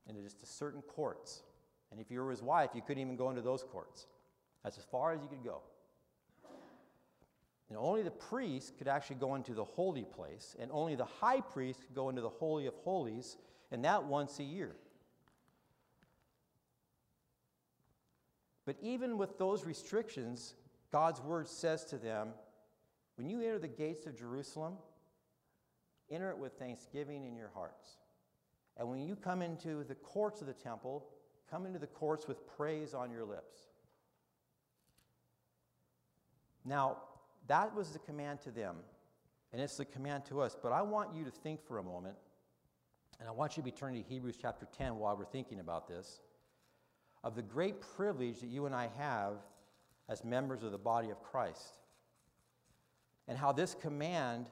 and 0.07 0.17
into 0.17 0.29
just 0.29 0.59
certain 0.59 0.83
courts. 0.83 1.43
And 1.91 2.01
if 2.01 2.11
you 2.11 2.21
were 2.21 2.31
his 2.31 2.43
wife, 2.43 2.71
you 2.75 2.83
couldn't 2.83 3.03
even 3.03 3.17
go 3.17 3.31
into 3.31 3.43
those 3.43 3.63
courts. 3.63 4.07
That's 4.65 4.79
as 4.79 4.85
far 4.85 5.13
as 5.13 5.23
you 5.23 5.29
could 5.29 5.45
go. 5.45 5.61
And 7.69 7.79
only 7.79 8.03
the 8.03 8.11
priest 8.11 8.77
could 8.77 8.89
actually 8.89 9.17
go 9.17 9.35
into 9.35 9.55
the 9.55 9.65
holy 9.65 10.05
place, 10.05 10.57
and 10.59 10.71
only 10.73 10.95
the 10.95 11.07
high 11.07 11.41
priest 11.41 11.81
could 11.87 11.95
go 11.95 12.11
into 12.11 12.21
the 12.21 12.29
Holy 12.29 12.67
of 12.67 12.75
Holies 12.75 13.39
and 13.73 13.85
that 13.85 14.05
once 14.05 14.39
a 14.39 14.45
year. 14.45 14.77
But 18.65 18.77
even 18.81 19.19
with 19.19 19.39
those 19.39 19.65
restrictions, 19.65 20.55
God's 20.93 21.21
word 21.21 21.49
says 21.49 21.85
to 21.87 21.97
them 21.97 22.29
when 23.17 23.29
you 23.29 23.41
enter 23.41 23.59
the 23.59 23.69
gates 23.69 24.07
of 24.07 24.17
Jerusalem, 24.17 24.75
enter 26.11 26.31
it 26.31 26.39
with 26.39 26.53
thanksgiving 26.53 27.25
in 27.25 27.35
your 27.35 27.51
hearts. 27.55 27.97
And 28.77 28.89
when 28.89 29.01
you 29.01 29.17
come 29.17 29.43
into 29.43 29.85
the 29.85 29.95
courts 29.95 30.41
of 30.41 30.47
the 30.47 30.53
temple, 30.53 31.07
come 31.51 31.67
into 31.67 31.79
the 31.79 31.87
courts 31.87 32.29
with 32.29 32.47
praise 32.57 32.95
on 32.95 33.11
your 33.11 33.25
lips. 33.25 33.59
Now, 36.65 36.99
that 37.49 37.75
was 37.75 37.91
the 37.91 37.99
command 37.99 38.41
to 38.43 38.51
them, 38.51 38.77
and 39.53 39.61
it's 39.61 39.77
the 39.77 39.85
command 39.85 40.25
to 40.27 40.41
us. 40.41 40.57
But 40.61 40.73
I 40.73 40.83
want 40.83 41.15
you 41.15 41.25
to 41.25 41.31
think 41.31 41.63
for 41.67 41.79
a 41.79 41.83
moment 41.83 42.17
and 43.21 43.29
I 43.29 43.33
want 43.33 43.57
you 43.57 43.63
to 43.63 43.65
be 43.65 43.71
turning 43.71 44.03
to 44.03 44.09
Hebrews 44.09 44.37
chapter 44.41 44.67
10 44.77 44.97
while 44.97 45.17
we're 45.17 45.25
thinking 45.25 45.61
about 45.61 45.89
this, 45.89 46.21
of 47.25 47.37
the 47.37 47.43
great 47.43 47.81
privilege 47.81 48.41
that 48.41 48.49
you 48.49 48.67
and 48.67 48.75
I 48.75 48.89
have 48.99 49.35
as 50.09 50.25
members 50.25 50.63
of 50.63 50.73
the 50.73 50.79
body 50.79 51.11
of 51.11 51.23
Christ. 51.23 51.79
And 53.29 53.39
how 53.39 53.53
this 53.53 53.75
command 53.75 54.47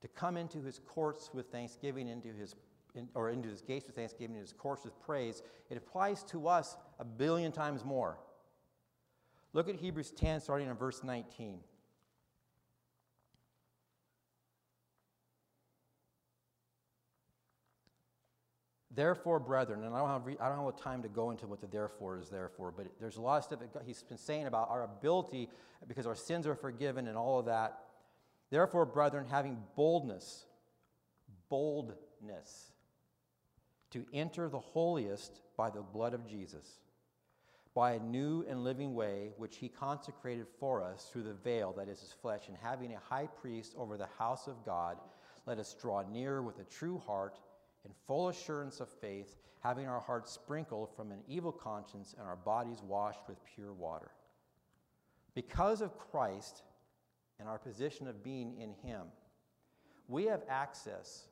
to 0.00 0.08
come 0.08 0.36
into 0.36 0.62
his 0.62 0.80
courts 0.86 1.30
with 1.32 1.50
thanksgiving, 1.50 2.08
into 2.08 2.28
his, 2.28 2.54
in, 2.94 3.08
or 3.14 3.30
into 3.30 3.48
his 3.48 3.62
gates 3.62 3.86
with 3.86 3.96
thanksgiving, 3.96 4.36
into 4.36 4.42
his 4.42 4.52
courts 4.52 4.84
with 4.84 5.00
praise, 5.00 5.42
it 5.70 5.76
applies 5.76 6.22
to 6.24 6.48
us 6.48 6.76
a 6.98 7.04
billion 7.04 7.52
times 7.52 7.84
more. 7.84 8.18
Look 9.52 9.68
at 9.68 9.76
Hebrews 9.76 10.10
10, 10.10 10.40
starting 10.40 10.68
in 10.68 10.74
verse 10.74 11.02
19. 11.02 11.60
Therefore, 18.96 19.38
brethren, 19.38 19.84
and 19.84 19.94
I 19.94 19.98
don't, 19.98 20.08
have, 20.08 20.40
I 20.40 20.48
don't 20.48 20.64
have 20.64 20.80
time 20.80 21.02
to 21.02 21.08
go 21.08 21.30
into 21.30 21.46
what 21.46 21.60
the 21.60 21.66
therefore 21.66 22.18
is 22.18 22.30
there 22.30 22.48
for, 22.56 22.72
but 22.72 22.86
there's 22.98 23.18
a 23.18 23.20
lot 23.20 23.36
of 23.36 23.44
stuff 23.44 23.60
that 23.60 23.82
he's 23.84 24.02
been 24.02 24.16
saying 24.16 24.46
about 24.46 24.70
our 24.70 24.84
ability 24.84 25.50
because 25.86 26.06
our 26.06 26.14
sins 26.14 26.46
are 26.46 26.54
forgiven 26.54 27.06
and 27.06 27.14
all 27.16 27.38
of 27.38 27.44
that. 27.44 27.78
Therefore, 28.50 28.86
brethren, 28.86 29.26
having 29.30 29.58
boldness, 29.76 30.46
boldness, 31.50 32.72
to 33.90 34.06
enter 34.14 34.48
the 34.48 34.60
holiest 34.60 35.42
by 35.58 35.68
the 35.68 35.82
blood 35.82 36.14
of 36.14 36.26
Jesus, 36.26 36.66
by 37.74 37.92
a 37.92 37.98
new 37.98 38.46
and 38.48 38.64
living 38.64 38.94
way 38.94 39.32
which 39.36 39.58
he 39.58 39.68
consecrated 39.68 40.46
for 40.58 40.82
us 40.82 41.10
through 41.12 41.24
the 41.24 41.34
veil 41.34 41.74
that 41.76 41.90
is 41.90 42.00
his 42.00 42.12
flesh, 42.12 42.48
and 42.48 42.56
having 42.62 42.94
a 42.94 42.98
high 42.98 43.26
priest 43.26 43.74
over 43.76 43.98
the 43.98 44.08
house 44.18 44.46
of 44.46 44.64
God, 44.64 44.96
let 45.44 45.58
us 45.58 45.76
draw 45.78 46.02
near 46.10 46.40
with 46.40 46.58
a 46.60 46.64
true 46.64 46.96
heart 47.06 47.38
in 47.86 47.92
full 48.06 48.28
assurance 48.28 48.80
of 48.80 48.88
faith, 48.88 49.36
having 49.60 49.86
our 49.86 50.00
hearts 50.00 50.32
sprinkled 50.32 50.94
from 50.94 51.12
an 51.12 51.20
evil 51.28 51.52
conscience 51.52 52.14
and 52.18 52.26
our 52.26 52.36
bodies 52.36 52.82
washed 52.82 53.20
with 53.28 53.38
pure 53.54 53.72
water. 53.72 54.10
Because 55.34 55.80
of 55.80 55.96
Christ 55.96 56.62
and 57.38 57.48
our 57.48 57.58
position 57.58 58.08
of 58.08 58.24
being 58.24 58.54
in 58.60 58.74
Him, 58.82 59.02
we 60.08 60.24
have 60.24 60.42
access 60.48 61.28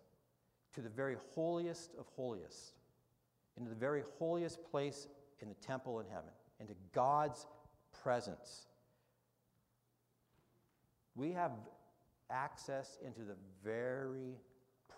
to 0.74 0.80
the 0.80 0.88
very 0.88 1.16
holiest 1.34 1.94
of 1.98 2.06
holiest, 2.16 2.74
into 3.56 3.68
the 3.70 3.76
very 3.76 4.02
holiest 4.18 4.62
place 4.70 5.08
in 5.40 5.48
the 5.48 5.54
temple 5.54 6.00
in 6.00 6.06
heaven, 6.06 6.30
into 6.60 6.74
God's 6.92 7.46
presence. 8.02 8.66
We 11.16 11.32
have 11.32 11.52
access 12.30 12.98
into 13.04 13.20
the 13.20 13.36
very 13.62 14.36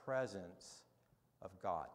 presence 0.04 0.82
of 1.42 1.50
God. 1.62 1.86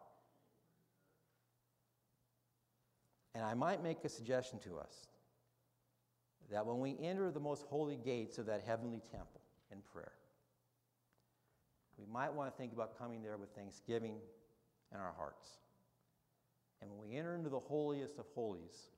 And 3.34 3.44
I 3.44 3.54
might 3.54 3.82
make 3.82 4.04
a 4.04 4.08
suggestion 4.08 4.58
to 4.60 4.78
us 4.78 5.06
that 6.50 6.66
when 6.66 6.80
we 6.80 6.98
enter 7.00 7.30
the 7.30 7.40
most 7.40 7.64
holy 7.64 7.96
gates 7.96 8.38
of 8.38 8.46
that 8.46 8.62
heavenly 8.66 9.00
temple 9.10 9.40
in 9.70 9.78
prayer, 9.92 10.12
we 11.98 12.04
might 12.12 12.32
want 12.32 12.52
to 12.52 12.58
think 12.58 12.72
about 12.72 12.98
coming 12.98 13.22
there 13.22 13.36
with 13.36 13.50
thanksgiving 13.50 14.16
in 14.92 15.00
our 15.00 15.14
hearts 15.16 15.48
And 16.80 16.90
when 16.90 17.08
we 17.08 17.16
enter 17.16 17.34
into 17.34 17.48
the 17.48 17.60
holiest 17.60 18.18
of 18.18 18.26
holies, 18.34 18.90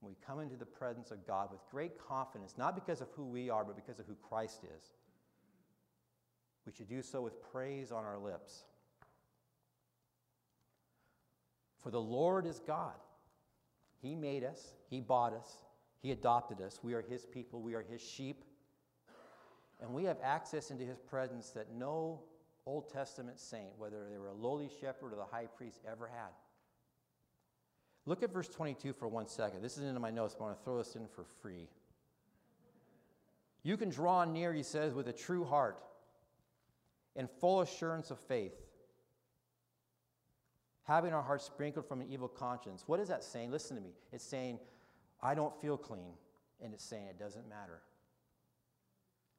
when 0.00 0.10
we 0.12 0.16
come 0.26 0.40
into 0.40 0.56
the 0.56 0.66
presence 0.66 1.10
of 1.10 1.26
God 1.26 1.50
with 1.50 1.60
great 1.70 1.98
confidence, 1.98 2.54
not 2.58 2.74
because 2.74 3.00
of 3.00 3.08
who 3.16 3.24
we 3.24 3.48
are, 3.48 3.64
but 3.64 3.76
because 3.76 3.98
of 3.98 4.06
who 4.06 4.16
Christ 4.28 4.64
is, 4.64 4.84
we 6.66 6.72
should 6.72 6.88
do 6.88 7.00
so 7.02 7.22
with 7.22 7.40
praise 7.52 7.90
on 7.92 8.04
our 8.04 8.18
lips. 8.18 8.64
For 11.88 11.92
the 11.92 12.02
Lord 12.02 12.44
is 12.44 12.60
God. 12.66 12.92
He 14.02 14.14
made 14.14 14.44
us, 14.44 14.74
He 14.90 15.00
bought 15.00 15.32
us, 15.32 15.48
He 16.02 16.10
adopted 16.10 16.60
us. 16.60 16.80
We 16.82 16.92
are 16.92 17.00
His 17.00 17.24
people, 17.24 17.62
we 17.62 17.72
are 17.72 17.80
His 17.80 18.02
sheep. 18.02 18.44
And 19.80 19.94
we 19.94 20.04
have 20.04 20.18
access 20.22 20.70
into 20.70 20.84
His 20.84 20.98
presence 20.98 21.48
that 21.52 21.72
no 21.72 22.20
Old 22.66 22.92
Testament 22.92 23.40
saint, 23.40 23.70
whether 23.78 24.04
they 24.10 24.18
were 24.18 24.28
a 24.28 24.34
lowly 24.34 24.68
shepherd 24.82 25.14
or 25.14 25.16
the 25.16 25.24
high 25.24 25.46
priest, 25.46 25.78
ever 25.90 26.08
had. 26.08 26.28
Look 28.04 28.22
at 28.22 28.34
verse 28.34 28.48
22 28.48 28.92
for 28.92 29.08
one 29.08 29.26
second. 29.26 29.62
This 29.62 29.78
is 29.78 29.84
into 29.84 29.98
my 29.98 30.10
notes, 30.10 30.36
but 30.38 30.44
I 30.44 30.48
want 30.48 30.58
to 30.58 30.64
throw 30.64 30.76
this 30.76 30.94
in 30.94 31.06
for 31.06 31.24
free. 31.40 31.70
You 33.62 33.78
can 33.78 33.88
draw 33.88 34.26
near, 34.26 34.52
he 34.52 34.62
says, 34.62 34.92
with 34.92 35.08
a 35.08 35.12
true 35.14 35.42
heart 35.42 35.78
and 37.16 37.30
full 37.30 37.62
assurance 37.62 38.10
of 38.10 38.18
faith, 38.18 38.52
having 40.88 41.12
our 41.12 41.22
hearts 41.22 41.44
sprinkled 41.44 41.86
from 41.86 42.00
an 42.00 42.06
evil 42.10 42.28
conscience. 42.28 42.84
What 42.86 42.98
is 42.98 43.08
that 43.08 43.22
saying? 43.22 43.50
Listen 43.50 43.76
to 43.76 43.82
me. 43.82 43.90
It's 44.10 44.24
saying, 44.24 44.58
I 45.22 45.34
don't 45.34 45.54
feel 45.60 45.76
clean, 45.76 46.14
and 46.64 46.72
it's 46.72 46.82
saying 46.82 47.06
it 47.06 47.18
doesn't 47.18 47.46
matter. 47.46 47.82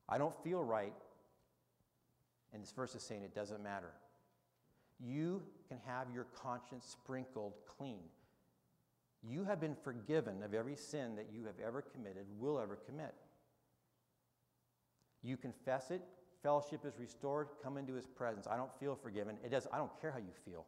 I 0.08 0.20
don't 0.20 0.36
feel 0.44 0.64
right, 0.64 0.94
and 2.54 2.62
this 2.62 2.72
verse 2.72 2.94
is 2.94 3.02
saying 3.02 3.24
it 3.24 3.34
doesn't 3.34 3.64
matter. 3.64 3.92
You 5.00 5.42
can 5.68 5.80
have 5.88 6.08
your 6.14 6.28
conscience 6.40 6.86
sprinkled 6.86 7.54
clean. 7.66 8.04
You 9.28 9.44
have 9.44 9.60
been 9.60 9.76
forgiven 9.84 10.44
of 10.44 10.54
every 10.54 10.76
sin 10.76 11.16
that 11.16 11.30
you 11.34 11.46
have 11.46 11.60
ever 11.66 11.82
committed, 11.82 12.26
will 12.40 12.60
ever 12.60 12.76
commit. 12.76 13.16
You 15.24 15.36
confess 15.36 15.90
it, 15.90 16.02
fellowship 16.44 16.86
is 16.86 16.94
restored, 17.00 17.48
come 17.64 17.78
into 17.78 17.94
his 17.94 18.06
presence. 18.06 18.46
I 18.46 18.56
don't 18.56 18.72
feel 18.80 18.96
forgiven. 18.96 19.38
It 19.44 19.50
does 19.50 19.68
I 19.74 19.78
don't 19.78 20.00
care 20.00 20.12
how 20.12 20.20
you 20.20 20.34
feel. 20.46 20.66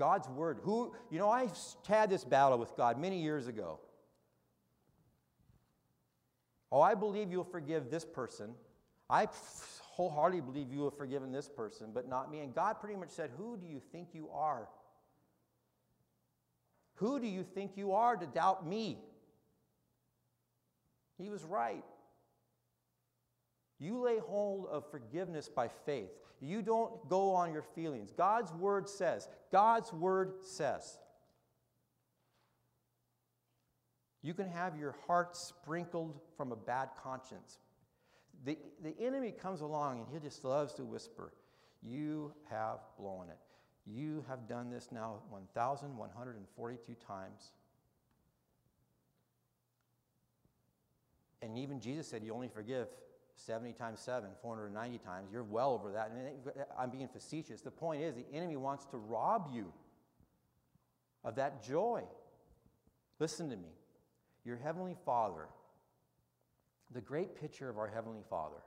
God's 0.00 0.28
word. 0.30 0.60
Who, 0.62 0.94
you 1.10 1.18
know, 1.18 1.28
I 1.28 1.48
had 1.86 2.08
this 2.08 2.24
battle 2.24 2.56
with 2.56 2.74
God 2.74 2.98
many 2.98 3.20
years 3.20 3.46
ago. 3.48 3.78
Oh, 6.72 6.80
I 6.80 6.94
believe 6.94 7.30
you'll 7.30 7.44
forgive 7.44 7.90
this 7.90 8.06
person. 8.06 8.54
I 9.10 9.28
wholeheartedly 9.90 10.40
believe 10.40 10.72
you 10.72 10.84
have 10.84 10.96
forgiven 10.96 11.32
this 11.32 11.50
person, 11.50 11.90
but 11.92 12.08
not 12.08 12.30
me. 12.30 12.40
And 12.40 12.54
God 12.54 12.80
pretty 12.80 12.98
much 12.98 13.10
said, 13.10 13.30
Who 13.36 13.58
do 13.58 13.66
you 13.66 13.82
think 13.92 14.08
you 14.14 14.30
are? 14.32 14.68
Who 16.94 17.20
do 17.20 17.26
you 17.26 17.42
think 17.42 17.72
you 17.76 17.92
are 17.92 18.16
to 18.16 18.26
doubt 18.26 18.66
me? 18.66 18.98
He 21.18 21.28
was 21.28 21.44
right. 21.44 21.84
You 23.80 23.98
lay 24.04 24.18
hold 24.18 24.66
of 24.70 24.88
forgiveness 24.90 25.48
by 25.48 25.68
faith. 25.68 26.10
You 26.40 26.62
don't 26.62 27.08
go 27.08 27.34
on 27.34 27.52
your 27.52 27.62
feelings. 27.62 28.12
God's 28.16 28.52
word 28.52 28.88
says, 28.88 29.28
God's 29.50 29.92
word 29.92 30.34
says. 30.42 30.98
You 34.22 34.34
can 34.34 34.48
have 34.48 34.76
your 34.76 34.94
heart 35.06 35.34
sprinkled 35.34 36.20
from 36.36 36.52
a 36.52 36.56
bad 36.56 36.90
conscience. 37.02 37.58
The, 38.44 38.58
the 38.82 38.94
enemy 39.00 39.32
comes 39.32 39.62
along 39.62 40.00
and 40.00 40.08
he 40.12 40.18
just 40.20 40.44
loves 40.44 40.74
to 40.74 40.84
whisper, 40.84 41.32
You 41.82 42.32
have 42.50 42.80
blown 42.98 43.28
it. 43.30 43.38
You 43.86 44.24
have 44.28 44.46
done 44.46 44.70
this 44.70 44.88
now 44.92 45.20
1,142 45.30 46.94
times. 47.06 47.52
And 51.42 51.56
even 51.56 51.80
Jesus 51.80 52.06
said 52.06 52.22
you 52.22 52.34
only 52.34 52.48
forgive 52.48 52.88
70 53.46 53.72
times 53.72 54.00
7, 54.00 54.28
490 54.42 54.98
times. 54.98 55.28
You're 55.32 55.44
well 55.44 55.72
over 55.72 55.92
that. 55.92 56.10
And 56.10 56.64
I'm 56.78 56.90
being 56.90 57.08
facetious. 57.08 57.60
The 57.60 57.70
point 57.70 58.02
is, 58.02 58.14
the 58.14 58.26
enemy 58.32 58.56
wants 58.56 58.86
to 58.86 58.96
rob 58.96 59.48
you 59.52 59.72
of 61.24 61.36
that 61.36 61.62
joy. 61.62 62.02
Listen 63.18 63.50
to 63.50 63.56
me. 63.56 63.72
Your 64.44 64.56
Heavenly 64.56 64.96
Father, 65.04 65.46
the 66.92 67.00
great 67.00 67.40
picture 67.40 67.68
of 67.68 67.78
our 67.78 67.88
Heavenly 67.88 68.22
Father, 68.28 68.62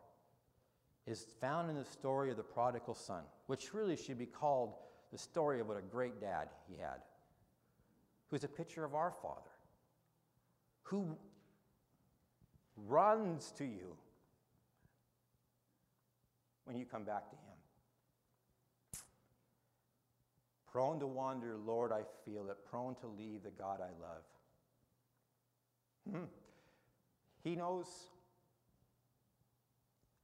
is 1.06 1.26
found 1.42 1.70
in 1.70 1.76
the 1.76 1.86
story 1.86 2.32
of 2.32 2.38
the 2.38 2.44
prodigal 2.44 2.94
son, 2.94 3.24
which 3.48 3.74
really 3.74 3.96
should 3.96 4.18
be 4.18 4.26
called 4.26 4.76
the 5.12 5.18
story 5.18 5.60
of 5.60 5.68
what 5.68 5.78
a 5.78 5.82
great 5.82 6.22
dad 6.22 6.48
he 6.70 6.80
had, 6.80 7.02
who's 8.30 8.44
a 8.44 8.48
picture 8.48 8.84
of 8.84 8.96
our 8.96 9.14
Father, 9.22 9.42
who 10.84 11.18
runs 12.88 13.52
to 13.58 13.66
you 13.66 13.96
when 16.66 16.78
you 16.78 16.86
come 16.86 17.04
back 17.04 17.30
to 17.30 17.36
Him. 17.36 17.54
Prone 20.72 21.00
to 21.00 21.08
wander, 21.08 21.56
Lord, 21.56 21.92
I 21.92 22.02
feel 22.26 22.50
it. 22.50 22.58
Prone 22.70 22.96
to 22.96 23.08
leave 23.08 23.44
the 23.44 23.52
God 23.52 23.80
I 23.80 23.92
love. 24.02 24.24
Hmm. 26.12 26.26
He 27.44 27.56
knows, 27.56 27.88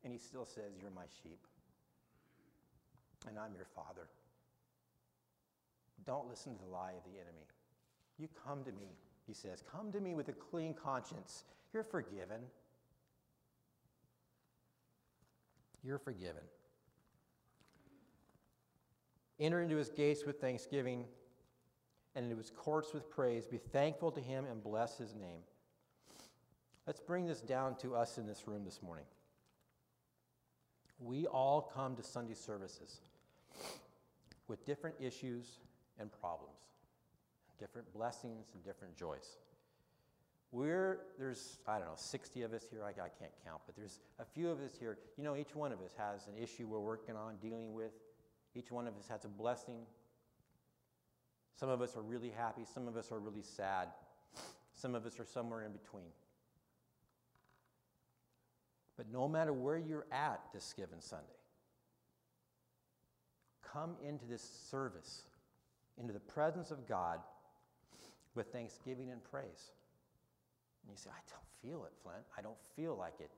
and 0.04 0.12
He 0.12 0.20
still 0.20 0.46
says, 0.46 0.74
You're 0.82 0.92
my 0.92 1.06
sheep, 1.22 1.40
and 3.28 3.38
I'm 3.38 3.54
your 3.56 3.68
Father. 3.76 4.08
Don't 6.06 6.28
listen 6.28 6.54
to 6.56 6.60
the 6.64 6.72
lie 6.72 6.94
of 6.94 7.04
the 7.04 7.20
enemy. 7.20 7.46
You 8.18 8.28
come 8.46 8.64
to 8.64 8.72
me, 8.72 8.88
he 9.28 9.34
says. 9.34 9.64
Come 9.72 9.92
to 9.92 10.00
me 10.00 10.16
with 10.16 10.28
a 10.30 10.34
clean 10.34 10.74
conscience. 10.74 11.44
You're 11.74 11.84
forgiven. 11.84 12.42
You're 15.84 15.98
forgiven. 15.98 16.44
Enter 19.40 19.62
into 19.62 19.78
his 19.78 19.90
gates 19.90 20.26
with 20.26 20.42
thanksgiving 20.42 21.06
and 22.16 22.26
into 22.26 22.38
his 22.38 22.50
courts 22.50 22.94
with 22.94 23.10
praise. 23.10 23.46
Be 23.48 23.58
thankful 23.58 24.12
to 24.12 24.20
him 24.20 24.46
and 24.50 24.62
bless 24.62 24.98
his 24.98 25.16
name. 25.16 25.42
Let's 26.86 27.00
bring 27.00 27.26
this 27.26 27.42
down 27.42 27.76
to 27.78 27.96
us 27.96 28.18
in 28.18 28.26
this 28.26 28.48
room 28.48 28.66
this 28.66 28.82
morning. 28.82 29.06
We 31.00 31.28
all 31.28 31.62
come 31.62 31.96
to 31.96 32.04
Sunday 32.04 32.34
services 32.34 33.00
with 34.48 34.66
different 34.66 34.96
issues 35.00 35.60
and 36.00 36.10
problems, 36.20 36.60
different 37.60 37.94
blessings 37.94 38.48
and 38.54 38.64
different 38.66 38.98
joys. 38.98 39.38
We're, 40.52 41.02
there's, 41.18 41.60
I 41.68 41.78
don't 41.78 41.88
know, 41.88 41.93
60 41.95 42.41
of 42.41 42.54
us 42.54 42.66
here, 42.70 42.84
I, 42.84 42.89
I 42.89 43.10
can't 43.10 43.32
count, 43.45 43.62
but 43.66 43.76
there's 43.76 44.00
a 44.20 44.26
few 44.26 44.50
of 44.50 44.60
us 44.62 44.72
here. 44.80 44.97
You 45.18 45.24
know, 45.24 45.36
each 45.36 45.56
one 45.56 45.72
of 45.72 45.80
us 45.82 45.91
has 45.97 46.28
an 46.28 46.41
issue 46.41 46.68
we're 46.68 46.80
working 46.80 47.16
on, 47.16 47.36
dealing 47.41 47.74
with. 47.74 47.91
Each 48.56 48.72
one 48.72 48.88
of 48.88 48.97
us 48.97 49.08
has 49.10 49.26
a 49.26 49.28
blessing. 49.28 49.82
Some 51.60 51.70
of 51.70 51.82
us 51.82 51.95
are 51.95 52.02
really 52.02 52.32
happy, 52.32 52.64
some 52.66 52.88
of 52.88 52.95
us 52.95 53.12
are 53.12 53.20
really 53.20 53.43
sad, 53.43 53.89
some 54.76 54.95
of 54.95 55.06
us 55.06 55.20
are 55.20 55.26
somewhere 55.26 55.64
in 55.64 55.74
between. 55.74 56.12
But 58.95 59.12
no 59.12 59.28
matter 59.28 59.52
where 59.54 59.78
you're 59.78 60.08
at 60.12 60.39
this 60.54 60.74
given 60.74 61.02
Sunday, 61.02 61.26
come 63.62 63.97
into 64.02 64.26
this 64.26 64.41
service 64.70 65.24
into 66.00 66.14
the 66.14 66.20
presence 66.20 66.72
of 66.72 66.88
God 66.88 67.20
with 68.34 68.52
thanksgiving 68.52 69.12
and 69.12 69.24
praise. 69.24 69.72
And 70.84 70.92
you 70.92 70.98
say, 70.98 71.10
I 71.10 71.22
don't 71.30 71.50
feel 71.62 71.86
it, 71.86 71.92
Flint. 72.02 72.24
I 72.38 72.42
don't 72.42 72.58
feel 72.76 72.96
like 72.96 73.20
it. 73.20 73.32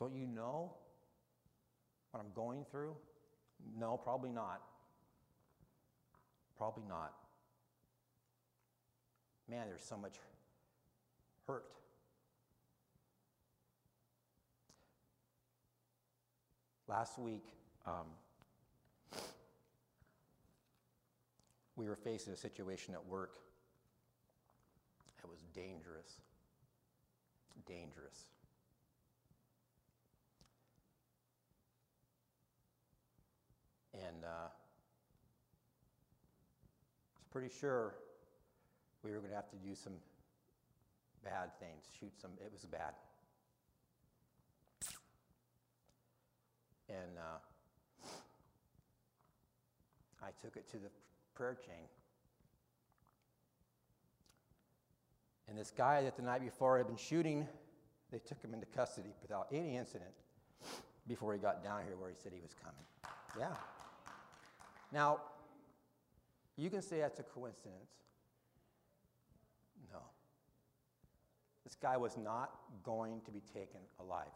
Don't 0.00 0.14
you 0.14 0.26
know 0.26 0.72
what 2.10 2.20
I'm 2.20 2.32
going 2.34 2.64
through? 2.70 2.94
No, 3.78 3.96
probably 3.96 4.30
not. 4.30 4.60
Probably 6.56 6.84
not. 6.88 7.14
Man, 9.48 9.66
there's 9.68 9.84
so 9.84 9.96
much 9.96 10.14
hurt. 11.46 11.64
Last 16.88 17.18
week, 17.18 17.46
um, 17.86 18.06
we 21.76 21.88
were 21.88 21.96
facing 21.96 22.32
a 22.32 22.36
situation 22.36 22.94
at 22.94 23.04
work 23.06 23.43
that 25.24 25.30
was 25.30 25.40
dangerous. 25.54 26.20
Dangerous. 27.66 28.26
And 33.94 34.24
uh, 34.24 34.28
I 34.28 34.50
was 37.16 37.24
pretty 37.32 37.48
sure 37.48 37.94
we 39.02 39.12
were 39.12 39.18
going 39.18 39.30
to 39.30 39.36
have 39.36 39.48
to 39.48 39.56
do 39.56 39.74
some 39.74 39.94
bad 41.24 41.58
things, 41.58 41.84
shoot 41.98 42.12
some, 42.20 42.32
it 42.44 42.52
was 42.52 42.66
bad. 42.66 42.92
And 46.90 47.16
uh, 47.16 47.38
I 50.22 50.28
took 50.42 50.56
it 50.56 50.68
to 50.72 50.76
the 50.76 50.90
prayer 51.34 51.56
chain. 51.66 51.88
And 55.48 55.58
this 55.58 55.70
guy 55.70 56.02
that 56.02 56.16
the 56.16 56.22
night 56.22 56.42
before 56.42 56.78
had 56.78 56.86
been 56.86 56.96
shooting, 56.96 57.46
they 58.10 58.18
took 58.18 58.42
him 58.42 58.54
into 58.54 58.66
custody 58.66 59.10
without 59.22 59.46
any 59.52 59.76
incident 59.76 60.10
before 61.06 61.32
he 61.32 61.38
got 61.38 61.62
down 61.62 61.82
here 61.86 61.96
where 61.96 62.08
he 62.08 62.16
said 62.16 62.32
he 62.34 62.40
was 62.40 62.54
coming. 62.62 62.84
Yeah. 63.38 63.54
Now, 64.92 65.20
you 66.56 66.70
can 66.70 66.82
say 66.82 67.00
that's 67.00 67.20
a 67.20 67.24
coincidence. 67.24 67.90
No. 69.92 69.98
This 71.64 71.74
guy 71.74 71.96
was 71.96 72.16
not 72.16 72.52
going 72.82 73.20
to 73.22 73.30
be 73.30 73.40
taken 73.40 73.80
alive. 74.00 74.26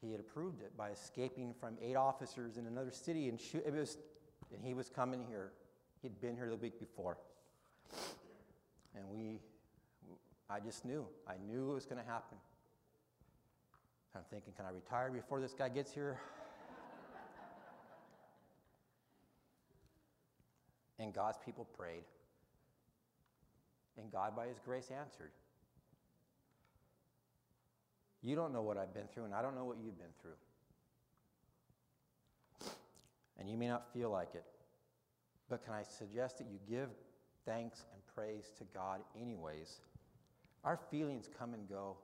He 0.00 0.12
had 0.12 0.20
approved 0.20 0.62
it 0.62 0.76
by 0.76 0.90
escaping 0.90 1.54
from 1.58 1.76
eight 1.82 1.96
officers 1.96 2.56
in 2.56 2.66
another 2.66 2.92
city 2.92 3.28
and 3.28 3.40
shoot, 3.40 3.64
it 3.66 3.74
was, 3.74 3.98
and 4.54 4.64
he 4.64 4.74
was 4.74 4.88
coming 4.88 5.24
here. 5.28 5.52
He'd 6.02 6.20
been 6.20 6.36
here 6.36 6.48
the 6.48 6.56
week 6.56 6.78
before. 6.78 7.18
And 8.96 9.04
we, 9.10 9.40
I 10.48 10.60
just 10.60 10.84
knew. 10.84 11.04
I 11.28 11.34
knew 11.46 11.70
it 11.70 11.74
was 11.74 11.86
going 11.86 12.02
to 12.02 12.08
happen. 12.08 12.38
I'm 14.14 14.22
thinking, 14.30 14.52
can 14.56 14.64
I 14.64 14.70
retire 14.70 15.10
before 15.10 15.40
this 15.40 15.52
guy 15.52 15.68
gets 15.68 15.92
here? 15.92 16.18
and 20.98 21.12
God's 21.12 21.38
people 21.44 21.66
prayed. 21.76 22.04
And 23.98 24.10
God, 24.10 24.34
by 24.34 24.46
His 24.46 24.58
grace, 24.58 24.90
answered. 24.90 25.32
You 28.22 28.34
don't 28.34 28.52
know 28.52 28.62
what 28.62 28.78
I've 28.78 28.94
been 28.94 29.06
through, 29.12 29.24
and 29.24 29.34
I 29.34 29.42
don't 29.42 29.54
know 29.54 29.64
what 29.64 29.76
you've 29.82 29.98
been 29.98 30.06
through. 30.20 30.32
And 33.38 33.50
you 33.50 33.58
may 33.58 33.68
not 33.68 33.92
feel 33.92 34.10
like 34.10 34.34
it. 34.34 34.44
But 35.48 35.64
can 35.64 35.74
I 35.74 35.82
suggest 35.82 36.38
that 36.38 36.46
you 36.50 36.58
give 36.68 36.88
thanks 37.46 37.84
and 37.92 38.02
praise 38.14 38.50
to 38.58 38.64
God, 38.74 39.00
anyways? 39.20 39.80
Our 40.64 40.78
feelings 40.90 41.30
come 41.38 41.54
and 41.54 41.68
go, 41.68 41.96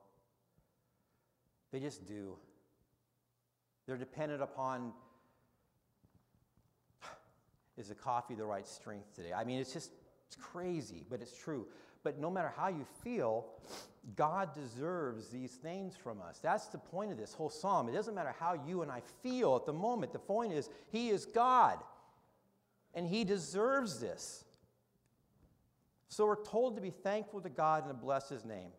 they 1.71 1.79
just 1.79 2.07
do. 2.07 2.35
They're 3.85 3.97
dependent 3.97 4.41
upon 4.41 4.93
is 7.77 7.89
the 7.89 7.95
coffee 7.95 8.35
the 8.35 8.45
right 8.45 8.67
strength 8.67 9.13
today? 9.15 9.33
I 9.33 9.43
mean, 9.43 9.59
it's 9.59 9.73
just 9.73 9.91
it's 10.27 10.37
crazy, 10.41 11.03
but 11.09 11.21
it's 11.21 11.37
true. 11.37 11.67
But 12.03 12.19
no 12.19 12.29
matter 12.29 12.51
how 12.55 12.67
you 12.67 12.85
feel, 13.03 13.45
God 14.15 14.53
deserves 14.53 15.29
these 15.29 15.51
things 15.51 15.95
from 15.95 16.21
us. 16.21 16.39
That's 16.39 16.67
the 16.67 16.77
point 16.77 17.11
of 17.11 17.17
this 17.17 17.33
whole 17.33 17.49
psalm. 17.49 17.87
It 17.87 17.93
doesn't 17.93 18.15
matter 18.15 18.35
how 18.39 18.59
you 18.67 18.81
and 18.81 18.91
I 18.91 19.01
feel 19.21 19.55
at 19.55 19.65
the 19.65 19.73
moment. 19.73 20.11
The 20.11 20.19
point 20.19 20.53
is, 20.53 20.69
He 20.91 21.09
is 21.09 21.25
God, 21.25 21.79
and 22.93 23.07
He 23.07 23.23
deserves 23.23 23.99
this. 23.99 24.43
So 26.13 26.27
we're 26.27 26.43
told 26.43 26.75
to 26.75 26.81
be 26.81 26.91
thankful 26.91 27.41
to 27.41 27.49
God 27.49 27.83
and 27.83 27.89
to 27.89 27.95
bless 27.95 28.29
His 28.29 28.45
name. 28.45 28.69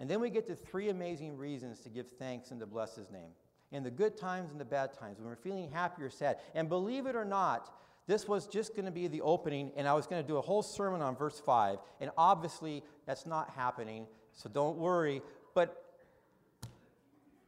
And 0.00 0.08
then 0.08 0.20
we 0.20 0.30
get 0.30 0.46
to 0.46 0.54
three 0.54 0.88
amazing 0.88 1.36
reasons 1.36 1.80
to 1.80 1.90
give 1.90 2.08
thanks 2.08 2.50
and 2.50 2.58
to 2.60 2.66
bless 2.66 2.96
His 2.96 3.10
name. 3.10 3.30
In 3.72 3.82
the 3.82 3.90
good 3.90 4.16
times 4.16 4.52
and 4.52 4.58
the 4.58 4.64
bad 4.64 4.94
times, 4.94 5.18
when 5.18 5.28
we're 5.28 5.36
feeling 5.36 5.70
happy 5.70 6.02
or 6.02 6.08
sad. 6.08 6.38
And 6.54 6.70
believe 6.70 7.04
it 7.04 7.14
or 7.14 7.26
not, 7.26 7.74
this 8.06 8.26
was 8.26 8.46
just 8.46 8.74
going 8.74 8.86
to 8.86 8.90
be 8.90 9.06
the 9.06 9.20
opening, 9.20 9.70
and 9.76 9.86
I 9.86 9.92
was 9.92 10.06
going 10.06 10.22
to 10.22 10.26
do 10.26 10.38
a 10.38 10.40
whole 10.40 10.62
sermon 10.62 11.02
on 11.02 11.14
verse 11.14 11.38
5. 11.44 11.78
And 12.00 12.10
obviously, 12.16 12.82
that's 13.04 13.26
not 13.26 13.50
happening, 13.50 14.06
so 14.32 14.48
don't 14.48 14.78
worry. 14.78 15.20
But 15.54 15.84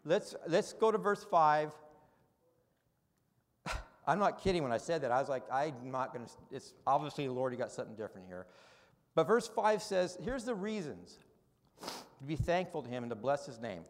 let's, 0.04 0.34
let's 0.48 0.74
go 0.74 0.92
to 0.92 0.98
verse 0.98 1.24
5. 1.24 1.72
I'm 4.06 4.18
not 4.18 4.42
kidding 4.44 4.62
when 4.62 4.72
I 4.72 4.76
said 4.76 5.00
that. 5.00 5.10
I 5.10 5.18
was 5.18 5.30
like, 5.30 5.44
I'm 5.50 5.90
not 5.90 6.12
going 6.12 6.26
to, 6.26 6.32
it's 6.50 6.74
obviously, 6.86 7.26
the 7.26 7.32
Lord, 7.32 7.54
you 7.54 7.58
got 7.58 7.72
something 7.72 7.96
different 7.96 8.26
here. 8.26 8.44
But 9.14 9.26
verse 9.26 9.48
5 9.48 9.82
says, 9.82 10.16
here's 10.22 10.44
the 10.44 10.54
reasons 10.54 11.18
to 11.80 12.24
be 12.26 12.36
thankful 12.36 12.82
to 12.82 12.88
him 12.88 13.02
and 13.02 13.10
to 13.10 13.16
bless 13.16 13.46
his 13.46 13.60
name. 13.60 13.82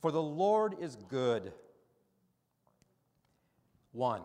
For 0.00 0.10
the 0.10 0.22
Lord 0.22 0.76
is 0.80 0.96
good. 1.08 1.52
One. 3.92 4.22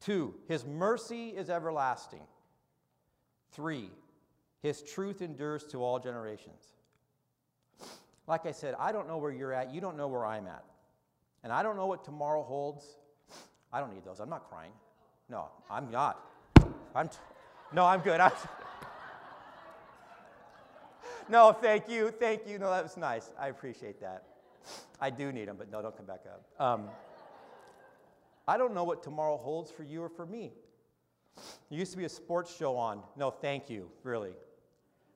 Two, 0.00 0.34
his 0.46 0.64
mercy 0.64 1.28
is 1.28 1.50
everlasting. 1.50 2.22
Three, 3.52 3.90
his 4.62 4.82
truth 4.82 5.22
endures 5.22 5.64
to 5.66 5.82
all 5.82 5.98
generations. 5.98 6.74
Like 8.26 8.46
I 8.46 8.52
said, 8.52 8.74
I 8.78 8.92
don't 8.92 9.08
know 9.08 9.16
where 9.16 9.32
you're 9.32 9.52
at. 9.52 9.72
You 9.72 9.80
don't 9.80 9.96
know 9.96 10.08
where 10.08 10.26
I'm 10.26 10.46
at. 10.46 10.64
And 11.42 11.52
I 11.52 11.62
don't 11.62 11.76
know 11.76 11.86
what 11.86 12.04
tomorrow 12.04 12.42
holds. 12.42 12.84
I 13.72 13.80
don't 13.80 13.92
need 13.92 14.04
those. 14.04 14.20
I'm 14.20 14.28
not 14.28 14.48
crying. 14.48 14.72
No, 15.28 15.48
I'm 15.70 15.90
not. 15.90 16.20
I'm 16.94 17.08
t- 17.08 17.16
no, 17.72 17.84
I'm 17.84 18.00
good. 18.00 18.20
I'm 18.20 18.32
no, 21.28 21.52
thank 21.52 21.88
you. 21.88 22.10
Thank 22.10 22.46
you. 22.46 22.58
No, 22.58 22.70
that 22.70 22.82
was 22.82 22.96
nice. 22.96 23.32
I 23.38 23.48
appreciate 23.48 24.00
that. 24.00 24.24
I 25.00 25.10
do 25.10 25.32
need 25.32 25.48
them, 25.48 25.56
but 25.56 25.70
no, 25.70 25.80
don't 25.82 25.96
come 25.96 26.06
back 26.06 26.24
up. 26.26 26.44
Um, 26.60 26.88
I 28.46 28.56
don't 28.56 28.74
know 28.74 28.84
what 28.84 29.02
tomorrow 29.02 29.36
holds 29.36 29.70
for 29.70 29.82
you 29.82 30.02
or 30.02 30.08
for 30.08 30.26
me. 30.26 30.52
There 31.70 31.78
used 31.78 31.92
to 31.92 31.98
be 31.98 32.04
a 32.04 32.08
sports 32.08 32.54
show 32.56 32.76
on. 32.76 33.02
No, 33.16 33.30
thank 33.30 33.70
you, 33.70 33.90
really. 34.02 34.32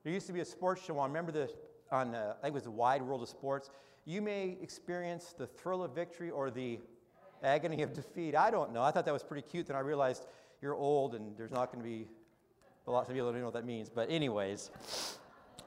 There 0.03 0.13
used 0.13 0.27
to 0.27 0.33
be 0.33 0.41
a 0.41 0.45
sports 0.45 0.83
show 0.83 0.99
on. 0.99 1.09
Remember 1.09 1.31
the 1.31 1.49
on 1.91 2.15
I 2.15 2.33
think 2.41 2.47
it 2.47 2.53
was 2.53 2.63
the 2.63 2.71
Wide 2.71 3.01
World 3.01 3.21
of 3.21 3.29
Sports. 3.29 3.69
You 4.05 4.21
may 4.21 4.57
experience 4.61 5.33
the 5.37 5.47
thrill 5.47 5.83
of 5.83 5.93
victory 5.95 6.29
or 6.29 6.49
the 6.51 6.79
agony 7.43 7.83
of 7.83 7.93
defeat. 7.93 8.35
I 8.35 8.51
don't 8.51 8.73
know. 8.73 8.81
I 8.81 8.91
thought 8.91 9.05
that 9.05 9.13
was 9.13 9.23
pretty 9.23 9.47
cute. 9.47 9.67
Then 9.67 9.75
I 9.75 9.79
realized 9.79 10.25
you're 10.61 10.75
old 10.75 11.15
and 11.15 11.37
there's 11.37 11.51
not 11.51 11.71
going 11.71 11.83
to 11.83 11.89
be 11.89 12.07
a 12.87 12.91
lot 12.91 13.07
of 13.07 13.13
people 13.13 13.31
that 13.31 13.37
know 13.37 13.45
what 13.45 13.53
that 13.53 13.65
means. 13.65 13.89
But 13.89 14.09
anyways, 14.09 14.71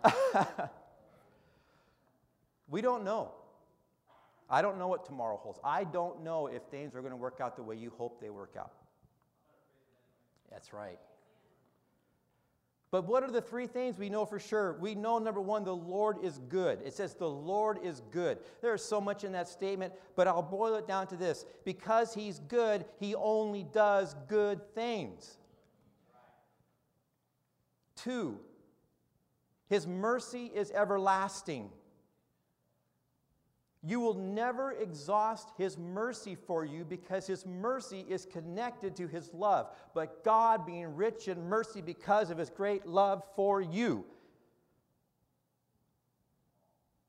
we 2.68 2.80
don't 2.80 3.04
know. 3.04 3.32
I 4.48 4.62
don't 4.62 4.78
know 4.78 4.88
what 4.88 5.04
tomorrow 5.04 5.36
holds. 5.36 5.58
I 5.64 5.84
don't 5.84 6.22
know 6.22 6.46
if 6.46 6.62
things 6.64 6.94
are 6.94 7.00
going 7.00 7.12
to 7.12 7.16
work 7.16 7.40
out 7.40 7.56
the 7.56 7.62
way 7.62 7.76
you 7.76 7.92
hope 7.96 8.20
they 8.20 8.30
work 8.30 8.54
out. 8.58 8.72
That's 10.50 10.72
right. 10.72 10.98
But 12.92 13.06
what 13.06 13.24
are 13.24 13.30
the 13.30 13.40
three 13.40 13.66
things 13.66 13.98
we 13.98 14.08
know 14.08 14.24
for 14.24 14.38
sure? 14.38 14.78
We 14.80 14.94
know 14.94 15.18
number 15.18 15.40
one, 15.40 15.64
the 15.64 15.74
Lord 15.74 16.18
is 16.22 16.38
good. 16.48 16.78
It 16.84 16.94
says 16.94 17.14
the 17.14 17.28
Lord 17.28 17.78
is 17.82 18.00
good. 18.12 18.38
There's 18.62 18.84
so 18.84 19.00
much 19.00 19.24
in 19.24 19.32
that 19.32 19.48
statement, 19.48 19.92
but 20.14 20.28
I'll 20.28 20.42
boil 20.42 20.76
it 20.76 20.86
down 20.86 21.08
to 21.08 21.16
this 21.16 21.44
because 21.64 22.14
He's 22.14 22.38
good, 22.38 22.84
He 23.00 23.14
only 23.16 23.64
does 23.64 24.14
good 24.28 24.62
things. 24.74 25.36
Two, 27.96 28.38
His 29.68 29.86
mercy 29.86 30.50
is 30.54 30.70
everlasting. 30.70 31.70
You 33.82 34.00
will 34.00 34.14
never 34.14 34.72
exhaust 34.72 35.50
His 35.56 35.78
mercy 35.78 36.34
for 36.34 36.64
you 36.64 36.84
because 36.84 37.26
His 37.26 37.46
mercy 37.46 38.04
is 38.08 38.26
connected 38.26 38.96
to 38.96 39.06
His 39.06 39.32
love. 39.32 39.68
But 39.94 40.24
God, 40.24 40.66
being 40.66 40.96
rich 40.96 41.28
in 41.28 41.48
mercy 41.48 41.82
because 41.82 42.30
of 42.30 42.38
His 42.38 42.50
great 42.50 42.86
love 42.86 43.22
for 43.34 43.60
you, 43.60 44.04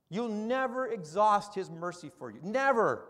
you'll 0.09 0.29
never 0.29 0.87
exhaust 0.87 1.55
His 1.55 1.69
mercy 1.69 2.11
for 2.17 2.29
you. 2.29 2.39
Never. 2.43 3.05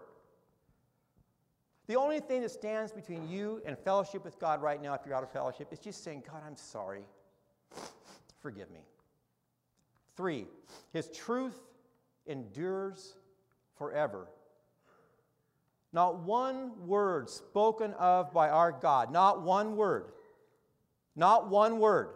The 1.88 1.95
only 1.95 2.20
thing 2.20 2.41
that 2.41 2.52
stands 2.52 2.91
between 2.91 3.30
you 3.30 3.62
and 3.66 3.78
fellowship 3.78 4.26
with 4.26 4.39
God 4.39 4.62
right 4.62 4.82
now, 4.82 4.93
if 4.93 5.02
you're 5.06 5.16
out 5.16 5.24
of 5.24 5.32
fellowship, 5.32 5.72
is 5.72 5.80
just 5.80 6.04
saying, 6.04 6.24
God, 6.26 6.41
I'm 6.45 6.58
sorry. 6.58 7.04
Forgive 8.41 8.70
me. 8.72 8.80
Three, 10.18 10.47
His 10.91 11.09
truth 11.09 11.57
endures 12.26 13.15
forever. 13.78 14.28
Not 15.93 16.20
one 16.20 16.88
word 16.88 17.30
spoken 17.30 17.93
of 17.93 18.34
by 18.34 18.49
our 18.49 18.72
God, 18.72 19.11
not 19.11 19.41
one 19.41 19.78
word, 19.78 20.11
not 21.15 21.49
one 21.49 21.80
word 21.80 22.09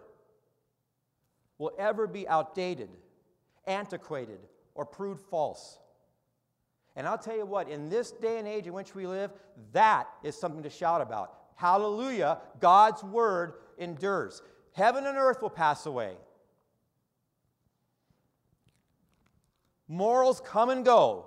will 1.57 1.71
ever 1.77 2.07
be 2.07 2.27
outdated, 2.27 2.89
antiquated, 3.67 4.39
or 4.73 4.85
proved 4.85 5.21
false. 5.21 5.77
And 6.95 7.07
I'll 7.07 7.17
tell 7.17 7.37
you 7.37 7.45
what, 7.45 7.69
in 7.69 7.87
this 7.87 8.11
day 8.11 8.39
and 8.39 8.47
age 8.47 8.67
in 8.67 8.73
which 8.73 8.95
we 8.95 9.07
live, 9.07 9.31
that 9.71 10.07
is 10.23 10.35
something 10.35 10.63
to 10.63 10.69
shout 10.69 11.01
about. 11.01 11.33
Hallelujah, 11.55 12.39
God's 12.59 13.03
word 13.03 13.53
endures. 13.77 14.41
Heaven 14.73 15.05
and 15.05 15.17
earth 15.17 15.41
will 15.41 15.49
pass 15.49 15.85
away. 15.85 16.15
Morals 19.91 20.41
come 20.45 20.69
and 20.69 20.85
go, 20.85 21.25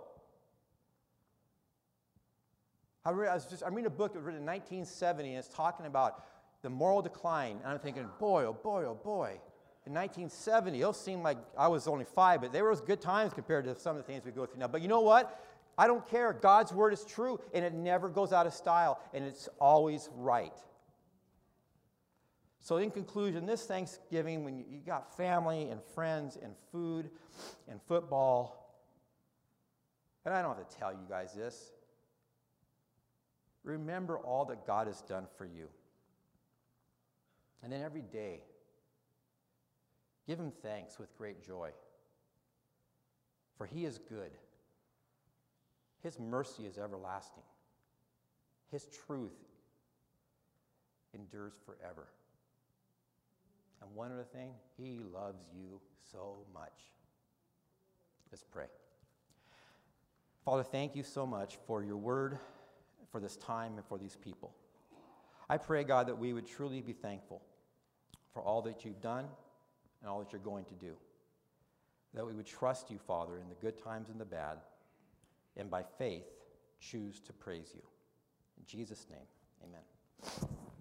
I, 3.05 3.11
read, 3.11 3.29
I 3.29 3.35
was 3.35 3.45
just, 3.45 3.63
I'm 3.63 3.75
reading 3.75 3.89
a 3.89 3.91
book 3.91 4.15
that 4.15 4.21
was 4.21 4.25
written 4.25 4.41
in 4.41 4.47
1970, 4.47 5.29
and 5.29 5.39
it's 5.39 5.49
talking 5.49 5.85
about 5.85 6.25
the 6.63 6.71
moral 6.71 7.03
decline. 7.03 7.59
And 7.63 7.73
I'm 7.75 7.79
thinking, 7.79 8.09
boy, 8.19 8.45
oh 8.47 8.55
boy, 8.55 8.85
oh 8.87 8.95
boy. 8.95 9.39
in 9.85 9.93
1970, 9.93 10.81
those 10.81 10.99
seemed 10.99 11.23
like 11.23 11.37
I 11.59 11.69
was 11.69 11.87
only 11.87 12.07
five, 12.07 12.41
but 12.41 12.55
there 12.55 12.65
was 12.65 12.81
good 12.81 13.03
times 13.03 13.35
compared 13.35 13.67
to 13.67 13.79
some 13.79 13.99
of 13.99 14.03
the 14.03 14.11
things 14.11 14.25
we 14.25 14.33
go 14.33 14.47
through 14.47 14.61
now. 14.61 14.69
But 14.69 14.81
you 14.81 14.89
know 14.89 15.03
what? 15.03 15.45
I 15.77 15.87
don't 15.87 16.09
care. 16.09 16.33
God's 16.33 16.73
word 16.73 16.95
is 16.95 17.05
true, 17.05 17.39
and 17.53 17.67
it 17.67 17.75
never 17.75 18.09
goes 18.09 18.33
out 18.33 18.47
of 18.47 18.55
style, 18.55 18.99
and 19.13 19.27
it's 19.27 19.47
always 19.61 20.09
right. 20.17 20.57
So, 22.65 22.79
in 22.79 22.91
conclusion, 22.91 23.45
this 23.45 23.67
Thanksgiving, 23.67 24.43
when 24.43 24.57
you 24.57 24.81
got 24.87 25.15
family 25.15 25.69
and 25.69 25.83
friends 25.95 26.39
and 26.43 26.55
food 26.73 27.11
and 27.69 27.79
football, 27.83 28.81
and 30.25 30.33
I 30.33 30.41
don't 30.41 30.57
have 30.57 30.67
to 30.67 30.77
tell 30.79 30.91
you 30.91 31.05
guys 31.07 31.35
this, 31.35 31.73
remember 33.65 34.17
all 34.17 34.47
that 34.47 34.67
God 34.67 34.87
has 34.87 35.03
done 35.03 35.27
for 35.37 35.45
you. 35.45 35.69
And 37.63 37.71
then 37.71 37.83
every 37.83 38.01
day, 38.01 38.41
give 40.27 40.41
Him 40.41 40.51
thanks 40.63 40.99
with 40.99 41.15
great 41.19 41.47
joy. 41.47 41.69
For 43.59 43.67
He 43.67 43.85
is 43.85 43.99
good, 43.99 44.31
His 46.03 46.19
mercy 46.19 46.65
is 46.65 46.79
everlasting, 46.79 47.45
His 48.71 48.87
truth 49.07 49.37
endures 51.13 51.53
forever. 51.67 52.07
And 53.85 53.95
one 53.95 54.13
other 54.13 54.25
thing, 54.25 54.51
He 54.79 54.99
loves 55.13 55.45
you 55.55 55.81
so 56.11 56.37
much. 56.53 56.73
Let's 58.33 58.45
pray. 58.45 58.67
Father, 60.45 60.63
thank 60.63 60.97
you 60.97 61.03
so 61.03 61.27
much 61.27 61.59
for 61.67 61.83
your 61.83 61.97
word, 61.97 62.39
for 63.11 63.21
this 63.21 63.37
time, 63.37 63.75
and 63.77 63.85
for 63.85 63.99
these 63.99 64.17
people. 64.17 64.55
I 65.49 65.59
pray, 65.59 65.85
God, 65.85 66.09
that 66.09 66.19
we 66.19 66.33
would 66.33 66.47
truly 66.47 66.81
be 66.81 66.93
thankful 66.93 67.43
for 68.33 68.43
all 68.43 68.63
that 68.63 68.85
you've 68.85 69.01
done 69.01 69.27
and 70.01 70.11
all 70.11 70.19
that 70.21 70.33
you're 70.33 70.41
going 70.41 70.65
to 70.65 70.75
do. 70.75 70.95
That 72.15 72.27
we 72.27 72.33
would 72.33 72.47
trust 72.47 72.91
you, 72.91 72.99
Father, 72.99 73.39
in 73.39 73.49
the 73.49 73.55
good 73.55 73.83
times 73.83 74.09
and 74.09 74.21
the 74.21 74.25
bad, 74.25 74.59
and 75.57 75.71
by 75.71 75.83
faith 75.99 76.27
choose 76.81 77.21
to 77.21 77.33
praise 77.33 77.71
you. 77.75 77.83
In 78.59 78.65
Jesus' 78.67 79.07
name, 79.11 79.27
amen. 79.63 80.55